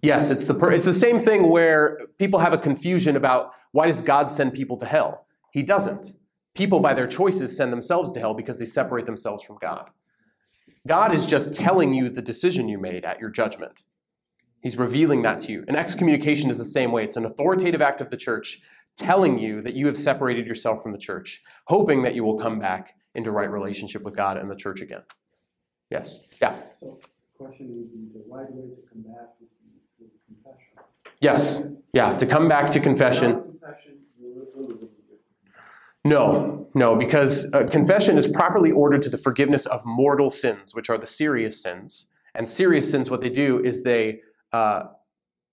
Yes, 0.01 0.29
it's 0.29 0.45
the 0.45 0.53
per- 0.53 0.71
it's 0.71 0.85
the 0.85 0.93
same 0.93 1.19
thing 1.19 1.49
where 1.49 1.99
people 2.17 2.39
have 2.39 2.53
a 2.53 2.57
confusion 2.57 3.17
about 3.17 3.51
why 3.73 3.87
does 3.87 3.99
God 3.99 4.31
send 4.31 4.53
people 4.53 4.77
to 4.77 4.85
hell? 4.85 5.27
He 5.51 5.63
doesn't. 5.63 6.15
People 6.53 6.79
by 6.79 6.93
their 6.93 7.07
choices 7.07 7.57
send 7.57 7.73
themselves 7.73 8.13
to 8.13 8.21
hell 8.21 8.33
because 8.33 8.57
they 8.57 8.65
separate 8.65 9.05
themselves 9.05 9.43
from 9.43 9.57
God. 9.61 9.89
God 10.87 11.13
is 11.13 11.25
just 11.25 11.53
telling 11.53 11.93
you 11.93 12.07
the 12.07 12.21
decision 12.21 12.69
you 12.69 12.77
made 12.77 13.03
at 13.03 13.19
your 13.19 13.29
judgment. 13.29 13.83
He's 14.65 14.79
revealing 14.79 15.21
that 15.21 15.41
to 15.41 15.51
you. 15.51 15.63
And 15.67 15.77
excommunication 15.77 16.49
is 16.49 16.57
the 16.57 16.65
same 16.65 16.91
way. 16.91 17.03
It's 17.03 17.17
an 17.17 17.23
authoritative 17.23 17.83
act 17.83 18.01
of 18.01 18.09
the 18.09 18.17
church 18.17 18.61
telling 18.97 19.37
you 19.37 19.61
that 19.61 19.75
you 19.75 19.85
have 19.85 19.95
separated 19.95 20.47
yourself 20.47 20.81
from 20.81 20.91
the 20.91 20.97
church, 20.97 21.43
hoping 21.67 22.01
that 22.01 22.15
you 22.15 22.23
will 22.23 22.39
come 22.39 22.57
back 22.57 22.95
into 23.13 23.29
right 23.29 23.51
relationship 23.51 24.01
with 24.01 24.15
God 24.15 24.37
and 24.37 24.49
the 24.49 24.55
church 24.55 24.81
again. 24.81 25.03
Yes. 25.91 26.23
Yeah. 26.41 26.55
So 26.79 26.97
the 26.99 27.45
question 27.45 27.75
would 27.75 27.93
be 27.93 28.07
the 28.11 28.25
right 28.27 28.51
way 28.51 28.69
to 28.69 28.81
come 28.91 29.03
back 29.03 29.37
through 29.37 30.07
confession. 30.25 30.65
Yes. 31.21 31.75
Yeah. 31.93 32.17
To 32.17 32.25
come 32.25 32.49
back 32.49 32.71
to 32.71 32.79
confession. 32.79 33.35
Without 33.35 33.51
confession, 33.51 33.99
you're 34.19 34.45
literally 34.57 34.89
No, 36.03 36.69
no, 36.73 36.95
because 36.95 37.53
uh, 37.53 37.67
confession 37.67 38.17
is 38.17 38.27
properly 38.27 38.71
ordered 38.71 39.03
to 39.03 39.09
the 39.09 39.19
forgiveness 39.19 39.67
of 39.67 39.85
mortal 39.85 40.31
sins, 40.31 40.73
which 40.73 40.89
are 40.89 40.97
the 40.97 41.05
serious 41.05 41.61
sins. 41.61 42.07
And 42.33 42.49
serious 42.49 42.89
sins, 42.89 43.11
what 43.11 43.21
they 43.21 43.29
do 43.29 43.59
is 43.59 43.83
they 43.83 44.21
uh, 44.55 44.87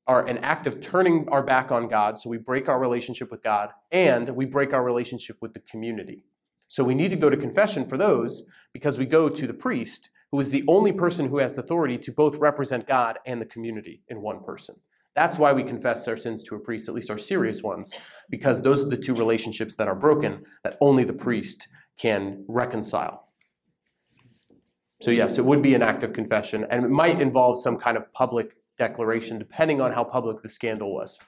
are 0.06 0.26
an 0.26 0.38
act 0.38 0.66
of 0.68 0.80
turning 0.80 1.28
our 1.28 1.42
back 1.42 1.72
on 1.72 1.88
God. 1.88 2.18
So 2.18 2.30
we 2.30 2.38
break 2.38 2.68
our 2.68 2.78
relationship 2.78 3.30
with 3.32 3.42
God 3.42 3.70
and 3.90 4.28
we 4.30 4.44
break 4.44 4.72
our 4.72 4.84
relationship 4.84 5.36
with 5.40 5.54
the 5.54 5.60
community. 5.60 6.24
So 6.68 6.84
we 6.84 6.94
need 6.94 7.10
to 7.10 7.16
go 7.16 7.28
to 7.28 7.36
confession 7.36 7.84
for 7.84 7.96
those 7.96 8.44
because 8.72 8.98
we 8.98 9.06
go 9.06 9.28
to 9.28 9.46
the 9.46 9.54
priest, 9.54 10.10
who 10.30 10.40
is 10.40 10.50
the 10.50 10.64
only 10.68 10.92
person 10.92 11.28
who 11.28 11.38
has 11.38 11.58
authority 11.58 11.98
to 11.98 12.12
both 12.12 12.36
represent 12.36 12.86
God 12.86 13.18
and 13.26 13.40
the 13.40 13.46
community 13.46 14.02
in 14.08 14.22
one 14.22 14.42
person. 14.42 14.76
That's 15.14 15.38
why 15.38 15.52
we 15.52 15.64
confess 15.64 16.08
our 16.08 16.16
sins 16.16 16.42
to 16.44 16.54
a 16.54 16.60
priest, 16.60 16.88
at 16.88 16.94
least 16.94 17.10
our 17.10 17.18
serious 17.18 17.62
ones, 17.62 17.92
because 18.30 18.62
those 18.62 18.84
are 18.84 18.88
the 18.88 18.96
two 18.96 19.14
relationships 19.14 19.76
that 19.76 19.88
are 19.88 19.94
broken 20.06 20.44
that 20.64 20.78
only 20.80 21.04
the 21.04 21.12
priest 21.12 21.68
can 21.98 22.44
reconcile. 22.48 23.28
So, 25.02 25.10
yes, 25.10 25.36
it 25.36 25.44
would 25.44 25.62
be 25.62 25.74
an 25.74 25.82
act 25.82 26.04
of 26.04 26.12
confession, 26.12 26.64
and 26.70 26.84
it 26.84 26.90
might 26.90 27.20
involve 27.20 27.60
some 27.60 27.76
kind 27.76 27.96
of 27.96 28.10
public 28.12 28.56
declaration, 28.78 29.38
depending 29.38 29.80
on 29.80 29.92
how 29.92 30.04
public 30.04 30.42
the 30.42 30.48
scandal 30.48 30.92
was. 30.94 31.18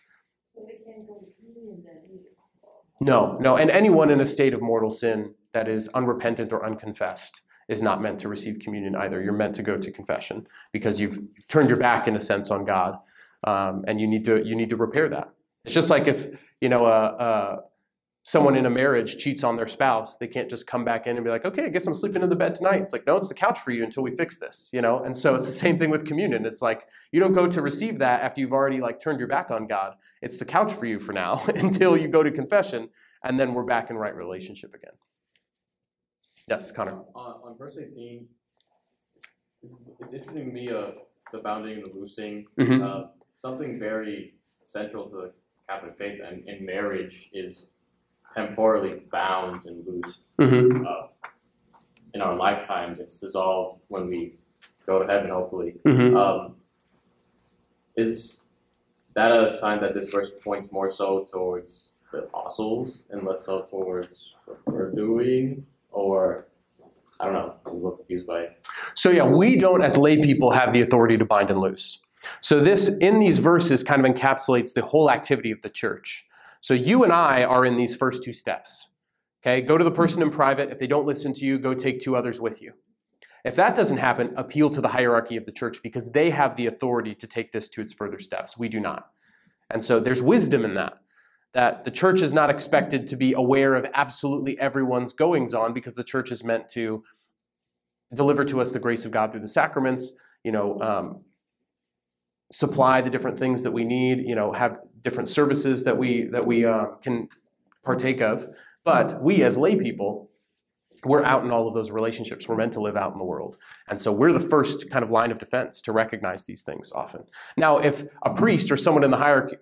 No, 3.01 3.37
no, 3.41 3.57
and 3.57 3.71
anyone 3.71 4.11
in 4.11 4.21
a 4.21 4.27
state 4.27 4.55
of 4.55 4.63
mortal 4.63 4.91
sin 4.91 5.35
that 5.53 5.69
is 5.69 5.89
unrepentant 5.89 6.53
or 6.53 6.65
unconfessed 6.65 7.43
is 7.69 7.83
not 7.83 8.01
meant 8.01 8.21
to 8.21 8.29
receive 8.29 8.59
communion 8.59 8.95
either. 8.95 9.23
You're 9.23 9.33
meant 9.33 9.55
to 9.57 9.63
go 9.63 9.77
to 9.77 9.91
confession 9.91 10.47
because 10.73 11.01
you've, 11.01 11.17
you've 11.17 11.49
turned 11.49 11.69
your 11.69 11.79
back, 11.79 12.07
in 12.09 12.15
a 12.15 12.21
sense, 12.21 12.51
on 12.51 12.65
God, 12.65 12.99
um, 13.45 13.85
and 13.87 14.01
you 14.01 14.07
need 14.07 14.25
to 14.27 14.45
you 14.47 14.55
need 14.55 14.71
to 14.71 14.77
repair 14.77 15.09
that. 15.09 15.31
It's 15.65 15.75
just 15.75 15.91
like 15.91 16.07
if 16.07 16.29
you 16.61 16.69
know 16.69 16.85
uh, 16.87 17.61
someone 18.25 18.57
in 18.57 18.65
a 18.65 18.71
marriage 18.71 19.19
cheats 19.19 19.45
on 19.45 19.55
their 19.55 19.67
spouse, 19.67 20.17
they 20.17 20.27
can't 20.27 20.49
just 20.49 20.67
come 20.67 20.83
back 20.83 21.07
in 21.07 21.17
and 21.17 21.25
be 21.25 21.31
like, 21.31 21.45
"Okay, 21.45 21.67
I 21.67 21.69
guess 21.69 21.87
I'm 21.87 21.95
sleeping 21.95 22.23
in 22.23 22.31
the 22.31 22.37
bed 22.37 22.55
tonight." 22.55 22.81
It's 22.81 22.93
like, 22.93 23.07
no, 23.07 23.17
it's 23.17 23.29
the 23.29 23.35
couch 23.35 23.59
for 23.61 23.71
you 23.71 23.85
until 23.85 24.03
we 24.03 24.11
fix 24.17 24.39
this, 24.39 24.71
you 24.73 24.81
know. 24.81 25.01
And 25.01 25.17
so 25.17 25.35
it's 25.35 25.47
the 25.47 25.53
same 25.53 25.77
thing 25.79 25.91
with 25.91 26.07
communion. 26.07 26.47
It's 26.47 26.63
like 26.63 26.89
you 27.13 27.21
don't 27.21 27.35
go 27.35 27.47
to 27.47 27.63
receive 27.63 27.99
that 27.99 28.23
after 28.23 28.41
you've 28.41 28.53
already 28.55 28.81
like 28.81 28.99
turned 28.99 29.19
your 29.19 29.29
back 29.29 29.51
on 29.51 29.67
God. 29.67 29.95
It's 30.23 30.39
the 30.39 30.47
couch 30.47 30.73
for 30.73 30.87
you 30.87 30.99
for 30.99 31.13
now 31.13 31.43
until 31.55 31.97
you 31.97 32.09
go 32.09 32.23
to 32.23 32.31
confession, 32.31 32.89
and 33.23 33.39
then 33.39 33.53
we're 33.53 33.65
back 33.65 33.91
in 33.91 33.97
right 33.97 34.17
relationship 34.17 34.75
again. 34.75 34.95
Yes, 36.49 36.73
Connor. 36.73 37.01
On, 37.15 37.35
on 37.45 37.59
verse 37.59 37.79
18, 37.79 38.27
it's, 39.63 39.79
it's 40.01 40.13
interesting 40.13 40.47
to 40.47 40.53
me 40.53 40.71
uh, 40.71 40.93
the 41.33 41.41
bounding 41.41 41.75
and 41.75 41.85
the 41.85 41.95
loosing. 41.95 42.47
Mhm. 42.59 42.83
Uh, 42.83 43.09
something 43.35 43.79
very 43.79 44.35
central 44.63 45.11
to 45.11 45.17
the 45.17 45.33
Catholic 45.69 45.97
faith 45.99 46.21
and 46.27 46.47
in 46.49 46.65
marriage 46.65 47.31
is 47.33 47.71
temporally 48.35 49.03
bound 49.11 49.65
and 49.67 49.87
loose. 49.87 50.19
Mm-hmm. 50.41 50.85
Uh, 50.87 51.09
in 52.13 52.21
our 52.21 52.37
lifetimes, 52.37 53.01
it's 53.01 53.19
dissolved 53.21 53.81
when 53.89 54.09
we 54.09 54.35
go 54.87 55.03
to 55.03 55.13
heaven, 55.13 55.31
hopefully. 55.31 55.75
Mm-hmm. 55.87 56.17
Um, 56.17 56.57
is 57.97 58.45
that 59.15 59.31
a 59.33 59.53
sign 59.53 59.81
that 59.81 59.95
this 59.95 60.07
verse 60.07 60.33
points 60.43 60.73
more 60.73 60.91
so 60.91 61.25
towards 61.31 61.91
the 62.13 62.19
apostles 62.19 63.05
and 63.11 63.27
less 63.27 63.45
so 63.47 63.63
towards 63.63 64.35
what 64.47 64.59
we're 64.67 64.91
doing? 64.91 65.67
Or, 65.91 66.47
I 67.21 67.27
don't 67.27 67.35
know, 67.35 67.55
I'm 67.67 67.73
a 67.73 67.75
little 67.75 67.93
confused 67.93 68.27
by 68.27 68.41
it. 68.43 68.67
So 68.95 69.11
yeah, 69.11 69.27
we 69.27 69.57
don't 69.57 69.83
as 69.83 69.97
lay 69.97 70.21
people 70.21 70.51
have 70.51 70.73
the 70.73 70.81
authority 70.81 71.17
to 71.19 71.25
bind 71.25 71.51
and 71.51 71.61
loose. 71.61 72.05
So 72.41 72.61
this 72.61 72.89
in 72.89 73.19
these 73.19 73.39
verses 73.39 73.83
kind 73.85 74.05
of 74.05 74.13
encapsulates 74.13 74.75
the 74.75 74.83
whole 74.83 75.11
activity 75.11 75.51
of 75.51 75.63
the 75.63 75.69
church. 75.69 76.27
So 76.65 76.73
you 76.73 77.05
and 77.05 77.13
I 77.13 77.45
are 77.45 77.67
in 77.67 77.77
these 77.77 77.95
first 77.95 78.25
two 78.25 78.33
steps. 78.33 78.95
Okay, 79.43 79.61
go 79.61 79.77
to 79.77 79.85
the 79.85 79.91
person 79.91 80.23
in 80.23 80.31
private. 80.31 80.71
If 80.71 80.79
they 80.79 80.87
don't 80.87 81.05
listen 81.05 81.35
to 81.35 81.45
you, 81.45 81.59
go 81.59 81.75
take 81.75 82.01
two 82.01 82.17
others 82.17 82.41
with 82.41 82.63
you. 82.63 82.73
If 83.45 83.55
that 83.57 83.77
doesn't 83.77 83.99
happen, 83.99 84.33
appeal 84.39 84.71
to 84.71 84.81
the 84.81 84.89
hierarchy 84.89 85.37
of 85.37 85.45
the 85.45 85.53
church 85.53 85.83
because 85.83 86.13
they 86.13 86.31
have 86.31 86.57
the 86.57 86.65
authority 86.65 87.15
to 87.17 87.27
take 87.27 87.53
this 87.53 87.69
to 87.69 87.83
its 87.83 87.93
further 87.93 88.19
steps. 88.19 88.57
We 88.57 88.71
do 88.71 88.81
not. 88.81 89.11
And 89.69 89.85
so 89.85 90.01
there's 90.01 90.23
wisdom 90.23 90.65
in 90.65 90.73
that. 90.73 91.01
That 91.53 91.85
the 91.85 91.91
church 91.91 92.23
is 92.23 92.33
not 92.33 92.49
expected 92.49 93.09
to 93.09 93.17
be 93.17 93.35
aware 93.35 93.75
of 93.75 93.87
absolutely 93.93 94.59
everyone's 94.59 95.13
goings 95.13 95.53
on 95.53 95.75
because 95.75 95.97
the 95.97 96.03
church 96.03 96.33
is 96.33 96.43
meant 96.43 96.71
to 96.71 97.05
deliver 98.15 98.43
to 98.47 98.63
us 98.63 98.71
the 98.71 98.79
grace 98.79 99.05
of 99.05 99.11
God 99.11 99.33
through 99.33 99.43
the 99.43 99.49
sacraments, 99.49 100.13
you 100.43 100.51
know, 100.51 100.81
um, 100.81 101.25
supply 102.53 103.01
the 103.01 103.11
different 103.11 103.39
things 103.39 103.63
that 103.63 103.73
we 103.73 103.85
need, 103.85 104.19
you 104.27 104.35
know, 104.35 104.53
have 104.53 104.79
different 105.03 105.29
services 105.29 105.85
that 105.85 105.97
we 105.97 106.25
that 106.25 106.47
we 106.47 106.65
uh, 106.65 106.87
can 107.03 107.29
partake 107.85 108.21
of. 108.21 108.47
But 108.85 109.23
we 109.23 109.43
as 109.43 109.57
lay 109.57 109.77
people, 109.77 110.31
we're 111.05 111.25
out 111.25 111.45
in 111.45 111.51
all 111.51 111.67
of 111.69 111.75
those 111.75 111.91
relationships. 111.91 112.49
We're 112.49 112.57
meant 112.57 112.73
to 112.75 112.81
live 112.81 112.97
out 112.97 113.13
in 113.13 113.19
the 113.19 113.25
world, 113.25 113.57
and 113.89 114.01
so 114.01 114.13
we're 114.13 114.33
the 114.33 114.41
first 114.41 114.91
kind 114.91 115.05
of 115.05 115.11
line 115.11 115.31
of 115.31 115.39
defense 115.39 115.83
to 115.83 115.93
recognize 115.93 116.45
these 116.45 116.63
things. 116.63 116.93
Often, 116.93 117.25
now, 117.57 117.79
if 117.79 118.05
a 118.23 118.33
priest 118.35 118.71
or 118.71 118.77
someone 118.77 119.05
in 119.05 119.11
the 119.11 119.17
hierarchy, 119.17 119.57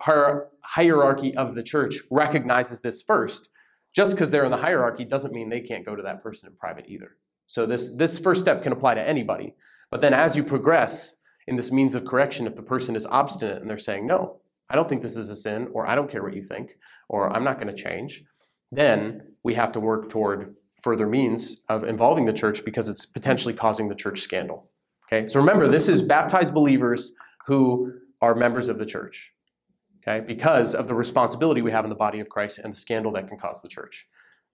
hierarchy 0.63 1.35
of 1.35 1.55
the 1.55 1.63
church 1.63 1.99
recognizes 2.11 2.81
this 2.81 3.01
first, 3.01 3.49
just 3.93 4.13
because 4.13 4.31
they're 4.31 4.45
in 4.45 4.51
the 4.51 4.57
hierarchy 4.57 5.05
doesn't 5.05 5.33
mean 5.33 5.49
they 5.49 5.61
can't 5.61 5.85
go 5.85 5.95
to 5.95 6.03
that 6.03 6.23
person 6.23 6.49
in 6.49 6.55
private 6.55 6.85
either. 6.87 7.17
So 7.45 7.65
this 7.65 7.95
this 7.95 8.19
first 8.19 8.41
step 8.41 8.63
can 8.63 8.71
apply 8.71 8.95
to 8.95 9.07
anybody. 9.07 9.55
But 9.91 10.01
then 10.01 10.13
as 10.13 10.35
you 10.35 10.43
progress 10.43 11.13
in 11.47 11.55
this 11.55 11.71
means 11.71 11.95
of 11.95 12.05
correction, 12.05 12.47
if 12.47 12.55
the 12.55 12.63
person 12.63 12.95
is 12.95 13.05
obstinate 13.05 13.61
and 13.61 13.69
they're 13.69 13.77
saying, 13.77 14.07
no, 14.07 14.39
I 14.69 14.75
don't 14.75 14.87
think 14.87 15.01
this 15.01 15.17
is 15.17 15.29
a 15.29 15.35
sin, 15.35 15.69
or 15.73 15.87
I 15.87 15.95
don't 15.95 16.09
care 16.09 16.23
what 16.23 16.35
you 16.35 16.41
think, 16.41 16.77
or 17.09 17.31
I'm 17.31 17.43
not 17.43 17.59
going 17.59 17.73
to 17.73 17.83
change, 17.83 18.23
then 18.71 19.33
we 19.43 19.53
have 19.53 19.71
to 19.73 19.79
work 19.79 20.09
toward 20.09 20.55
further 20.81 21.07
means 21.07 21.63
of 21.69 21.83
involving 21.83 22.25
the 22.25 22.33
church 22.33 22.65
because 22.65 22.87
it's 22.87 23.05
potentially 23.05 23.53
causing 23.53 23.87
the 23.87 23.95
church 23.95 24.21
scandal. 24.21 24.69
Okay, 25.07 25.27
so 25.27 25.39
remember, 25.39 25.67
this 25.67 25.87
is 25.87 26.01
baptized 26.01 26.53
believers 26.53 27.13
who 27.45 27.93
are 28.21 28.35
members 28.35 28.69
of 28.69 28.77
the 28.77 28.85
church. 28.85 29.33
Okay, 30.05 30.25
because 30.25 30.75
of 30.75 30.87
the 30.87 30.95
responsibility 30.95 31.61
we 31.61 31.71
have 31.71 31.85
in 31.85 31.89
the 31.89 31.95
body 31.95 32.19
of 32.19 32.27
Christ 32.27 32.59
and 32.59 32.73
the 32.73 32.77
scandal 32.77 33.11
that 33.13 33.27
can 33.27 33.37
cause 33.37 33.61
the 33.61 33.69
church. 33.69 34.07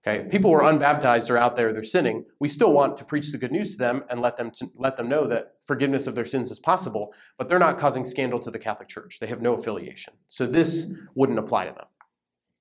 Okay, 0.07 0.23
if 0.23 0.31
people 0.31 0.49
who 0.49 0.55
are 0.55 0.71
unbaptized 0.71 1.29
are 1.29 1.37
out 1.37 1.57
there, 1.57 1.73
they're 1.73 1.83
sinning. 1.83 2.25
We 2.39 2.47
still 2.47 2.71
want 2.71 2.97
to 2.99 3.03
preach 3.03 3.31
the 3.33 3.37
good 3.37 3.51
news 3.51 3.73
to 3.73 3.77
them 3.77 4.05
and 4.09 4.21
let 4.21 4.37
them 4.37 4.49
to, 4.51 4.71
let 4.75 4.95
them 4.95 5.09
know 5.09 5.27
that 5.27 5.55
forgiveness 5.61 6.07
of 6.07 6.15
their 6.15 6.23
sins 6.23 6.51
is 6.51 6.59
possible, 6.59 7.13
but 7.37 7.49
they're 7.49 7.59
not 7.59 7.77
causing 7.77 8.05
scandal 8.05 8.39
to 8.39 8.49
the 8.49 8.59
Catholic 8.59 8.87
Church. 8.87 9.19
They 9.19 9.27
have 9.27 9.41
no 9.41 9.55
affiliation, 9.55 10.13
so 10.29 10.45
this 10.45 10.93
wouldn't 11.15 11.37
apply 11.37 11.65
to 11.65 11.73
them. 11.73 11.87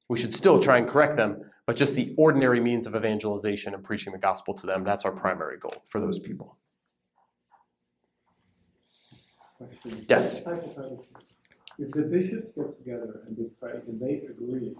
We 0.09 0.19
should 0.19 0.35
still 0.35 0.59
try 0.59 0.79
and 0.79 0.89
correct 0.89 1.17
them, 1.17 1.45
but 1.65 1.77
just 1.77 1.95
the 1.95 2.13
ordinary 2.19 2.61
means 2.61 2.87
of 2.87 2.97
evangelization 2.97 3.73
and 3.73 3.85
preaching 3.85 4.13
the 4.13 4.19
gospel 4.19 4.53
to 4.55 4.67
them, 4.67 4.83
that's 4.83 5.05
our 5.05 5.13
primary 5.13 5.59
goal 5.59 5.83
for 5.87 6.01
those 6.01 6.19
people. 6.19 6.57
Yes. 10.09 10.39
If 11.81 11.93
the 11.93 12.03
bishops 12.03 12.51
get 12.51 12.77
together 12.79 13.21
and 13.27 13.37
they 13.37 13.45
pray 13.61 13.75
and 13.87 14.01
they 14.01 14.27
agree 14.29 14.75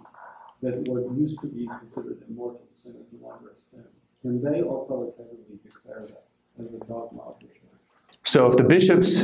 that 0.61 0.87
what 0.87 1.17
used 1.17 1.39
to 1.41 1.47
be 1.47 1.67
considered 1.79 2.23
a 2.27 2.31
mortal 2.31 2.61
sin 2.69 2.95
is 2.99 3.07
no 3.11 3.27
longer 3.27 3.51
a 3.55 3.57
sin, 3.57 3.85
can 4.21 4.41
they 4.43 4.59
authoritatively 4.59 5.59
declare 5.63 6.05
that 6.05 6.25
as 6.61 6.73
a 6.73 6.79
dogma 6.85 7.21
of 7.21 7.39
the 7.39 7.47
church? 7.47 7.59
So 8.23 8.47
if 8.47 8.57
the 8.57 8.63
bishops 8.63 9.23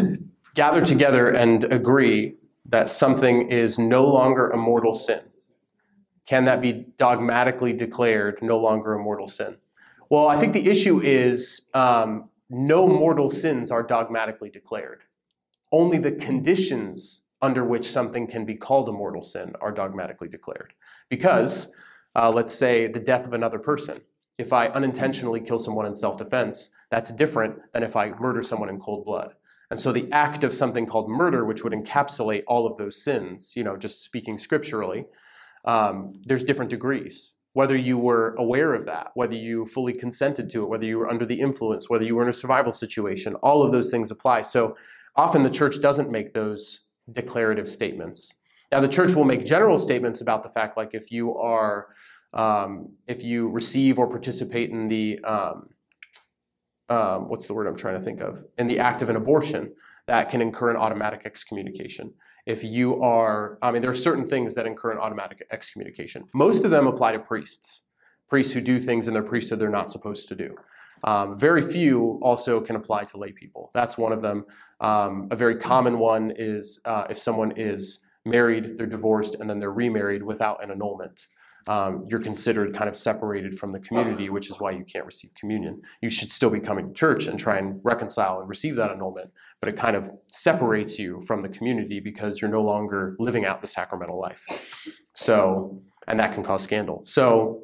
gather 0.54 0.84
together 0.84 1.30
and 1.30 1.66
agree 1.66 2.36
that 2.68 2.90
something 2.90 3.50
is 3.50 3.78
no 3.78 4.06
longer 4.06 4.50
a 4.50 4.58
mortal 4.58 4.94
sin, 4.94 5.22
can 6.26 6.46
that 6.46 6.62
be 6.62 6.86
dogmatically 6.98 7.74
declared 7.74 8.42
no 8.42 8.58
longer 8.58 8.94
a 8.94 9.00
mortal 9.00 9.28
sin? 9.28 9.58
Well, 10.10 10.28
I 10.28 10.38
think 10.38 10.54
the 10.54 10.70
issue 10.70 11.02
is 11.02 11.68
um, 11.74 12.30
no 12.50 12.88
mortal 12.88 13.30
sins 13.30 13.72
are 13.72 13.84
dogmatically 13.84 14.50
declared. 14.50 15.04
Only 15.72 15.98
the 15.98 16.12
conditions 16.12 17.24
under 17.42 17.64
which 17.66 17.86
something 17.86 18.28
can 18.28 18.46
be 18.46 18.56
called 18.56 18.88
a 18.90 18.92
mortal 18.92 19.22
sin 19.22 19.54
are 19.62 19.72
dogmatically 19.72 20.30
declared. 20.30 20.74
Because, 21.10 21.74
uh, 22.16 22.32
let's 22.32 22.54
say, 22.54 22.88
the 22.88 23.00
death 23.00 23.26
of 23.26 23.34
another 23.34 23.60
person. 23.60 24.00
If 24.38 24.52
I 24.52 24.68
unintentionally 24.68 25.40
kill 25.40 25.60
someone 25.60 25.86
in 25.86 25.96
self 25.96 26.18
defense, 26.18 26.72
that's 26.92 27.12
different 27.14 27.60
than 27.74 27.84
if 27.84 27.96
I 27.96 28.12
murder 28.12 28.44
someone 28.44 28.70
in 28.70 28.80
cold 28.80 29.06
blood. 29.06 29.36
And 29.72 29.80
so 29.80 29.92
the 29.92 30.12
act 30.12 30.44
of 30.44 30.54
something 30.54 30.86
called 30.86 31.10
murder, 31.10 31.46
which 31.46 31.64
would 31.64 31.74
encapsulate 31.74 32.44
all 32.48 32.68
of 32.68 32.78
those 32.78 33.02
sins, 33.02 33.54
you 33.56 33.64
know, 33.64 33.76
just 33.76 34.04
speaking 34.04 34.38
scripturally, 34.38 35.06
um, 35.66 36.22
there's 36.24 36.44
different 36.44 36.70
degrees. 36.70 37.34
Whether 37.54 37.76
you 37.76 37.98
were 37.98 38.36
aware 38.38 38.74
of 38.74 38.86
that, 38.86 39.12
whether 39.16 39.34
you 39.34 39.66
fully 39.66 39.94
consented 39.94 40.50
to 40.52 40.64
it, 40.64 40.70
whether 40.70 40.86
you 40.86 41.00
were 41.00 41.10
under 41.10 41.26
the 41.26 41.40
influence, 41.40 41.90
whether 41.90 42.04
you 42.04 42.16
were 42.16 42.24
in 42.24 42.30
a 42.30 42.34
survival 42.34 42.74
situation, 42.74 43.34
all 43.36 43.64
of 43.64 43.72
those 43.72 43.90
things 43.90 44.12
apply. 44.12 44.42
So 44.42 44.76
often 45.16 45.42
the 45.42 45.50
church 45.50 45.82
doesn't 45.82 46.12
make 46.12 46.34
those 46.34 46.88
declarative 47.12 47.70
statements. 47.70 48.36
Now, 48.76 48.82
the 48.82 48.90
church 48.90 49.16
will 49.16 49.24
make 49.24 49.46
general 49.46 49.78
statements 49.78 50.20
about 50.20 50.44
the 50.44 50.50
fact, 50.50 50.76
like 50.76 50.94
if 50.94 51.10
you 51.10 51.34
are, 51.38 51.88
um, 52.34 52.92
if 53.08 53.24
you 53.24 53.50
receive 53.50 53.98
or 53.98 54.10
participate 54.10 54.70
in 54.70 54.90
the, 54.90 55.18
um, 55.24 55.70
um, 56.90 57.30
what's 57.30 57.48
the 57.48 57.54
word 57.54 57.68
I'm 57.68 57.78
trying 57.78 57.96
to 57.96 58.02
think 58.02 58.20
of, 58.20 58.44
in 58.58 58.68
the 58.68 58.78
act 58.80 59.02
of 59.02 59.08
an 59.08 59.16
abortion, 59.16 59.74
that 60.08 60.30
can 60.30 60.42
incur 60.42 60.72
an 60.72 60.76
automatic 60.76 61.22
excommunication. 61.24 62.14
If 62.46 62.66
you 62.66 63.02
are, 63.02 63.60
I 63.62 63.72
mean, 63.72 63.82
there 63.82 63.92
are 63.92 63.94
certain 63.94 64.26
things 64.26 64.56
that 64.56 64.68
incur 64.68 64.92
an 64.92 64.98
automatic 64.98 65.48
excommunication. 65.52 66.26
Most 66.34 66.66
of 66.66 66.72
them 66.72 66.86
apply 66.86 67.14
to 67.14 67.20
priests, 67.20 67.84
priests 68.28 68.52
who 68.52 68.60
do 68.60 68.78
things 68.78 69.08
in 69.08 69.14
their 69.14 69.24
priesthood 69.24 69.60
they're 69.60 69.70
not 69.70 69.90
supposed 69.90 70.28
to 70.28 70.36
do. 70.36 70.54
Um, 71.06 71.34
very 71.34 71.62
few 71.62 72.20
also 72.22 72.60
can 72.60 72.76
apply 72.76 73.06
to 73.06 73.18
lay 73.18 73.32
people. 73.32 73.72
That's 73.74 73.98
one 73.98 74.12
of 74.12 74.22
them. 74.22 74.44
Um, 74.82 75.30
a 75.32 75.38
very 75.38 75.56
common 75.56 75.98
one 75.98 76.34
is 76.36 76.82
uh, 76.84 77.06
if 77.10 77.18
someone 77.18 77.54
is 77.56 78.02
married, 78.26 78.78
they're 78.78 78.88
divorced, 78.88 79.36
and 79.36 79.50
then 79.50 79.60
they're 79.60 79.72
remarried 79.72 80.24
without 80.24 80.64
an 80.64 80.72
annulment. 80.72 81.28
Um, 81.68 82.04
you're 82.08 82.20
considered 82.20 82.76
kind 82.76 82.88
of 82.88 82.96
separated 82.96 83.58
from 83.58 83.72
the 83.72 83.80
community, 83.80 84.30
which 84.30 84.52
is 84.52 84.60
why 84.60 84.72
you 84.72 84.84
can't 84.84 85.06
receive 85.06 85.32
communion. 85.40 85.82
You 86.02 86.12
should 86.12 86.32
still 86.32 86.52
be 86.52 86.60
coming 86.60 86.90
to 86.90 86.94
church 86.94 87.26
and 87.26 87.40
try 87.40 87.58
and 87.58 87.80
reconcile 87.84 88.40
and 88.40 88.48
receive 88.48 88.76
that 88.76 88.92
annulment, 88.92 89.32
but 89.60 89.70
it 89.70 89.78
kind 89.78 89.96
of 89.96 90.12
separates 90.28 91.00
you 91.00 91.22
from 91.22 91.42
the 91.42 91.50
community 91.50 92.00
because 92.00 92.40
you're 92.40 92.52
no 92.52 92.62
longer 92.62 93.16
living 93.18 93.46
out 93.46 93.62
the 93.62 93.68
sacramental 93.68 94.20
life. 94.20 94.46
So, 95.14 95.82
and 96.08 96.20
that 96.20 96.34
can 96.34 96.44
cause 96.44 96.62
scandal. 96.62 97.02
So, 97.04 97.64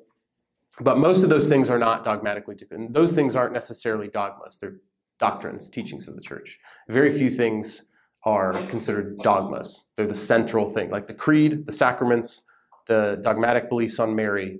but 0.80 0.97
most 0.97 1.22
of 1.22 1.30
those 1.30 1.47
things 1.47 1.70
are 1.70 1.78
not 1.78 2.03
dogmatically, 2.03 2.55
and 2.72 2.93
those 2.93 3.12
things 3.12 3.36
aren't 3.36 3.53
necessarily 3.53 4.07
dogmas. 4.07 4.57
They're 4.57 4.78
doctrines, 5.20 5.70
teachings 5.70 6.07
of 6.07 6.16
the 6.16 6.22
church. 6.22 6.57
Very 6.89 7.14
few 7.14 7.30
things 7.30 7.91
are 8.24 8.54
considered 8.68 9.18
dogmas. 9.20 9.86
They're 9.96 10.08
the 10.08 10.16
central 10.16 10.70
thing, 10.70 10.90
like 10.90 11.08
the 11.08 11.14
creed, 11.14 11.66
the 11.66 11.72
sacraments, 11.72 12.46
the 12.88 13.20
dogmatic 13.24 13.70
beliefs 13.70 14.00
on 14.00 14.16
Mary. 14.16 14.60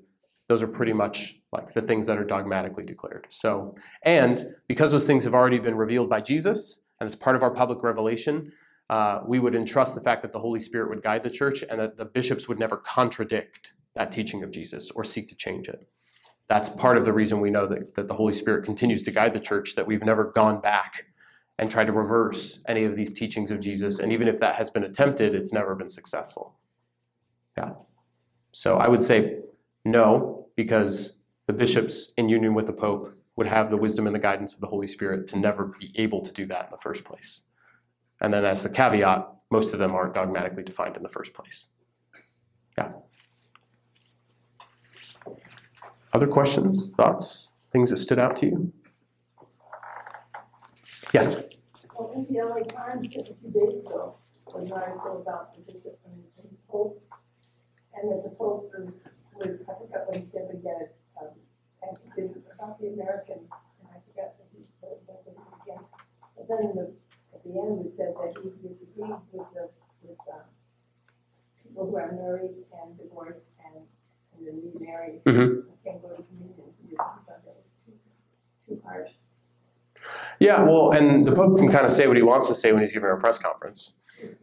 Those 0.50 0.64
are 0.64 0.68
pretty 0.68 0.94
much 0.94 1.42
like 1.52 1.74
the 1.74 1.82
things 1.82 2.08
that 2.08 2.18
are 2.18 2.24
dogmatically 2.24 2.84
declared. 2.84 3.28
So, 3.30 3.76
and 4.04 4.56
because 4.68 4.92
those 4.92 5.06
things 5.06 5.24
have 5.26 5.36
already 5.36 5.60
been 5.60 5.76
revealed 5.76 6.10
by 6.10 6.22
Jesus 6.22 6.86
and 7.00 7.08
it's 7.08 7.16
part 7.16 7.36
of 7.36 7.44
our 7.44 7.52
public 7.52 7.84
revelation, 7.84 8.52
uh, 8.90 9.22
we 9.26 9.40
would 9.40 9.56
entrust 9.56 9.96
the 9.96 10.02
fact 10.02 10.22
that 10.22 10.34
the 10.34 10.40
Holy 10.40 10.60
Spirit 10.60 10.90
would 10.90 11.04
guide 11.04 11.24
the 11.24 11.30
church 11.30 11.64
and 11.70 11.80
that 11.80 11.98
the 11.98 12.06
bishops 12.06 12.48
would 12.48 12.60
never 12.60 12.78
contradict 12.78 13.74
that 13.96 14.12
teaching 14.12 14.44
of 14.44 14.52
Jesus 14.52 14.92
or 14.92 15.04
seek 15.04 15.28
to 15.30 15.36
change 15.36 15.70
it. 15.70 15.88
That's 16.48 16.68
part 16.68 16.98
of 16.98 17.06
the 17.06 17.14
reason 17.14 17.40
we 17.40 17.50
know 17.50 17.68
that, 17.68 17.96
that 17.96 18.08
the 18.08 18.14
Holy 18.14 18.34
Spirit 18.34 18.66
continues 18.66 19.04
to 19.04 19.12
guide 19.12 19.34
the 19.34 19.40
church, 19.40 19.76
that 19.76 19.88
we've 19.88 20.04
never 20.04 20.32
gone 20.32 20.60
back 20.60 21.06
and 21.60 21.70
try 21.70 21.84
to 21.84 21.92
reverse 21.92 22.64
any 22.68 22.86
of 22.86 22.96
these 22.96 23.14
teachings 23.14 23.52
of 23.52 23.60
Jesus. 23.60 24.00
And 24.00 24.12
even 24.12 24.28
if 24.28 24.40
that 24.40 24.56
has 24.56 24.70
been 24.70 24.84
attempted, 24.84 25.36
it's 25.36 25.54
never 25.54 25.76
been 25.76 25.90
successful. 25.90 26.56
Yeah. 27.58 27.74
So 28.52 28.78
I 28.78 28.88
would 28.88 29.04
say 29.04 29.40
no, 29.86 30.48
because 30.56 31.24
the 31.48 31.54
bishops, 31.54 32.14
in 32.18 32.30
union 32.30 32.54
with 32.54 32.68
the 32.68 32.74
Pope, 32.74 33.14
would 33.36 33.48
have 33.48 33.70
the 33.70 33.78
wisdom 33.78 34.08
and 34.08 34.16
the 34.16 34.20
guidance 34.20 34.54
of 34.54 34.60
the 34.60 34.68
Holy 34.68 34.88
Spirit 34.88 35.28
to 35.30 35.38
never 35.38 35.66
be 35.80 35.92
able 35.96 36.22
to 36.22 36.32
do 36.34 36.46
that 36.48 36.66
in 36.66 36.72
the 36.72 36.78
first 36.78 37.04
place. 37.04 37.44
And 38.22 38.34
then, 38.34 38.46
as 38.46 38.64
the 38.64 38.70
caveat, 38.70 39.28
most 39.50 39.74
of 39.74 39.80
them 39.80 39.94
aren't 39.94 40.14
dogmatically 40.14 40.64
defined 40.64 40.98
in 40.98 41.04
the 41.04 41.10
first 41.10 41.34
place. 41.34 41.70
Yeah. 42.78 42.92
Other 46.14 46.28
questions, 46.28 46.92
thoughts, 46.96 47.52
things 47.72 47.90
that 47.90 47.98
stood 47.98 48.20
out 48.20 48.36
to 48.38 48.46
you? 48.46 48.74
Yes. 51.14 51.44
Well, 51.98 52.08
the 52.30 52.40
LA 52.40 52.64
Times 52.64 53.08
just 53.08 53.32
a 53.32 53.36
few 53.36 53.50
days 53.52 53.80
ago, 53.86 54.16
was 54.48 54.64
an 54.64 54.72
article 54.72 55.22
about 55.22 55.56
the 55.56 55.62
bishop 55.62 56.00
and 56.06 56.24
and 56.40 56.58
Pope, 56.70 57.02
and 57.96 58.12
that 58.12 58.24
the 58.24 58.30
Pope 58.30 58.72
was, 58.74 58.90
was, 59.36 59.60
I 59.68 59.74
forgot 59.80 60.08
what 60.08 60.16
he 60.16 60.26
said, 60.32 60.48
but 60.48 60.60
he 60.62 60.68
had, 60.68 60.90
um, 61.20 61.36
anxiety 61.84 62.40
about 62.56 62.80
the 62.80 62.88
Americans, 62.88 63.48
and 63.52 63.88
I 63.92 64.00
forgot 64.08 64.36
what 64.40 64.48
he, 64.56 64.64
what 64.80 65.04
was 65.28 65.36
again. 65.64 65.84
But 66.36 66.48
then 66.48 66.60
in 66.72 66.76
the, 66.76 66.88
at 67.36 67.44
the 67.44 67.52
end, 67.60 67.86
it 67.86 67.94
said 67.96 68.16
that 68.16 68.32
he 68.40 68.68
disagreed 68.68 69.20
with 69.32 69.48
the, 69.54 69.70
with, 70.04 70.20
um, 70.32 70.48
people 71.64 71.88
who 71.92 71.96
are 71.98 72.12
married 72.12 72.56
and 72.82 72.98
divorced 72.98 73.40
and, 73.66 73.84
and 74.36 74.48
then 74.48 74.62
remarried. 74.80 75.24
Mhm. 75.26 75.64
Can't 75.84 76.02
go 76.02 76.10
to 76.10 76.24
communion, 76.24 76.72
he 76.88 76.96
thought 76.96 77.26
that 77.28 77.42
was 77.46 77.56
too, 77.86 77.94
too 78.68 78.82
harsh. 78.86 79.12
Yeah, 80.42 80.64
well, 80.64 80.90
and 80.92 81.24
the 81.24 81.34
Pope 81.34 81.60
can 81.60 81.72
kind 81.72 81.86
of 81.86 81.92
say 81.92 82.08
what 82.08 82.18
he 82.18 82.24
wants 82.24 82.48
to 82.48 82.56
say 82.56 82.74
when 82.74 82.82
he's 82.82 82.92
giving 82.92 83.12
a 83.12 83.16
press 83.16 83.38
conference. 83.38 83.94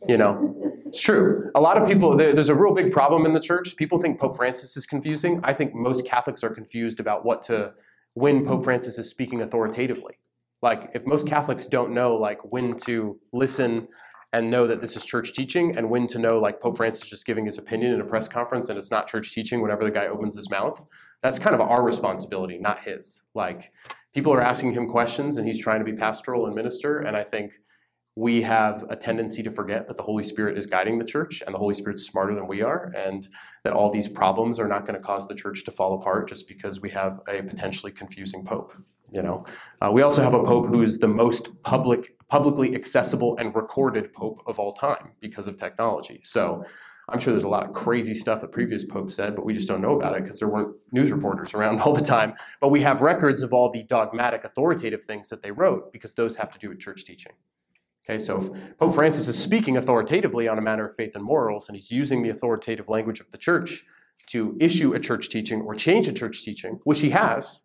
You 0.07 0.16
know, 0.16 0.55
it's 0.86 1.01
true. 1.01 1.51
A 1.57 1.61
lot 1.61 1.76
of 1.76 1.88
people, 1.88 2.16
there, 2.16 2.32
there's 2.32 2.51
a 2.51 2.55
real 2.55 2.72
big 2.72 2.92
problem 2.92 3.26
in 3.26 3.32
the 3.32 3.40
church. 3.40 3.74
People 3.76 4.01
think 4.01 4.20
Pope 4.20 4.36
Francis 4.36 4.76
is 4.76 4.86
confusing. 4.86 5.40
I 5.42 5.53
think 5.53 5.74
most 5.74 6.07
Catholics 6.07 6.44
are 6.44 6.51
confused 6.51 7.01
about 7.01 7.24
what 7.24 7.42
to, 7.44 7.74
when 8.14 8.46
Pope 8.46 8.62
Francis 8.62 8.96
is 8.96 9.11
speaking 9.11 9.42
authoritatively. 9.42 10.20
Like, 10.62 10.92
if 10.94 11.05
most 11.05 11.26
Catholics 11.26 11.66
don't 11.66 11.92
know, 11.92 12.14
like, 12.14 12.44
when 12.44 12.76
to 12.86 13.18
listen 13.32 13.88
and 14.32 14.53
know 14.53 14.68
that 14.68 14.80
this 14.80 14.94
is 14.94 15.05
church 15.05 15.32
teaching 15.32 15.76
and 15.76 15.90
when 15.90 16.07
to 16.09 16.20
know, 16.20 16.38
like, 16.38 16.61
Pope 16.61 16.76
Francis 16.76 17.03
is 17.03 17.11
just 17.11 17.26
giving 17.26 17.44
his 17.44 17.59
opinion 17.59 17.92
in 17.92 18.01
a 18.01 18.05
press 18.05 18.28
conference 18.28 18.68
and 18.68 18.78
it's 18.78 18.92
not 18.92 19.09
church 19.09 19.34
teaching 19.34 19.61
whenever 19.61 19.82
the 19.82 19.90
guy 19.90 20.07
opens 20.07 20.36
his 20.36 20.49
mouth, 20.49 20.86
that's 21.22 21.40
kind 21.40 21.57
of 21.57 21.61
our 21.61 21.82
responsibility, 21.82 22.57
not 22.57 22.84
his. 22.84 23.24
Like, 23.34 23.72
people 24.19 24.33
are 24.33 24.41
asking 24.41 24.73
him 24.73 24.89
questions 24.89 25.37
and 25.37 25.47
he's 25.47 25.61
trying 25.61 25.79
to 25.79 25.85
be 25.85 25.93
pastoral 25.93 26.47
and 26.47 26.55
minister, 26.57 26.99
and 26.99 27.16
I 27.16 27.23
think 27.23 27.55
we 28.16 28.43
have 28.43 28.85
a 28.91 28.97
tendency 28.97 29.45
to 29.45 29.51
forget 29.53 29.87
that 29.87 29.97
the 29.97 30.03
Holy 30.03 30.25
Spirit 30.25 30.59
is 30.59 30.66
guiding 30.66 30.99
the 30.99 31.05
church 31.05 31.41
and 31.47 31.55
the 31.55 31.59
Holy 31.61 31.77
Spirit's 31.77 32.03
smarter 32.03 32.35
than 32.35 32.49
we 32.49 32.61
are, 32.61 32.93
and 32.97 33.29
that 33.62 33.73
all 33.73 33.91
these 33.93 34.09
problems 34.09 34.59
are 34.59 34.66
not 34.66 34.87
going 34.87 34.97
to 34.97 35.01
cause 35.01 35.29
the 35.29 35.37
church 35.37 35.64
to 35.66 35.71
fall 35.71 35.95
apart 35.95 36.29
just 36.29 36.49
because 36.49 36.81
we 36.81 36.91
have 36.91 37.21
a 37.29 37.45
potentially 37.45 37.93
confusing 37.93 38.45
pope. 38.45 38.75
You 39.12 39.23
know, 39.23 39.47
uh, 39.81 39.93
we 39.93 40.03
also 40.03 40.21
have 40.21 40.35
a 40.35 40.43
pope 40.43 40.66
who 40.66 40.83
is 40.83 40.99
the 40.99 41.07
most 41.07 41.62
public, 41.62 42.19
publicly 42.29 42.75
accessible 42.75 43.39
and 43.39 43.55
recorded 43.55 44.12
pope 44.12 44.43
of 44.49 44.59
all 44.59 44.73
time 44.73 45.12
because 45.21 45.47
of 45.47 45.59
technology. 45.59 46.19
So. 46.25 46.64
I'm 47.09 47.18
sure 47.18 47.32
there's 47.32 47.44
a 47.44 47.48
lot 47.48 47.64
of 47.64 47.72
crazy 47.72 48.14
stuff 48.14 48.40
that 48.42 48.52
previous 48.52 48.84
popes 48.84 49.14
said, 49.14 49.34
but 49.34 49.44
we 49.44 49.54
just 49.54 49.68
don't 49.68 49.80
know 49.80 49.96
about 49.96 50.16
it 50.16 50.24
because 50.24 50.38
there 50.38 50.48
weren't 50.48 50.74
news 50.92 51.11
reporters 51.11 51.54
around 51.54 51.80
all 51.82 51.94
the 51.94 52.04
time. 52.04 52.34
But 52.61 52.68
we 52.68 52.82
have 52.82 53.00
records 53.00 53.42
of 53.42 53.52
all 53.52 53.70
the 53.70 53.84
dogmatic, 53.84 54.44
authoritative 54.44 55.04
things 55.04 55.28
that 55.30 55.42
they 55.42 55.50
wrote 55.50 55.92
because 55.92 56.14
those 56.14 56.36
have 56.36 56.50
to 56.50 56.59
do 56.59 56.68
with 56.68 56.80
church 56.80 57.04
teaching. 57.04 57.32
Okay, 58.09 58.18
so 58.18 58.38
if 58.38 58.78
Pope 58.78 58.94
Francis 58.94 59.28
is 59.28 59.38
speaking 59.38 59.76
authoritatively 59.76 60.48
on 60.48 60.56
a 60.56 60.62
matter 60.62 60.86
of 60.86 60.94
faith 60.94 61.14
and 61.14 61.22
morals, 61.22 61.68
and 61.68 61.76
he's 61.76 61.90
using 61.90 62.22
the 62.22 62.30
authoritative 62.30 62.88
language 62.88 63.20
of 63.20 63.30
the 63.32 63.38
church 63.38 63.84
to 64.28 64.56
issue 64.61 64.94
a 64.94 65.00
church 65.00 65.28
teaching 65.28 65.61
or 65.61 65.74
change 65.74 66.09
a 66.09 66.12
church 66.12 66.42
teaching, 66.42 66.80
which 66.84 67.00
he 67.00 67.11
has, 67.11 67.64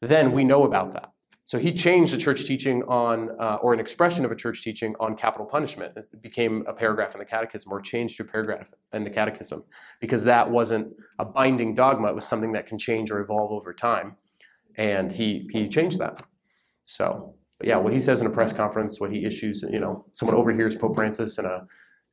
then 0.00 0.32
we 0.32 0.44
know 0.44 0.62
about 0.62 0.92
that. 0.92 1.10
So 1.46 1.60
he 1.60 1.72
changed 1.72 2.12
a 2.12 2.16
church 2.16 2.44
teaching 2.44 2.82
on, 2.88 3.30
uh, 3.38 3.58
or 3.62 3.72
an 3.72 3.78
expression 3.78 4.24
of 4.24 4.32
a 4.32 4.34
church 4.34 4.64
teaching 4.64 4.96
on 4.98 5.16
capital 5.16 5.46
punishment. 5.46 5.92
It 5.96 6.20
became 6.20 6.64
a 6.66 6.72
paragraph 6.72 7.14
in 7.14 7.20
the 7.20 7.24
catechism 7.24 7.72
or 7.72 7.80
changed 7.80 8.16
to 8.16 8.24
a 8.24 8.26
paragraph 8.26 8.74
in 8.92 9.04
the 9.04 9.10
catechism 9.10 9.62
because 10.00 10.24
that 10.24 10.50
wasn't 10.50 10.92
a 11.20 11.24
binding 11.24 11.76
dogma. 11.76 12.08
It 12.08 12.16
was 12.16 12.26
something 12.26 12.50
that 12.52 12.66
can 12.66 12.78
change 12.78 13.12
or 13.12 13.20
evolve 13.20 13.52
over 13.52 13.72
time. 13.72 14.16
And 14.76 15.12
he, 15.12 15.48
he 15.52 15.68
changed 15.68 16.00
that. 16.00 16.20
So, 16.84 17.36
yeah, 17.62 17.76
what 17.76 17.92
he 17.92 18.00
says 18.00 18.20
in 18.20 18.26
a 18.26 18.30
press 18.30 18.52
conference, 18.52 19.00
what 19.00 19.12
he 19.12 19.24
issues, 19.24 19.64
you 19.70 19.78
know, 19.78 20.04
someone 20.12 20.36
overhears 20.36 20.74
Pope 20.74 20.96
Francis 20.96 21.38
in 21.38 21.44
a 21.44 21.64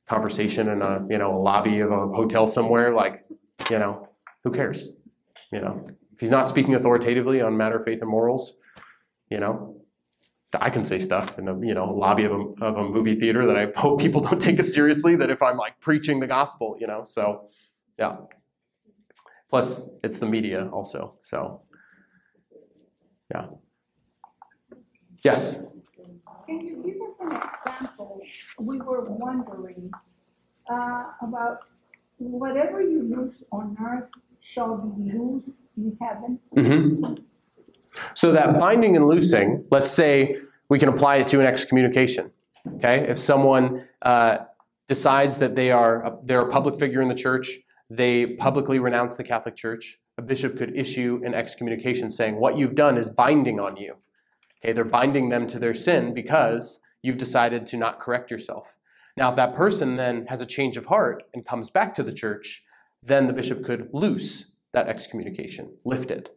conversation 0.07 0.69
in 0.69 0.83
a, 0.83 1.05
you 1.09 1.17
know, 1.17 1.33
a 1.33 1.41
lobby 1.41 1.79
of 1.79 1.91
a 1.91 2.07
hotel 2.09 2.47
somewhere, 2.47 2.93
like, 2.93 3.25
you 3.71 3.79
know, 3.79 4.07
who 4.43 4.51
cares? 4.51 4.95
You 5.51 5.61
know, 5.61 5.87
if 6.13 6.19
he's 6.19 6.29
not 6.29 6.47
speaking 6.47 6.75
authoritatively 6.75 7.41
on 7.41 7.57
matter 7.57 7.77
of 7.77 7.83
faith 7.83 8.01
and 8.01 8.09
morals, 8.09 8.59
you 9.33 9.39
know, 9.39 9.75
I 10.67 10.69
can 10.69 10.83
say 10.83 10.99
stuff 10.99 11.39
in 11.39 11.47
a 11.47 11.55
you 11.69 11.73
know 11.73 11.91
lobby 11.91 12.25
of 12.25 12.33
a, 12.33 12.41
of 12.69 12.77
a 12.77 12.85
movie 12.95 13.15
theater 13.15 13.47
that 13.47 13.57
I 13.57 13.65
hope 13.75 13.99
people 13.99 14.21
don't 14.27 14.39
take 14.39 14.59
it 14.59 14.67
seriously. 14.67 15.15
That 15.15 15.31
if 15.31 15.41
I'm 15.41 15.57
like 15.57 15.75
preaching 15.79 16.19
the 16.19 16.27
gospel, 16.27 16.77
you 16.79 16.85
know, 16.85 17.03
so 17.03 17.49
yeah. 17.97 18.17
Plus, 19.49 19.89
it's 20.03 20.19
the 20.19 20.27
media 20.27 20.69
also, 20.69 21.15
so 21.19 21.61
yeah. 23.33 23.45
Yes. 25.23 25.65
Can 26.45 26.59
you 26.67 26.75
give 26.85 26.99
us 27.07 27.15
an 27.21 27.31
example? 27.49 28.21
We 28.59 28.77
were 28.81 29.05
wondering 29.09 29.91
uh, 30.69 31.03
about 31.21 31.59
whatever 32.17 32.81
you 32.81 33.01
lose 33.15 33.35
on 33.51 33.77
earth 33.89 34.09
shall 34.41 34.75
be 34.77 34.91
used 35.03 35.51
in 35.77 35.97
heaven. 36.01 36.39
hmm 36.53 37.15
So 38.13 38.31
that 38.31 38.59
binding 38.59 38.95
and 38.95 39.07
loosing, 39.07 39.65
let's 39.71 39.89
say 39.89 40.37
we 40.69 40.79
can 40.79 40.89
apply 40.89 41.17
it 41.17 41.27
to 41.29 41.39
an 41.39 41.45
excommunication. 41.45 42.31
Okay, 42.75 43.05
if 43.09 43.17
someone 43.17 43.87
uh, 44.01 44.37
decides 44.87 45.37
that 45.39 45.55
they 45.55 45.71
are 45.71 46.05
a, 46.05 46.17
they're 46.23 46.41
a 46.41 46.49
public 46.49 46.79
figure 46.79 47.01
in 47.01 47.09
the 47.09 47.15
church, 47.15 47.59
they 47.89 48.25
publicly 48.25 48.79
renounce 48.79 49.15
the 49.15 49.23
Catholic 49.23 49.55
Church, 49.55 49.99
a 50.17 50.21
bishop 50.21 50.57
could 50.57 50.75
issue 50.75 51.21
an 51.25 51.33
excommunication 51.33 52.09
saying 52.09 52.35
what 52.35 52.57
you've 52.57 52.75
done 52.75 52.97
is 52.97 53.09
binding 53.09 53.59
on 53.59 53.77
you. 53.77 53.95
Okay, 54.63 54.71
they're 54.71 54.85
binding 54.85 55.29
them 55.29 55.47
to 55.47 55.59
their 55.59 55.73
sin 55.73 56.13
because 56.13 56.79
you've 57.01 57.17
decided 57.17 57.67
to 57.67 57.77
not 57.77 57.99
correct 57.99 58.31
yourself. 58.31 58.77
Now, 59.17 59.29
if 59.29 59.35
that 59.35 59.55
person 59.55 59.95
then 59.95 60.25
has 60.27 60.41
a 60.41 60.45
change 60.45 60.77
of 60.77 60.87
heart 60.87 61.23
and 61.33 61.45
comes 61.45 61.69
back 61.69 61.93
to 61.95 62.03
the 62.03 62.13
church, 62.13 62.63
then 63.01 63.27
the 63.27 63.33
bishop 63.33 63.63
could 63.63 63.89
loose 63.91 64.55
that 64.71 64.87
excommunication, 64.87 65.77
lift 65.83 66.09
it. 66.09 66.35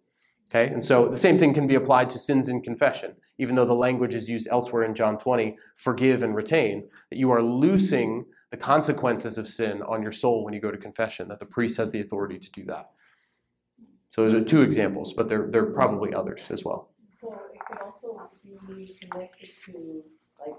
Okay, 0.50 0.72
and 0.72 0.84
so 0.84 1.08
the 1.08 1.16
same 1.16 1.38
thing 1.38 1.52
can 1.52 1.66
be 1.66 1.74
applied 1.74 2.08
to 2.10 2.18
sins 2.18 2.48
in 2.48 2.62
confession, 2.62 3.16
even 3.38 3.56
though 3.56 3.64
the 3.64 3.74
language 3.74 4.14
is 4.14 4.28
used 4.28 4.46
elsewhere 4.50 4.84
in 4.84 4.94
John 4.94 5.18
20, 5.18 5.56
forgive 5.76 6.22
and 6.22 6.36
retain, 6.36 6.88
that 7.10 7.18
you 7.18 7.30
are 7.32 7.42
loosing 7.42 8.24
the 8.50 8.56
consequences 8.56 9.38
of 9.38 9.48
sin 9.48 9.82
on 9.82 10.02
your 10.02 10.12
soul 10.12 10.44
when 10.44 10.54
you 10.54 10.60
go 10.60 10.70
to 10.70 10.78
confession, 10.78 11.26
that 11.28 11.40
the 11.40 11.46
priest 11.46 11.76
has 11.78 11.90
the 11.90 12.00
authority 12.00 12.38
to 12.38 12.50
do 12.52 12.64
that. 12.64 12.90
So 14.10 14.22
those 14.22 14.34
are 14.34 14.42
two 14.42 14.62
examples, 14.62 15.12
but 15.12 15.28
there, 15.28 15.48
there 15.50 15.62
are 15.62 15.72
probably 15.72 16.14
others 16.14 16.48
as 16.50 16.64
well. 16.64 16.90
So 17.20 17.34
it 17.52 17.60
could 17.68 17.78
also 17.84 18.30
be 18.68 18.96
connected 19.00 19.48
to 19.64 20.02
like 20.40 20.54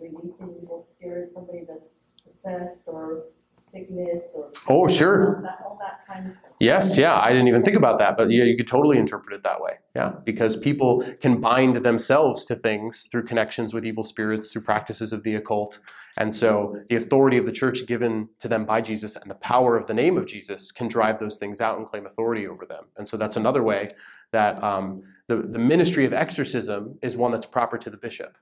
releasing 0.00 0.54
evil 0.60 0.84
spirits, 0.90 1.34
somebody 1.34 1.64
that's 1.66 2.04
possessed 2.26 2.82
or 2.86 3.26
sickness 3.56 4.32
or. 4.34 4.50
Oh, 4.68 4.88
sure. 4.88 5.36
All 5.36 5.42
that, 5.42 5.58
all 5.64 5.78
that 5.80 6.06
kind 6.06 6.26
of 6.26 6.32
stuff. 6.32 6.47
Yes, 6.60 6.98
yeah, 6.98 7.16
I 7.16 7.28
didn't 7.28 7.48
even 7.48 7.62
think 7.62 7.76
about 7.76 7.98
that, 8.00 8.16
but 8.16 8.30
yeah, 8.30 8.44
you 8.44 8.56
could 8.56 8.66
totally 8.66 8.98
interpret 8.98 9.36
it 9.36 9.44
that 9.44 9.60
way. 9.60 9.74
Yeah, 9.94 10.14
because 10.24 10.56
people 10.56 11.04
can 11.20 11.40
bind 11.40 11.76
themselves 11.76 12.44
to 12.46 12.56
things 12.56 13.06
through 13.10 13.24
connections 13.24 13.72
with 13.72 13.86
evil 13.86 14.02
spirits, 14.02 14.50
through 14.50 14.62
practices 14.62 15.12
of 15.12 15.22
the 15.22 15.36
occult. 15.36 15.78
And 16.16 16.34
so 16.34 16.82
the 16.88 16.96
authority 16.96 17.36
of 17.36 17.46
the 17.46 17.52
church 17.52 17.86
given 17.86 18.28
to 18.40 18.48
them 18.48 18.64
by 18.64 18.80
Jesus 18.80 19.14
and 19.14 19.30
the 19.30 19.36
power 19.36 19.76
of 19.76 19.86
the 19.86 19.94
name 19.94 20.18
of 20.18 20.26
Jesus 20.26 20.72
can 20.72 20.88
drive 20.88 21.20
those 21.20 21.38
things 21.38 21.60
out 21.60 21.78
and 21.78 21.86
claim 21.86 22.06
authority 22.06 22.48
over 22.48 22.66
them. 22.66 22.86
And 22.96 23.06
so 23.06 23.16
that's 23.16 23.36
another 23.36 23.62
way 23.62 23.92
that 24.32 24.60
um, 24.62 25.04
the, 25.28 25.36
the 25.36 25.60
ministry 25.60 26.04
of 26.04 26.12
exorcism 26.12 26.98
is 27.02 27.16
one 27.16 27.30
that's 27.30 27.46
proper 27.46 27.78
to 27.78 27.88
the 27.88 27.96
bishop. 27.96 28.36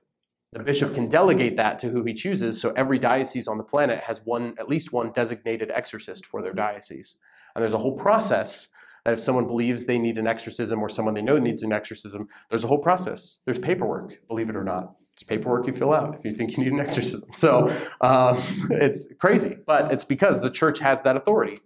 The 0.53 0.63
bishop 0.63 0.95
can 0.95 1.07
delegate 1.09 1.57
that 1.57 1.79
to 1.81 1.89
who 1.89 2.03
he 2.03 2.13
chooses, 2.13 2.59
so 2.59 2.71
every 2.71 2.97
diocese 2.97 3.47
on 3.47 3.57
the 3.57 3.63
planet 3.63 3.99
has 3.99 4.21
one, 4.23 4.55
at 4.57 4.69
least 4.69 4.91
one 4.91 5.11
designated 5.11 5.69
exorcist 5.69 6.25
for 6.25 6.41
their 6.41 6.53
diocese. 6.53 7.17
And 7.57 7.63
there's 7.63 7.73
a 7.73 7.79
whole 7.79 7.97
process 7.97 8.67
that 9.03 9.15
if 9.15 9.19
someone 9.19 9.47
believes 9.47 9.87
they 9.87 9.97
need 9.97 10.19
an 10.19 10.27
exorcism 10.27 10.79
or 10.79 10.89
someone 10.89 11.15
they 11.15 11.23
know 11.23 11.39
needs 11.39 11.63
an 11.63 11.73
exorcism, 11.73 12.27
there's 12.51 12.63
a 12.63 12.67
whole 12.67 12.77
process. 12.77 13.39
There's 13.45 13.57
paperwork, 13.57 14.27
believe 14.27 14.51
it 14.51 14.55
or 14.55 14.63
not. 14.63 14.93
It's 15.13 15.23
paperwork 15.23 15.65
you 15.65 15.73
fill 15.73 15.91
out 15.91 16.13
if 16.13 16.23
you 16.23 16.31
think 16.33 16.55
you 16.55 16.63
need 16.63 16.73
an 16.73 16.79
exorcism. 16.79 17.33
So 17.33 17.67
um, 18.01 18.37
it's 18.69 19.11
crazy, 19.17 19.57
but 19.65 19.91
it's 19.91 20.03
because 20.03 20.39
the 20.39 20.51
church 20.51 20.77
has 20.79 21.01
that 21.01 21.17
authority 21.17 21.59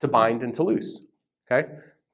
to 0.00 0.08
bind 0.08 0.42
and 0.42 0.52
to 0.56 0.64
loose. 0.64 1.00
Okay? 1.48 1.68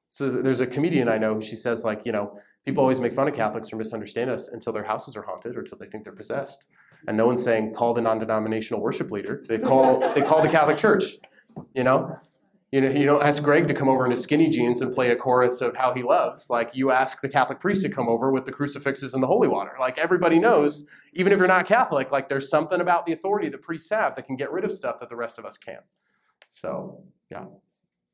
So 0.09 0.29
there's 0.29 0.61
a 0.61 0.67
comedian 0.67 1.09
I 1.09 1.17
know, 1.17 1.33
who 1.33 1.41
she 1.41 1.55
says, 1.55 1.83
like, 1.83 2.05
you 2.05 2.11
know, 2.11 2.37
people 2.67 2.81
always 2.81 2.99
make 2.99 3.15
fun 3.15 3.27
of 3.27 3.33
Catholics 3.33 3.73
or 3.73 3.77
misunderstand 3.77 4.29
us 4.29 4.47
until 4.47 4.73
their 4.73 4.83
houses 4.83 5.15
are 5.15 5.23
haunted 5.23 5.55
or 5.55 5.61
until 5.61 5.79
they 5.79 5.87
think 5.87 6.03
they're 6.03 6.13
possessed. 6.13 6.65
And 7.07 7.17
no 7.17 7.25
one's 7.25 7.43
saying 7.43 7.73
call 7.73 7.95
the 7.95 8.01
non-denominational 8.01 8.79
worship 8.79 9.09
leader. 9.09 9.43
They 9.49 9.57
call 9.57 10.01
they 10.13 10.21
call 10.21 10.43
the 10.43 10.49
Catholic 10.49 10.77
Church. 10.77 11.17
You 11.73 11.83
know, 11.83 12.15
you 12.73 12.81
know, 12.81 12.89
you 12.89 13.05
don't 13.05 13.21
ask 13.21 13.43
Greg 13.43 13.67
to 13.67 13.73
come 13.75 13.87
over 13.87 14.03
in 14.03 14.09
his 14.09 14.23
skinny 14.23 14.49
jeans 14.49 14.81
and 14.81 14.91
play 14.91 15.11
a 15.11 15.15
chorus 15.15 15.61
of 15.61 15.75
how 15.75 15.93
he 15.93 16.01
loves. 16.01 16.49
Like 16.49 16.75
you 16.75 16.89
ask 16.89 17.21
the 17.21 17.29
Catholic 17.29 17.59
priest 17.59 17.83
to 17.83 17.89
come 17.89 18.09
over 18.09 18.31
with 18.31 18.47
the 18.47 18.51
crucifixes 18.51 19.13
and 19.13 19.21
the 19.21 19.27
holy 19.27 19.47
water. 19.47 19.73
Like 19.79 19.99
everybody 19.99 20.39
knows, 20.39 20.89
even 21.13 21.31
if 21.31 21.37
you're 21.37 21.47
not 21.47 21.67
Catholic, 21.67 22.11
like 22.11 22.29
there's 22.29 22.49
something 22.49 22.81
about 22.81 23.05
the 23.05 23.13
authority 23.13 23.47
the 23.47 23.59
priests 23.59 23.91
have 23.91 24.15
that 24.15 24.25
can 24.25 24.35
get 24.37 24.51
rid 24.51 24.65
of 24.65 24.71
stuff 24.71 24.97
that 25.01 25.09
the 25.09 25.15
rest 25.15 25.37
of 25.37 25.45
us 25.45 25.55
can't. 25.55 25.83
So 26.49 27.03
yeah, 27.29 27.45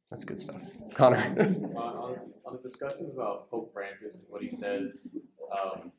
that's 0.10 0.26
good 0.26 0.42
stuff. 0.42 0.62
Connor. 0.94 1.20
on, 1.20 1.78
on, 1.78 2.20
on 2.46 2.54
the 2.58 2.62
discussions 2.62 3.14
about 3.14 3.50
Pope 3.50 3.72
Francis 3.74 4.16
and 4.20 4.26
what 4.28 4.42
he 4.42 4.50
says, 4.50 5.08
um, 5.54 5.94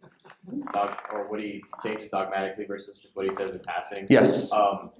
dog, 0.74 0.98
or 1.10 1.30
what 1.30 1.40
he 1.40 1.64
changes 1.82 2.10
dogmatically 2.10 2.66
versus 2.66 2.98
just 2.98 3.16
what 3.16 3.24
he 3.24 3.32
says 3.32 3.52
in 3.52 3.60
passing. 3.60 4.06
yes. 4.10 4.52
Um, 4.52 4.90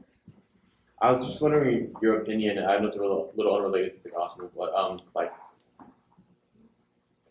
I 1.02 1.10
was 1.10 1.26
just 1.26 1.40
wondering 1.40 1.94
your 2.02 2.20
opinion. 2.20 2.58
I 2.58 2.76
know 2.78 2.86
it's 2.86 2.96
a 2.96 3.00
little, 3.00 3.32
little 3.34 3.56
unrelated 3.56 3.94
to 3.94 4.02
the 4.02 4.10
gospel, 4.10 4.50
but 4.54 4.74
um, 4.74 5.00
like, 5.14 5.32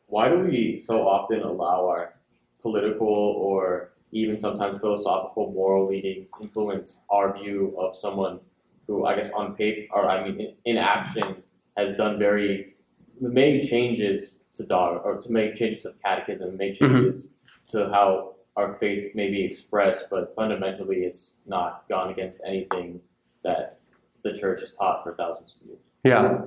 why 0.08 0.30
do 0.30 0.40
we 0.40 0.78
so 0.78 1.08
often 1.08 1.42
allow 1.42 1.88
our 1.88 2.16
political 2.62 3.08
or 3.08 3.92
even 4.12 4.40
sometimes 4.40 4.80
philosophical 4.80 5.52
moral 5.52 5.88
leanings 5.88 6.32
influence 6.42 7.02
our 7.12 7.38
view 7.38 7.76
of 7.80 7.96
someone 7.96 8.40
who, 8.88 9.06
I 9.06 9.16
guess, 9.16 9.30
on 9.32 9.56
paper 9.56 9.88
or 9.94 10.10
I 10.10 10.28
mean, 10.28 10.56
in, 10.66 10.78
action, 10.78 11.44
has 11.78 11.94
done 11.94 12.18
very 12.18 12.76
made 13.22 13.68
changes 13.68 14.46
to 14.54 14.64
dog 14.66 15.02
or 15.06 15.22
to 15.22 15.32
make 15.32 15.54
changes 15.54 15.84
to 15.84 15.90
the 15.90 15.96
catechism, 16.04 16.58
made 16.58 16.74
changes 16.74 17.30
to 17.68 17.90
how 17.90 18.34
our 18.56 18.74
faith 18.80 19.14
may 19.14 19.30
be 19.30 19.44
expressed, 19.44 20.06
but 20.10 20.34
fundamentally, 20.36 21.04
it's 21.04 21.38
not 21.46 21.88
gone 21.88 22.10
against 22.10 22.42
anything 22.46 23.00
that 23.44 23.80
the 24.24 24.34
church 24.34 24.62
has 24.62 24.72
taught 24.72 25.04
for 25.04 25.16
thousands 25.16 25.56
of 25.60 25.68
years. 25.68 25.80
Yeah. 26.04 26.42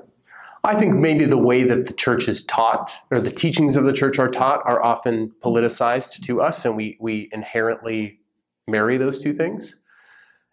I 0.64 0.76
think 0.78 0.94
maybe 0.94 1.24
the 1.24 1.38
way 1.38 1.64
that 1.64 1.86
the 1.86 1.92
church 1.92 2.28
is 2.28 2.44
taught, 2.44 2.92
or 3.10 3.20
the 3.20 3.32
teachings 3.32 3.74
of 3.74 3.84
the 3.84 3.92
church 3.92 4.18
are 4.18 4.28
taught, 4.28 4.60
are 4.64 4.82
often 4.82 5.32
politicized 5.42 6.24
to 6.24 6.40
us, 6.40 6.64
and 6.64 6.76
we, 6.76 6.96
we 7.00 7.28
inherently 7.32 8.20
marry 8.68 8.96
those 8.96 9.18
two 9.18 9.32
things. 9.32 9.78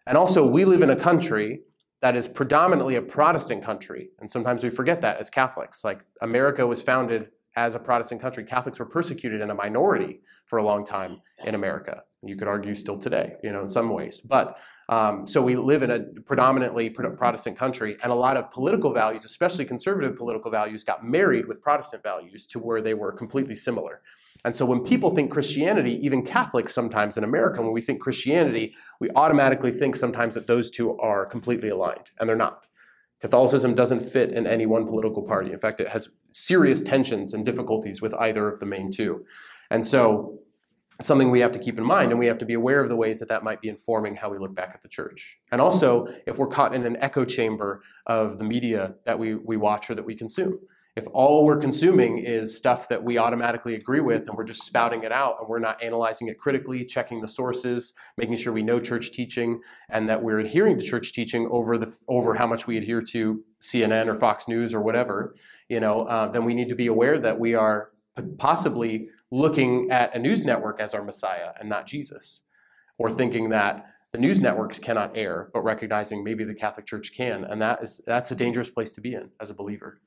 And 0.06 0.18
also, 0.18 0.44
we 0.44 0.64
live 0.64 0.82
in 0.82 0.90
a 0.90 0.96
country 0.96 1.60
that 2.00 2.16
is 2.16 2.26
predominantly 2.26 2.96
a 2.96 3.02
Protestant 3.02 3.62
country, 3.62 4.10
and 4.18 4.28
sometimes 4.28 4.64
we 4.64 4.70
forget 4.70 5.00
that 5.02 5.18
as 5.18 5.30
Catholics. 5.30 5.84
Like, 5.84 6.04
America 6.20 6.66
was 6.66 6.82
founded 6.82 7.28
as 7.54 7.76
a 7.76 7.78
Protestant 7.78 8.20
country. 8.20 8.42
Catholics 8.42 8.80
were 8.80 8.86
persecuted 8.86 9.40
in 9.40 9.50
a 9.50 9.54
minority 9.54 10.22
for 10.46 10.58
a 10.58 10.64
long 10.64 10.84
time 10.84 11.20
in 11.44 11.54
America. 11.54 12.02
You 12.24 12.36
could 12.36 12.48
argue 12.48 12.74
still 12.74 12.98
today, 12.98 13.36
you 13.44 13.52
know, 13.52 13.60
in 13.60 13.68
some 13.68 13.90
ways. 13.90 14.20
But 14.20 14.58
um, 14.90 15.24
so 15.24 15.40
we 15.40 15.54
live 15.54 15.84
in 15.84 15.90
a 15.92 16.00
predominantly 16.00 16.90
Protestant 16.90 17.56
country, 17.56 17.96
and 18.02 18.10
a 18.10 18.14
lot 18.14 18.36
of 18.36 18.50
political 18.50 18.92
values, 18.92 19.24
especially 19.24 19.64
conservative 19.64 20.16
political 20.16 20.50
values, 20.50 20.82
got 20.82 21.06
married 21.06 21.46
with 21.46 21.62
Protestant 21.62 22.02
values 22.02 22.44
to 22.48 22.58
where 22.58 22.82
they 22.82 22.94
were 22.94 23.12
completely 23.12 23.54
similar. 23.54 24.02
And 24.44 24.56
so 24.56 24.66
when 24.66 24.80
people 24.80 25.14
think 25.14 25.30
Christianity, 25.30 26.04
even 26.04 26.26
Catholics 26.26 26.74
sometimes 26.74 27.16
in 27.16 27.22
America, 27.22 27.62
when 27.62 27.70
we 27.70 27.80
think 27.80 28.00
Christianity, 28.00 28.74
we 28.98 29.08
automatically 29.14 29.70
think 29.70 29.94
sometimes 29.94 30.34
that 30.34 30.48
those 30.48 30.72
two 30.72 30.98
are 30.98 31.24
completely 31.24 31.68
aligned, 31.68 32.10
and 32.18 32.28
they're 32.28 32.34
not. 32.34 32.66
Catholicism 33.20 33.74
doesn't 33.74 34.00
fit 34.00 34.32
in 34.32 34.44
any 34.44 34.66
one 34.66 34.86
political 34.86 35.22
party. 35.22 35.52
In 35.52 35.58
fact, 35.60 35.80
it 35.80 35.88
has 35.88 36.08
serious 36.32 36.82
tensions 36.82 37.32
and 37.32 37.44
difficulties 37.44 38.02
with 38.02 38.14
either 38.14 38.48
of 38.48 38.58
the 38.58 38.66
main 38.66 38.90
two. 38.90 39.24
And 39.70 39.86
so 39.86 40.40
something 41.02 41.30
we 41.30 41.40
have 41.40 41.52
to 41.52 41.58
keep 41.58 41.78
in 41.78 41.84
mind, 41.84 42.10
and 42.10 42.18
we 42.18 42.26
have 42.26 42.38
to 42.38 42.46
be 42.46 42.54
aware 42.54 42.80
of 42.80 42.88
the 42.88 42.96
ways 42.96 43.18
that 43.20 43.28
that 43.28 43.42
might 43.42 43.60
be 43.60 43.68
informing 43.68 44.14
how 44.14 44.30
we 44.30 44.38
look 44.38 44.54
back 44.54 44.72
at 44.74 44.82
the 44.82 44.88
church. 44.88 45.38
And 45.52 45.60
also, 45.60 46.08
if 46.26 46.38
we're 46.38 46.48
caught 46.48 46.74
in 46.74 46.84
an 46.86 46.96
echo 47.00 47.24
chamber 47.24 47.82
of 48.06 48.38
the 48.38 48.44
media 48.44 48.96
that 49.04 49.18
we, 49.18 49.34
we 49.34 49.56
watch 49.56 49.90
or 49.90 49.94
that 49.94 50.04
we 50.04 50.14
consume. 50.14 50.58
If 50.96 51.06
all 51.12 51.44
we're 51.44 51.58
consuming 51.58 52.18
is 52.18 52.56
stuff 52.56 52.88
that 52.88 53.02
we 53.02 53.16
automatically 53.16 53.76
agree 53.76 54.00
with 54.00 54.26
and 54.28 54.36
we're 54.36 54.44
just 54.44 54.64
spouting 54.64 55.04
it 55.04 55.12
out 55.12 55.36
and 55.38 55.48
we're 55.48 55.60
not 55.60 55.80
analyzing 55.82 56.28
it 56.28 56.38
critically, 56.38 56.84
checking 56.84 57.20
the 57.20 57.28
sources, 57.28 57.94
making 58.16 58.36
sure 58.36 58.52
we 58.52 58.62
know 58.62 58.80
church 58.80 59.12
teaching 59.12 59.60
and 59.88 60.08
that 60.08 60.20
we're 60.20 60.40
adhering 60.40 60.78
to 60.78 60.84
church 60.84 61.12
teaching 61.12 61.48
over 61.50 61.78
the 61.78 61.96
over 62.08 62.34
how 62.34 62.46
much 62.46 62.66
we 62.66 62.76
adhere 62.76 63.00
to 63.00 63.42
CNN 63.62 64.08
or 64.08 64.16
Fox 64.16 64.48
News 64.48 64.74
or 64.74 64.80
whatever, 64.80 65.36
you 65.68 65.78
know, 65.78 66.00
uh, 66.00 66.26
then 66.26 66.44
we 66.44 66.54
need 66.54 66.68
to 66.68 66.74
be 66.74 66.88
aware 66.88 67.18
that 67.20 67.38
we 67.38 67.54
are 67.54 67.92
possibly 68.38 69.08
looking 69.30 69.90
at 69.90 70.14
a 70.14 70.18
news 70.18 70.44
network 70.44 70.80
as 70.80 70.94
our 70.94 71.02
Messiah 71.02 71.52
and 71.58 71.68
not 71.68 71.86
Jesus, 71.86 72.42
or 72.98 73.10
thinking 73.10 73.48
that 73.50 73.86
the 74.12 74.18
news 74.18 74.40
networks 74.40 74.78
cannot 74.78 75.16
err, 75.16 75.50
but 75.54 75.62
recognizing 75.62 76.24
maybe 76.24 76.44
the 76.44 76.54
Catholic 76.54 76.86
Church 76.86 77.12
can, 77.14 77.44
and 77.44 77.62
that 77.62 77.82
is 77.82 78.00
that's 78.06 78.30
a 78.30 78.34
dangerous 78.34 78.70
place 78.70 78.92
to 78.94 79.00
be 79.00 79.14
in 79.14 79.30
as 79.40 79.50
a 79.50 79.54
believer. 79.54 80.00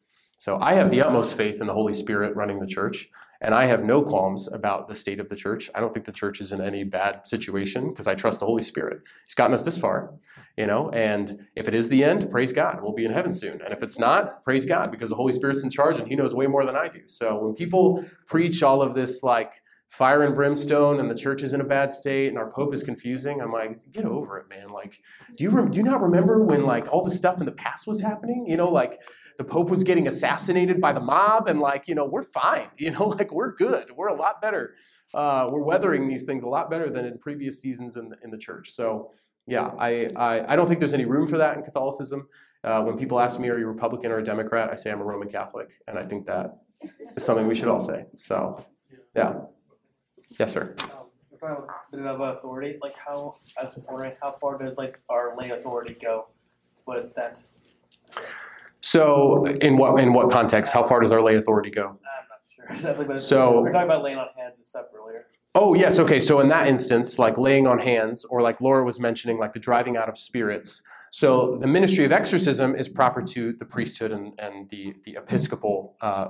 So 0.43 0.59
I 0.59 0.73
have 0.73 0.91
the 0.91 1.01
utmost 1.01 1.35
faith 1.35 1.61
in 1.61 1.67
the 1.67 1.73
Holy 1.73 1.93
Spirit 1.93 2.35
running 2.35 2.57
the 2.57 2.67
church, 2.67 3.09
and 3.39 3.55
I 3.55 3.63
have 3.63 3.85
no 3.85 4.01
qualms 4.01 4.51
about 4.51 4.89
the 4.89 4.93
state 4.93 5.21
of 5.21 5.29
the 5.29 5.37
church. 5.37 5.69
I 5.73 5.79
don't 5.79 5.93
think 5.93 6.05
the 6.05 6.11
church 6.11 6.41
is 6.41 6.51
in 6.51 6.59
any 6.59 6.83
bad 6.83 7.25
situation 7.25 7.91
because 7.91 8.07
I 8.07 8.15
trust 8.15 8.41
the 8.41 8.45
Holy 8.45 8.61
Spirit. 8.61 9.03
He's 9.23 9.35
gotten 9.35 9.53
us 9.53 9.63
this 9.63 9.77
far, 9.77 10.13
you 10.57 10.67
know, 10.67 10.89
and 10.89 11.47
if 11.55 11.69
it 11.69 11.73
is 11.73 11.87
the 11.87 12.03
end, 12.03 12.29
praise 12.29 12.51
God, 12.51 12.83
we'll 12.83 12.91
be 12.91 13.05
in 13.05 13.11
heaven 13.13 13.33
soon. 13.33 13.61
And 13.61 13.73
if 13.73 13.81
it's 13.81 13.97
not, 13.97 14.43
praise 14.43 14.65
God 14.65 14.91
because 14.91 15.09
the 15.09 15.15
Holy 15.15 15.31
Spirit's 15.31 15.63
in 15.63 15.69
charge 15.69 15.97
and 15.97 16.09
he 16.09 16.15
knows 16.17 16.35
way 16.35 16.47
more 16.47 16.65
than 16.65 16.75
I 16.75 16.89
do. 16.89 17.03
So 17.05 17.37
when 17.37 17.55
people 17.55 18.03
preach 18.27 18.63
all 18.63 18.81
of 18.81 18.95
this 18.95 19.23
like 19.23 19.61
fire 19.87 20.23
and 20.23 20.35
brimstone 20.35 20.99
and 20.99 21.09
the 21.09 21.15
church 21.15 21.41
is 21.41 21.53
in 21.53 21.61
a 21.61 21.63
bad 21.63 21.89
state 21.89 22.27
and 22.27 22.37
our 22.37 22.51
pope 22.51 22.73
is 22.73 22.83
confusing, 22.83 23.41
I'm 23.41 23.53
like, 23.53 23.79
get 23.93 24.03
over 24.03 24.39
it, 24.39 24.49
man. 24.49 24.71
Like, 24.71 24.99
do 25.37 25.45
you 25.45 25.51
re- 25.51 25.69
do 25.69 25.77
you 25.77 25.85
not 25.85 26.01
remember 26.01 26.43
when 26.43 26.65
like 26.65 26.91
all 26.91 27.05
the 27.05 27.11
stuff 27.11 27.39
in 27.39 27.45
the 27.45 27.53
past 27.53 27.87
was 27.87 28.01
happening? 28.01 28.43
You 28.45 28.57
know, 28.57 28.69
like 28.69 28.99
the 29.43 29.49
Pope 29.49 29.69
was 29.69 29.83
getting 29.83 30.07
assassinated 30.07 30.79
by 30.79 30.93
the 30.93 30.99
mob, 30.99 31.47
and 31.47 31.59
like, 31.59 31.87
you 31.87 31.95
know, 31.95 32.05
we're 32.05 32.23
fine. 32.23 32.67
You 32.77 32.91
know, 32.91 33.07
like 33.07 33.31
we're 33.31 33.55
good. 33.55 33.91
We're 33.95 34.07
a 34.07 34.15
lot 34.15 34.41
better 34.41 34.75
uh, 35.13 35.47
we're 35.51 35.61
weathering 35.61 36.07
these 36.07 36.23
things 36.23 36.43
a 36.43 36.47
lot 36.47 36.69
better 36.69 36.89
than 36.89 37.05
in 37.05 37.17
previous 37.17 37.61
seasons 37.61 37.95
in 37.97 38.09
the, 38.09 38.17
in 38.23 38.31
the 38.31 38.37
church. 38.37 38.71
So, 38.71 39.11
yeah, 39.45 39.71
I, 39.77 40.09
I, 40.15 40.53
I 40.53 40.55
don't 40.55 40.67
think 40.67 40.79
there's 40.79 40.93
any 40.93 41.05
room 41.05 41.27
for 41.27 41.37
that 41.37 41.57
in 41.57 41.63
Catholicism. 41.63 42.27
Uh, 42.63 42.81
when 42.81 42.97
people 42.97 43.19
ask 43.19 43.39
me, 43.39 43.49
are 43.49 43.59
you 43.59 43.67
Republican 43.67 44.11
or 44.11 44.19
a 44.19 44.23
Democrat? 44.23 44.69
I 44.71 44.75
say 44.75 44.91
I'm 44.91 45.01
a 45.01 45.03
Roman 45.03 45.29
Catholic. 45.29 45.73
And 45.87 45.99
I 45.99 46.03
think 46.03 46.25
that 46.27 46.57
is 47.15 47.23
something 47.23 47.45
we 47.45 47.55
should 47.55 47.67
all 47.67 47.81
say. 47.81 48.05
So, 48.15 48.65
yeah. 49.15 49.41
Yes, 50.39 50.53
sir. 50.53 50.75
Um, 51.43 51.67
about 51.93 52.37
authority, 52.37 52.79
like 52.81 52.95
how, 52.97 53.35
I 53.59 53.65
was 53.65 53.77
wondering, 53.87 54.13
how 54.21 54.31
far 54.31 54.57
does 54.57 54.77
like 54.77 54.99
our 55.09 55.35
lay 55.37 55.49
authority 55.49 55.95
go? 56.01 56.29
What 56.85 56.99
extent? 56.99 57.47
So, 58.93 59.45
in 59.45 59.77
what 59.77 59.99
in 59.99 60.13
what 60.13 60.29
context? 60.29 60.71
How 60.71 60.83
far 60.83 60.99
does 60.99 61.11
our 61.11 61.19
lay 61.19 61.33
authority 61.33 61.71
go? 61.71 61.87
I'm 61.87 61.97
not 62.29 62.41
sure 62.55 62.65
exactly, 62.69 63.05
but 63.05 63.19
So- 63.19 63.57
we 63.57 63.63
we're 63.63 63.71
talking 63.71 63.89
about 63.89 64.03
laying 64.03 64.19
on 64.19 64.27
hands 64.37 64.59
and 64.59 64.67
stuff 64.67 64.85
earlier. 64.95 65.25
Oh, 65.55 65.73
yes. 65.73 65.97
Okay. 65.97 66.19
So, 66.19 66.39
in 66.41 66.47
that 66.49 66.67
instance, 66.67 67.17
like 67.17 67.39
laying 67.39 67.65
on 67.65 67.79
hands, 67.79 68.23
or 68.23 68.43
like 68.43 68.61
Laura 68.61 68.83
was 68.83 68.99
mentioning, 68.99 69.37
like 69.39 69.51
the 69.53 69.59
driving 69.59 69.97
out 69.97 70.09
of 70.09 70.15
spirits. 70.15 70.83
So, 71.09 71.57
the 71.57 71.65
ministry 71.65 72.05
of 72.05 72.11
exorcism 72.11 72.75
is 72.75 72.87
proper 72.87 73.23
to 73.23 73.53
the 73.53 73.65
priesthood 73.65 74.11
and, 74.11 74.35
and 74.37 74.69
the, 74.69 74.93
the 75.05 75.15
episcopal 75.15 75.95
uh, 76.01 76.27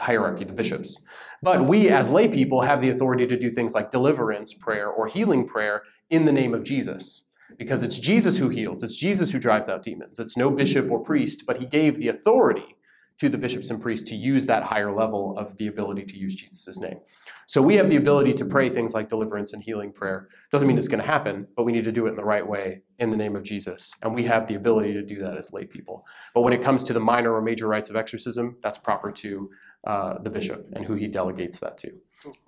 hierarchy, 0.00 0.42
the 0.44 0.54
bishops. 0.54 1.04
But 1.40 1.66
we, 1.66 1.88
as 1.88 2.10
lay 2.10 2.26
people, 2.26 2.62
have 2.62 2.80
the 2.80 2.90
authority 2.90 3.28
to 3.28 3.38
do 3.38 3.48
things 3.48 3.74
like 3.74 3.92
deliverance 3.92 4.54
prayer 4.54 4.88
or 4.88 5.06
healing 5.06 5.46
prayer 5.46 5.82
in 6.10 6.24
the 6.24 6.32
name 6.32 6.52
of 6.52 6.64
Jesus. 6.64 7.28
Because 7.62 7.84
it's 7.84 8.00
Jesus 8.00 8.38
who 8.38 8.48
heals, 8.48 8.82
it's 8.82 8.98
Jesus 8.98 9.30
who 9.30 9.38
drives 9.38 9.68
out 9.68 9.84
demons. 9.84 10.18
It's 10.18 10.36
no 10.36 10.50
bishop 10.50 10.90
or 10.90 10.98
priest, 10.98 11.44
but 11.46 11.58
he 11.58 11.64
gave 11.64 11.96
the 11.96 12.08
authority 12.08 12.74
to 13.18 13.28
the 13.28 13.38
bishops 13.38 13.70
and 13.70 13.80
priests 13.80 14.10
to 14.10 14.16
use 14.16 14.46
that 14.46 14.64
higher 14.64 14.92
level 14.92 15.38
of 15.38 15.56
the 15.58 15.68
ability 15.68 16.04
to 16.06 16.18
use 16.18 16.34
Jesus' 16.34 16.80
name. 16.80 16.98
So 17.46 17.62
we 17.62 17.76
have 17.76 17.88
the 17.88 17.94
ability 17.94 18.34
to 18.34 18.44
pray 18.44 18.68
things 18.68 18.94
like 18.94 19.08
deliverance 19.08 19.52
and 19.52 19.62
healing 19.62 19.92
prayer. 19.92 20.28
Doesn't 20.50 20.66
mean 20.66 20.76
it's 20.76 20.88
going 20.88 21.02
to 21.02 21.06
happen, 21.06 21.46
but 21.56 21.62
we 21.62 21.70
need 21.70 21.84
to 21.84 21.92
do 21.92 22.06
it 22.06 22.10
in 22.10 22.16
the 22.16 22.24
right 22.24 22.44
way 22.44 22.82
in 22.98 23.10
the 23.10 23.16
name 23.16 23.36
of 23.36 23.44
Jesus. 23.44 23.94
And 24.02 24.12
we 24.12 24.24
have 24.24 24.48
the 24.48 24.56
ability 24.56 24.92
to 24.94 25.02
do 25.02 25.20
that 25.20 25.36
as 25.36 25.52
lay 25.52 25.64
people. 25.64 26.04
But 26.34 26.40
when 26.40 26.52
it 26.52 26.64
comes 26.64 26.82
to 26.82 26.92
the 26.92 26.98
minor 26.98 27.32
or 27.32 27.42
major 27.42 27.68
rites 27.68 27.90
of 27.90 27.94
exorcism, 27.94 28.56
that's 28.60 28.78
proper 28.78 29.12
to 29.12 29.50
uh, 29.86 30.18
the 30.18 30.30
bishop 30.30 30.66
and 30.74 30.84
who 30.84 30.96
he 30.96 31.06
delegates 31.06 31.60
that 31.60 31.78
to. 31.78 31.92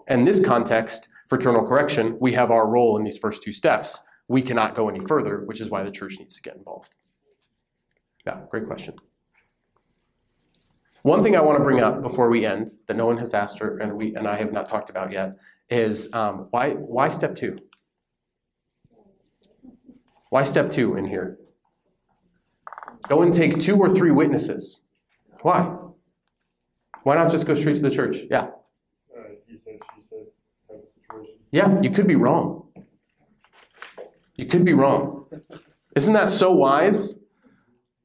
In 0.09 0.25
this 0.25 0.45
context, 0.45 1.09
fraternal 1.29 1.65
correction, 1.65 2.19
we 2.21 2.33
have 2.33 2.51
our 2.51 2.67
role 2.67 2.97
in 2.97 3.05
these 3.05 3.19
first 3.19 3.45
two 3.45 3.53
steps. 3.53 4.01
We 4.29 4.43
cannot 4.43 4.75
go 4.75 4.89
any 4.89 5.01
further, 5.01 5.45
which 5.45 5.61
is 5.61 5.70
why 5.70 5.83
the 5.83 5.91
church 5.91 6.18
needs 6.18 6.35
to 6.37 6.43
get 6.43 6.57
involved. 6.57 6.95
Yeah, 8.27 8.41
great 8.51 8.66
question. 8.66 8.95
One 11.03 11.22
thing 11.22 11.37
I 11.37 11.43
want 11.43 11.59
to 11.59 11.64
bring 11.64 11.81
up 11.81 12.01
before 12.01 12.31
we 12.31 12.47
end 12.47 12.70
that 12.87 12.97
no 12.97 13.05
one 13.05 13.18
has 13.18 13.35
asked 13.35 13.61
or 13.61 13.77
and 13.77 13.93
we 13.93 14.14
and 14.14 14.27
I 14.27 14.37
have 14.37 14.53
not 14.53 14.70
talked 14.70 14.89
about 14.89 15.12
yet 15.12 15.37
is 15.68 16.11
um, 16.14 16.49
why 16.51 16.70
why 16.70 17.09
step 17.09 17.37
two? 17.37 17.59
Why 20.31 20.45
step 20.45 20.72
two 20.72 20.97
in 20.97 21.07
here? 21.07 21.39
Go 23.07 23.20
and 23.20 23.35
take 23.35 23.61
two 23.61 23.77
or 23.77 23.91
three 23.91 24.11
witnesses. 24.11 24.83
Why? 25.43 25.77
Why 27.03 27.16
not 27.16 27.31
just 27.31 27.47
go 27.47 27.55
straight 27.55 27.77
to 27.77 27.83
the 27.83 27.91
church? 27.91 28.16
Yeah. 28.31 28.49
Uh, 29.14 29.35
he 29.47 29.59
said, 29.59 29.79
she 29.95 30.03
said, 30.03 30.25
type 30.66 30.83
of 30.83 30.89
situation. 30.89 31.35
Yeah, 31.51 31.81
you 31.83 31.91
could 31.91 32.07
be 32.07 32.16
wrong. 32.16 32.64
You 34.35 34.47
could 34.47 34.64
be 34.64 34.72
wrong. 34.72 35.26
Isn't 35.95 36.14
that 36.14 36.30
so 36.30 36.53
wise? 36.53 37.22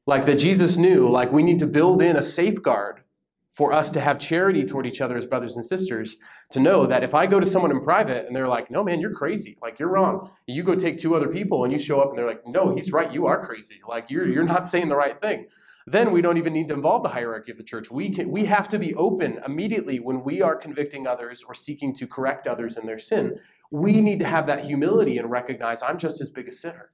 Like 0.06 0.26
that 0.26 0.38
Jesus 0.38 0.76
knew, 0.76 1.08
like 1.08 1.32
we 1.32 1.42
need 1.42 1.60
to 1.60 1.66
build 1.66 2.02
in 2.02 2.16
a 2.16 2.22
safeguard 2.22 3.02
for 3.50 3.72
us 3.72 3.90
to 3.90 4.00
have 4.00 4.18
charity 4.18 4.64
toward 4.64 4.86
each 4.86 5.00
other 5.00 5.16
as 5.16 5.26
brothers 5.26 5.56
and 5.56 5.66
sisters, 5.66 6.16
to 6.52 6.60
know 6.60 6.86
that 6.86 7.02
if 7.02 7.14
I 7.14 7.26
go 7.26 7.40
to 7.40 7.46
someone 7.46 7.72
in 7.72 7.80
private 7.80 8.26
and 8.26 8.34
they're 8.34 8.48
like, 8.48 8.70
no, 8.70 8.84
man, 8.84 9.00
you're 9.00 9.12
crazy. 9.12 9.58
Like, 9.60 9.78
you're 9.78 9.90
wrong. 9.90 10.30
You 10.46 10.62
go 10.62 10.76
take 10.76 10.98
two 10.98 11.14
other 11.16 11.28
people 11.28 11.64
and 11.64 11.72
you 11.72 11.78
show 11.78 12.00
up 12.00 12.10
and 12.10 12.18
they're 12.18 12.26
like, 12.26 12.46
no, 12.46 12.74
he's 12.74 12.92
right. 12.92 13.12
You 13.12 13.26
are 13.26 13.44
crazy. 13.44 13.80
Like, 13.86 14.08
you're, 14.08 14.26
you're 14.28 14.44
not 14.44 14.66
saying 14.66 14.88
the 14.88 14.96
right 14.96 15.18
thing. 15.18 15.46
Then 15.86 16.12
we 16.12 16.22
don't 16.22 16.38
even 16.38 16.52
need 16.52 16.68
to 16.68 16.74
involve 16.74 17.02
the 17.02 17.08
hierarchy 17.08 17.50
of 17.50 17.58
the 17.58 17.64
church. 17.64 17.90
We, 17.90 18.10
can, 18.10 18.30
we 18.30 18.44
have 18.44 18.68
to 18.68 18.78
be 18.78 18.94
open 18.94 19.40
immediately 19.44 19.98
when 19.98 20.22
we 20.22 20.40
are 20.40 20.54
convicting 20.54 21.06
others 21.06 21.42
or 21.42 21.54
seeking 21.54 21.92
to 21.96 22.06
correct 22.06 22.46
others 22.46 22.76
in 22.76 22.86
their 22.86 22.98
sin. 22.98 23.38
We 23.70 24.00
need 24.00 24.18
to 24.20 24.26
have 24.26 24.46
that 24.46 24.64
humility 24.64 25.18
and 25.18 25.30
recognize 25.30 25.82
I'm 25.82 25.98
just 25.98 26.20
as 26.20 26.30
big 26.30 26.48
a 26.48 26.52
sinner. 26.52 26.90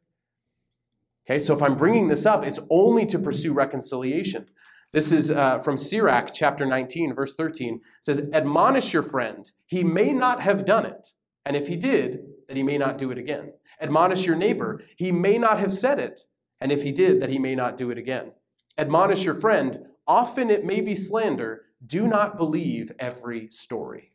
Okay, 1.28 1.40
so 1.40 1.54
if 1.54 1.62
I'm 1.62 1.76
bringing 1.76 2.08
this 2.08 2.26
up, 2.26 2.44
it's 2.44 2.60
only 2.70 3.06
to 3.06 3.18
pursue 3.18 3.52
reconciliation. 3.52 4.46
This 4.92 5.10
is 5.10 5.30
uh, 5.30 5.58
from 5.58 5.76
Sirach 5.76 6.32
chapter 6.32 6.64
19, 6.64 7.14
verse 7.14 7.34
13. 7.34 7.74
It 7.74 7.80
says, 8.00 8.28
Admonish 8.32 8.92
your 8.92 9.02
friend, 9.02 9.50
he 9.66 9.82
may 9.82 10.12
not 10.12 10.42
have 10.42 10.64
done 10.64 10.86
it, 10.86 11.08
and 11.44 11.56
if 11.56 11.66
he 11.68 11.76
did, 11.76 12.20
that 12.48 12.56
he 12.56 12.62
may 12.62 12.78
not 12.78 12.96
do 12.96 13.10
it 13.10 13.18
again. 13.18 13.52
Admonish 13.80 14.24
your 14.24 14.36
neighbor, 14.36 14.80
he 14.96 15.10
may 15.12 15.36
not 15.36 15.58
have 15.58 15.72
said 15.72 15.98
it, 15.98 16.22
and 16.60 16.70
if 16.72 16.82
he 16.82 16.92
did, 16.92 17.20
that 17.20 17.30
he 17.30 17.38
may 17.38 17.54
not 17.54 17.76
do 17.76 17.90
it 17.90 17.98
again. 17.98 18.32
Admonish 18.78 19.24
your 19.24 19.34
friend, 19.34 19.80
often 20.06 20.50
it 20.50 20.64
may 20.64 20.80
be 20.80 20.94
slander, 20.94 21.62
do 21.84 22.06
not 22.06 22.38
believe 22.38 22.92
every 22.98 23.48
story. 23.50 24.12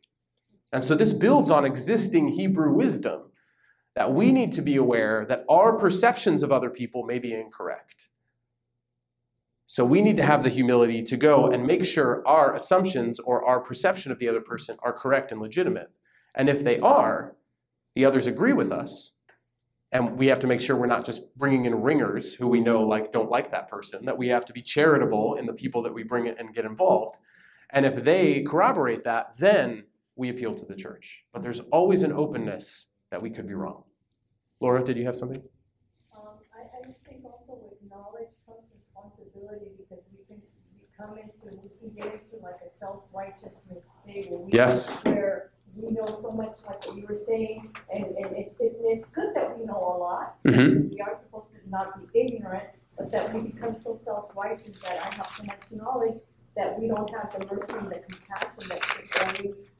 And 0.72 0.82
so 0.82 0.94
this 0.94 1.12
builds 1.12 1.50
on 1.50 1.64
existing 1.64 2.28
Hebrew 2.28 2.72
wisdom 2.72 3.30
that 3.94 4.12
we 4.12 4.32
need 4.32 4.52
to 4.54 4.62
be 4.62 4.76
aware 4.76 5.26
that 5.26 5.44
our 5.48 5.78
perceptions 5.78 6.42
of 6.42 6.50
other 6.50 6.70
people 6.70 7.04
may 7.04 7.18
be 7.18 7.34
incorrect. 7.34 8.08
So 9.66 9.84
we 9.84 10.02
need 10.02 10.16
to 10.18 10.22
have 10.22 10.42
the 10.42 10.50
humility 10.50 11.02
to 11.02 11.16
go 11.16 11.50
and 11.50 11.66
make 11.66 11.84
sure 11.84 12.26
our 12.26 12.54
assumptions 12.54 13.18
or 13.18 13.44
our 13.44 13.60
perception 13.60 14.12
of 14.12 14.18
the 14.18 14.28
other 14.28 14.40
person 14.40 14.76
are 14.82 14.92
correct 14.92 15.32
and 15.32 15.40
legitimate. 15.40 15.90
And 16.34 16.48
if 16.48 16.64
they 16.64 16.78
are, 16.80 17.36
the 17.94 18.04
others 18.04 18.26
agree 18.26 18.52
with 18.52 18.72
us. 18.72 19.12
And 19.90 20.18
we 20.18 20.28
have 20.28 20.40
to 20.40 20.46
make 20.46 20.62
sure 20.62 20.74
we're 20.74 20.86
not 20.86 21.04
just 21.04 21.34
bringing 21.36 21.66
in 21.66 21.82
ringers 21.82 22.34
who 22.34 22.48
we 22.48 22.60
know 22.60 22.82
like 22.82 23.12
don't 23.12 23.30
like 23.30 23.50
that 23.50 23.68
person, 23.68 24.06
that 24.06 24.16
we 24.16 24.28
have 24.28 24.44
to 24.46 24.52
be 24.54 24.62
charitable 24.62 25.34
in 25.34 25.44
the 25.44 25.52
people 25.52 25.82
that 25.82 25.92
we 25.92 26.02
bring 26.02 26.26
in 26.26 26.34
and 26.38 26.54
get 26.54 26.64
involved. 26.64 27.18
And 27.68 27.84
if 27.84 27.96
they 27.96 28.42
corroborate 28.42 29.04
that, 29.04 29.36
then 29.38 29.84
we 30.16 30.28
appeal 30.28 30.54
to 30.54 30.64
the 30.66 30.76
church. 30.76 31.24
But 31.32 31.42
there's 31.42 31.60
always 31.70 32.02
an 32.02 32.12
openness 32.12 32.86
that 33.10 33.20
we 33.20 33.30
could 33.30 33.46
be 33.46 33.54
wrong. 33.54 33.84
Laura, 34.60 34.84
did 34.84 34.96
you 34.96 35.04
have 35.04 35.16
something? 35.16 35.42
Um, 36.16 36.38
I, 36.54 36.78
I 36.78 36.86
just 36.86 37.00
think 37.04 37.24
also 37.24 37.58
with 37.62 37.90
knowledge 37.90 38.30
comes 38.46 38.64
responsibility 38.74 39.70
because 39.76 40.04
we 40.12 40.24
can, 40.26 40.42
we 40.78 40.86
come 40.96 41.18
into, 41.18 41.56
we 41.62 41.70
can 41.80 41.90
get 41.96 42.12
into 42.12 42.36
like 42.42 42.60
a 42.64 42.68
self-righteousness 42.68 43.98
state 44.02 44.30
where 44.30 44.40
we. 44.40 44.52
Yes. 44.52 45.04
Where 45.04 45.50
we 45.74 45.90
know 45.90 46.04
so 46.04 46.30
much, 46.30 46.52
like 46.66 46.86
what 46.86 46.96
you 46.96 47.06
were 47.08 47.14
saying, 47.14 47.74
and, 47.92 48.04
and 48.04 48.36
it's, 48.36 48.52
it, 48.60 48.76
it's 48.80 49.06
good 49.08 49.34
that 49.34 49.58
we 49.58 49.64
know 49.64 49.78
a 49.78 49.96
lot. 49.98 50.36
Mm-hmm. 50.46 50.90
We 50.90 51.00
are 51.00 51.14
supposed 51.14 51.50
to 51.52 51.56
not 51.66 52.12
be 52.12 52.20
ignorant, 52.20 52.64
but 52.98 53.10
that 53.10 53.32
we 53.32 53.40
become 53.50 53.74
so 53.82 53.98
self-righteous 54.00 54.78
that 54.82 55.00
I 55.06 55.14
have 55.14 55.26
so 55.28 55.44
much 55.44 55.72
knowledge 55.72 56.16
that 56.56 56.78
we 56.78 56.88
don't 56.88 57.08
have 57.14 57.32
the 57.32 57.56
mercy 57.56 57.72
and 57.72 57.86
the 57.86 58.00
compassion 58.00 58.68
that 58.68 58.84
should 58.84 59.44
always, 59.46 59.70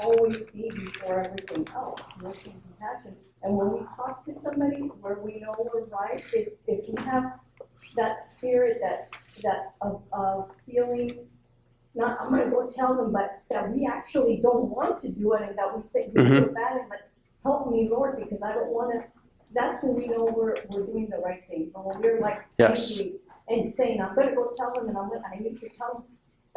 always 0.00 0.42
be 0.42 0.70
before 0.70 1.20
everything 1.20 1.66
else, 1.74 2.02
mercy 2.22 2.50
and 2.50 2.62
compassion. 2.62 3.16
And 3.42 3.56
when 3.56 3.72
we 3.72 3.80
talk 3.96 4.24
to 4.24 4.32
somebody 4.32 4.76
where 4.76 5.18
we 5.20 5.40
know 5.40 5.54
we're 5.72 5.84
right, 5.84 6.22
is 6.34 6.48
if 6.66 6.88
we 6.88 7.02
have 7.04 7.38
that 7.96 8.24
spirit, 8.24 8.78
that, 8.82 9.10
that 9.42 9.74
of, 9.80 10.02
of 10.12 10.50
feeling, 10.66 11.26
not, 11.94 12.20
I'm 12.20 12.30
gonna 12.30 12.50
go 12.50 12.68
tell 12.68 12.94
them, 12.94 13.12
but 13.12 13.42
that 13.50 13.70
we 13.72 13.86
actually 13.86 14.38
don't 14.40 14.68
want 14.70 14.98
to 14.98 15.08
do 15.10 15.34
it 15.34 15.42
and 15.42 15.58
that 15.58 15.76
we 15.76 15.86
say, 15.86 16.10
we 16.14 16.22
mm-hmm. 16.22 16.44
feel 16.44 16.54
bad 16.54 16.76
and 16.78 16.88
but 16.88 17.10
help 17.42 17.70
me, 17.70 17.88
Lord, 17.90 18.18
because 18.18 18.42
I 18.42 18.52
don't 18.52 18.68
wanna, 18.68 19.04
that's 19.54 19.82
when 19.82 19.94
we 19.94 20.06
know 20.08 20.24
we're, 20.24 20.56
we're 20.68 20.86
doing 20.86 21.08
the 21.08 21.18
right 21.18 21.42
thing. 21.48 21.70
But 21.72 21.86
when 21.86 22.00
we're 22.00 22.20
like 22.20 22.44
Yes. 22.58 22.98
angry 22.98 23.16
and 23.48 23.74
saying, 23.74 24.00
I'm 24.00 24.14
gonna 24.14 24.34
go 24.34 24.50
tell 24.56 24.72
them 24.74 24.88
and 24.88 24.98
I'm 24.98 25.08
gonna, 25.08 25.22
I 25.32 25.38
need 25.38 25.58
to 25.60 25.68
tell 25.68 25.94
them, 25.94 26.02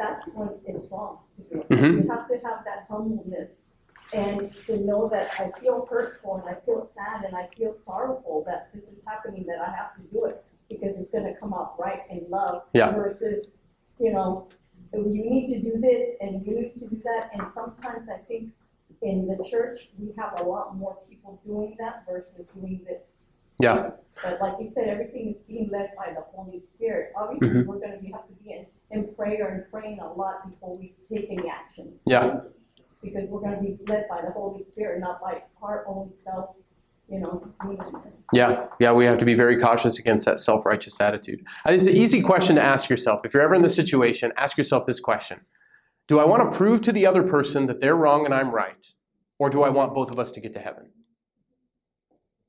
that's 0.02 0.26
when 0.34 0.50
it's 0.66 0.84
wrong 0.90 1.18
to 1.36 1.42
do 1.42 1.60
it. 1.60 1.68
Mhm. 1.68 2.02
You 2.04 2.10
have 2.10 2.26
to 2.28 2.34
have 2.46 2.64
that 2.64 2.86
humbleness 2.90 3.64
and 4.12 4.50
to 4.66 4.78
know 4.88 5.08
that 5.08 5.28
I 5.38 5.50
feel 5.60 5.86
hurtful 5.86 6.36
and 6.36 6.48
I 6.48 6.54
feel 6.66 6.82
sad 6.96 7.24
and 7.24 7.34
I 7.36 7.46
feel 7.56 7.72
sorrowful 7.72 8.42
that 8.48 8.72
this 8.72 8.88
is 8.88 9.02
happening, 9.06 9.44
that 9.46 9.60
I 9.60 9.70
have 9.80 9.94
to 9.96 10.02
do 10.12 10.24
it 10.24 10.44
because 10.68 10.96
it's 10.98 11.10
gonna 11.10 11.34
come 11.36 11.54
out 11.54 11.78
right 11.78 12.02
in 12.10 12.26
love. 12.28 12.64
Yeah. 12.74 12.90
Versus, 12.94 13.52
you 13.98 14.12
know, 14.12 14.48
you 14.92 15.22
need 15.34 15.46
to 15.54 15.60
do 15.60 15.78
this 15.78 16.04
and 16.20 16.44
you 16.46 16.52
need 16.60 16.74
to 16.74 16.88
do 16.88 16.96
that, 17.04 17.30
and 17.32 17.42
sometimes 17.52 18.08
I 18.08 18.18
think 18.28 18.50
in 19.00 19.26
the 19.26 19.38
church, 19.50 19.90
we 19.98 20.12
have 20.18 20.38
a 20.40 20.42
lot 20.44 20.76
more 20.76 20.96
people 21.08 21.40
doing 21.44 21.76
that 21.78 22.04
versus 22.06 22.46
doing 22.54 22.80
this. 22.86 23.24
Yeah. 23.58 23.92
But 24.22 24.40
like 24.40 24.54
you 24.60 24.68
said, 24.68 24.88
everything 24.88 25.28
is 25.30 25.40
being 25.40 25.68
led 25.70 25.92
by 25.96 26.12
the 26.12 26.20
Holy 26.34 26.58
Spirit. 26.58 27.12
Obviously, 27.16 27.48
Mhm. 27.48 27.66
we're 27.66 27.78
gonna 27.78 27.98
be, 27.98 28.10
have 28.10 28.26
to 28.28 28.32
be 28.34 28.52
in, 28.52 28.66
in 28.92 29.14
prayer 29.14 29.48
and 29.48 29.70
praying 29.70 29.98
a 30.00 30.12
lot 30.12 30.48
before 30.48 30.76
we 30.76 30.94
take 31.08 31.28
any 31.30 31.48
action 31.48 31.92
Yeah. 32.06 32.40
because 33.02 33.28
we're 33.28 33.40
gonna 33.40 33.60
be 33.60 33.78
led 33.88 34.06
by 34.08 34.20
the 34.22 34.30
Holy 34.30 34.62
Spirit, 34.62 35.00
not 35.00 35.20
by 35.20 35.42
our 35.62 35.84
own 35.88 36.12
self, 36.16 36.56
you 37.08 37.18
know. 37.18 37.52
Yeah, 38.32 38.68
yeah, 38.78 38.92
we 38.92 39.04
have 39.06 39.18
to 39.18 39.24
be 39.24 39.34
very 39.34 39.58
cautious 39.58 39.98
against 39.98 40.24
that 40.26 40.38
self 40.38 40.64
righteous 40.64 41.00
attitude. 41.00 41.44
Uh, 41.66 41.72
it's 41.72 41.86
an 41.86 41.92
easy 41.96 42.22
question 42.22 42.56
to 42.56 42.62
ask 42.62 42.88
yourself. 42.88 43.24
If 43.24 43.34
you're 43.34 43.42
ever 43.42 43.54
in 43.54 43.62
this 43.62 43.74
situation, 43.74 44.32
ask 44.36 44.56
yourself 44.56 44.86
this 44.86 45.00
question 45.00 45.40
Do 46.06 46.18
I 46.20 46.24
want 46.24 46.50
to 46.50 46.56
prove 46.56 46.80
to 46.82 46.92
the 46.92 47.06
other 47.06 47.22
person 47.22 47.66
that 47.66 47.80
they're 47.80 47.96
wrong 47.96 48.24
and 48.24 48.34
I'm 48.34 48.50
right? 48.50 48.86
Or 49.38 49.50
do 49.50 49.62
I 49.62 49.70
want 49.70 49.94
both 49.94 50.10
of 50.10 50.18
us 50.18 50.30
to 50.32 50.40
get 50.40 50.52
to 50.52 50.60
heaven? 50.60 50.90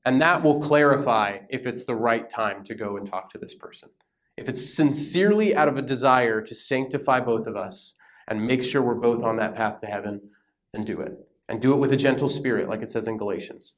And 0.04 0.20
that 0.20 0.42
will 0.42 0.60
clarify 0.60 1.38
if 1.48 1.66
it's 1.66 1.86
the 1.86 1.94
right 1.94 2.28
time 2.28 2.62
to 2.64 2.74
go 2.74 2.96
and 2.96 3.06
talk 3.06 3.30
to 3.32 3.38
this 3.38 3.54
person. 3.54 3.88
If 4.36 4.48
it's 4.48 4.74
sincerely 4.74 5.54
out 5.54 5.68
of 5.68 5.76
a 5.76 5.82
desire 5.82 6.40
to 6.40 6.54
sanctify 6.54 7.20
both 7.20 7.46
of 7.46 7.56
us 7.56 7.96
and 8.26 8.46
make 8.46 8.64
sure 8.64 8.82
we're 8.82 8.94
both 8.94 9.22
on 9.22 9.36
that 9.36 9.54
path 9.54 9.78
to 9.80 9.86
heaven, 9.86 10.20
then 10.72 10.84
do 10.84 11.00
it. 11.00 11.12
And 11.48 11.60
do 11.60 11.72
it 11.72 11.78
with 11.78 11.92
a 11.92 11.96
gentle 11.96 12.28
spirit, 12.28 12.68
like 12.68 12.82
it 12.82 12.88
says 12.88 13.06
in 13.06 13.18
Galatians. 13.18 13.74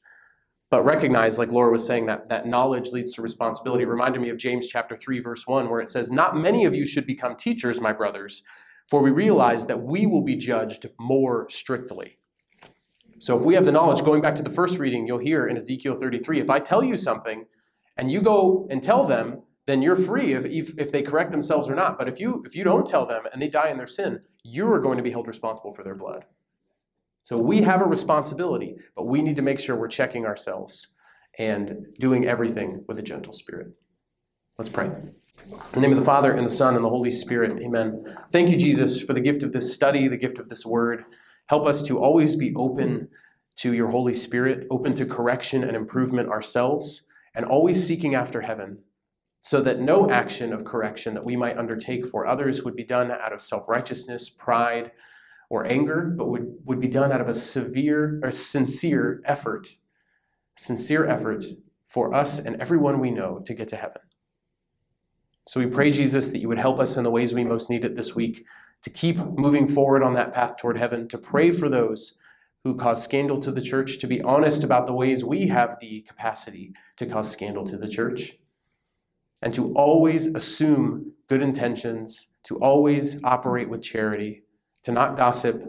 But 0.71 0.85
recognize, 0.85 1.39
like 1.39 1.51
Laura 1.51 1.71
was 1.71 1.87
saying, 1.87 2.07
that, 2.07 2.29
that 2.29 2.47
knowledge 2.47 2.91
leads 2.91 3.15
to 3.15 3.23
responsibility. 3.23 3.85
It 3.85 3.89
reminded 3.89 4.21
me 4.21 4.31
of 4.31 4.37
James 4.37 4.67
chapter 4.67 4.97
3, 4.97 5.21
verse 5.21 5.47
1, 5.47 5.69
where 5.69 5.81
it 5.81 5.89
says, 5.89 6.11
Not 6.11 6.37
many 6.37 6.65
of 6.65 6.75
you 6.75 6.87
should 6.87 7.07
become 7.07 7.37
teachers, 7.37 7.81
my 7.81 7.93
brothers, 7.93 8.43
for 8.89 9.01
we 9.01 9.11
realize 9.11 9.67
that 9.67 9.83
we 9.83 10.07
will 10.07 10.23
be 10.23 10.37
judged 10.37 10.87
more 10.99 11.49
strictly. 11.51 12.19
So 13.19 13.37
if 13.37 13.43
we 13.43 13.55
have 13.55 13.65
the 13.65 13.73
knowledge, 13.73 14.05
going 14.05 14.23
back 14.23 14.37
to 14.37 14.43
the 14.43 14.51
first 14.51 14.79
reading, 14.79 15.07
you'll 15.07 15.19
hear 15.19 15.47
in 15.47 15.57
Ezekiel 15.57 15.95
33, 15.95 16.41
if 16.41 16.51
I 16.51 16.61
tell 16.61 16.83
you 16.83 16.99
something 16.99 17.47
and 17.97 18.11
you 18.11 18.21
go 18.21 18.67
and 18.71 18.83
tell 18.83 19.07
them, 19.07 19.43
then 19.67 19.83
you're 19.83 19.97
free 19.97 20.33
if, 20.33 20.45
if, 20.45 20.79
if 20.79 20.93
they 20.93 21.03
correct 21.03 21.33
themselves 21.33 21.69
or 21.69 21.75
not. 21.75 21.99
But 21.99 22.09
if 22.09 22.21
you 22.21 22.43
if 22.47 22.57
you 22.57 22.65
don't 22.65 22.89
tell 22.89 23.07
them 23.07 23.25
and 23.33 23.43
they 23.43 23.49
die 23.49 23.69
in 23.69 23.79
their 23.79 23.87
sin, 23.87 24.21
you 24.43 24.73
are 24.73 24.81
going 24.81 24.97
to 24.97 25.03
be 25.03 25.11
held 25.11 25.27
responsible 25.27 25.73
for 25.73 25.83
their 25.83 25.95
blood. 25.95 26.25
So 27.25 27.37
we 27.37 27.63
have 27.63 27.81
a 27.81 27.87
responsibility, 27.87 28.77
but 28.95 29.07
we 29.07 29.21
need 29.21 29.37
to 29.37 29.43
make 29.43 29.59
sure 29.59 29.75
we're 29.75 29.89
checking 29.89 30.25
ourselves 30.25 30.89
and 31.39 31.87
doing 31.99 32.25
everything 32.25 32.85
with 32.87 32.99
a 32.99 33.03
gentle 33.03 33.33
spirit. 33.33 33.73
Let's 34.59 34.71
pray. 34.71 34.87
In 34.87 35.59
the 35.73 35.81
name 35.81 35.91
of 35.91 35.99
the 35.99 36.05
Father, 36.05 36.33
and 36.33 36.47
the 36.47 36.51
Son, 36.51 36.77
and 36.77 36.85
the 36.85 36.89
Holy 36.89 37.11
Spirit, 37.11 37.61
amen. 37.63 38.17
Thank 38.31 38.51
you, 38.51 38.57
Jesus, 38.57 39.03
for 39.03 39.13
the 39.13 39.21
gift 39.21 39.43
of 39.43 39.53
this 39.53 39.75
study, 39.75 40.09
the 40.09 40.17
gift 40.17 40.39
of 40.39 40.49
this 40.49 40.65
word. 40.65 41.05
Help 41.47 41.67
us 41.67 41.83
to 41.85 41.99
always 41.99 42.37
be 42.37 42.55
open 42.55 43.09
to 43.57 43.73
your 43.73 43.89
Holy 43.89 44.15
Spirit, 44.15 44.67
open 44.71 44.95
to 44.97 45.07
correction 45.07 45.63
and 45.63 45.77
improvement 45.77 46.29
ourselves, 46.29 47.03
and 47.35 47.45
always 47.45 47.85
seeking 47.85 48.15
after 48.15 48.41
heaven, 48.41 48.79
so 49.47 49.61
that 49.61 49.79
no 49.79 50.11
action 50.11 50.53
of 50.53 50.65
correction 50.65 51.15
that 51.15 51.25
we 51.25 51.37
might 51.37 51.57
undertake 51.57 52.05
for 52.05 52.27
others 52.27 52.65
would 52.65 52.75
be 52.75 52.83
done 52.83 53.13
out 53.13 53.33
of 53.33 53.41
self 53.41 53.69
righteousness, 53.69 54.29
pride, 54.29 54.91
or 55.49 55.65
anger, 55.67 56.13
but 56.19 56.27
would, 56.27 56.53
would 56.65 56.81
be 56.81 56.89
done 56.89 57.13
out 57.13 57.21
of 57.21 57.29
a 57.29 57.35
severe 57.35 58.19
or 58.25 58.33
sincere 58.33 59.23
effort, 59.25 59.69
sincere 60.57 61.07
effort 61.07 61.45
for 61.85 62.13
us 62.13 62.41
and 62.41 62.61
everyone 62.61 62.99
we 62.99 63.13
know 63.13 63.39
to 63.47 63.55
get 63.55 63.69
to 63.69 63.77
heaven. 63.77 64.03
So 65.47 65.61
we 65.61 65.67
pray, 65.67 65.93
Jesus, 65.93 66.31
that 66.31 66.41
you 66.41 66.49
would 66.49 66.59
help 66.59 66.81
us 66.81 66.97
in 66.97 67.05
the 67.05 67.13
ways 67.13 67.33
we 67.33 67.45
most 67.45 67.71
need 67.71 67.85
it 67.85 67.95
this 67.95 68.17
week 68.17 68.45
to 68.83 68.91
keep 68.91 69.17
moving 69.17 69.69
forward 69.69 70.03
on 70.03 70.15
that 70.15 70.35
path 70.35 70.57
toward 70.57 70.77
heaven, 70.77 71.07
to 71.07 71.19
pray 71.19 71.53
for 71.53 71.69
those 71.69 72.19
who 72.65 72.75
cause 72.75 73.01
scandal 73.01 73.39
to 73.43 73.53
the 73.53 73.63
church, 73.63 74.01
to 74.01 74.09
be 74.09 74.21
honest 74.23 74.65
about 74.65 74.89
the 74.89 74.93
ways 74.93 75.25
we 75.25 75.47
have 75.47 75.79
the 75.79 76.01
capacity 76.01 76.73
to 76.97 77.07
cause 77.07 77.31
scandal 77.31 77.65
to 77.65 77.77
the 77.77 77.89
church, 77.89 78.33
and 79.43 79.55
to 79.55 79.73
always 79.75 80.27
assume 80.27 81.13
good 81.29 81.43
intentions, 81.43 82.29
to 82.45 82.57
always 82.59 83.23
operate 83.25 83.69
with 83.69 83.83
charity, 83.83 84.45
to 84.85 84.93
not 84.93 85.17
gossip, 85.17 85.63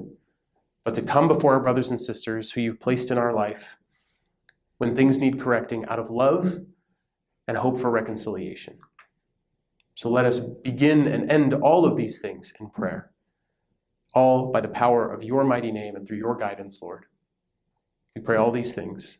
but 0.83 0.95
to 0.95 1.01
come 1.01 1.27
before 1.27 1.53
our 1.53 1.59
brothers 1.59 1.89
and 1.89 1.99
sisters 1.99 2.51
who 2.51 2.61
you've 2.61 2.79
placed 2.79 3.11
in 3.11 3.17
our 3.17 3.33
life 3.33 3.77
when 4.77 4.95
things 4.95 5.19
need 5.19 5.39
correcting 5.39 5.85
out 5.87 5.99
of 5.99 6.09
love 6.09 6.59
and 7.47 7.57
hope 7.57 7.79
for 7.79 7.89
reconciliation. 7.89 8.77
So 9.95 10.09
let 10.09 10.25
us 10.25 10.39
begin 10.39 11.07
and 11.07 11.31
end 11.31 11.53
all 11.55 11.83
of 11.83 11.97
these 11.97 12.19
things 12.19 12.53
in 12.59 12.69
prayer, 12.69 13.09
all 14.13 14.51
by 14.51 14.61
the 14.61 14.67
power 14.67 15.11
of 15.11 15.23
your 15.23 15.43
mighty 15.43 15.71
name 15.71 15.95
and 15.95 16.07
through 16.07 16.17
your 16.17 16.37
guidance, 16.37 16.81
Lord. 16.81 17.05
We 18.15 18.21
pray 18.21 18.37
all 18.37 18.51
these 18.51 18.73
things. 18.73 19.19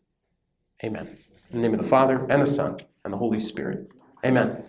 Amen. 0.84 1.18
In 1.50 1.62
the 1.62 1.68
name 1.68 1.74
of 1.74 1.82
the 1.82 1.90
Father, 1.90 2.28
and 2.30 2.42
the 2.42 2.48
Son, 2.48 2.78
and 3.04 3.12
the 3.12 3.18
Holy 3.18 3.40
Spirit. 3.40 3.92
Amen. 4.26 4.64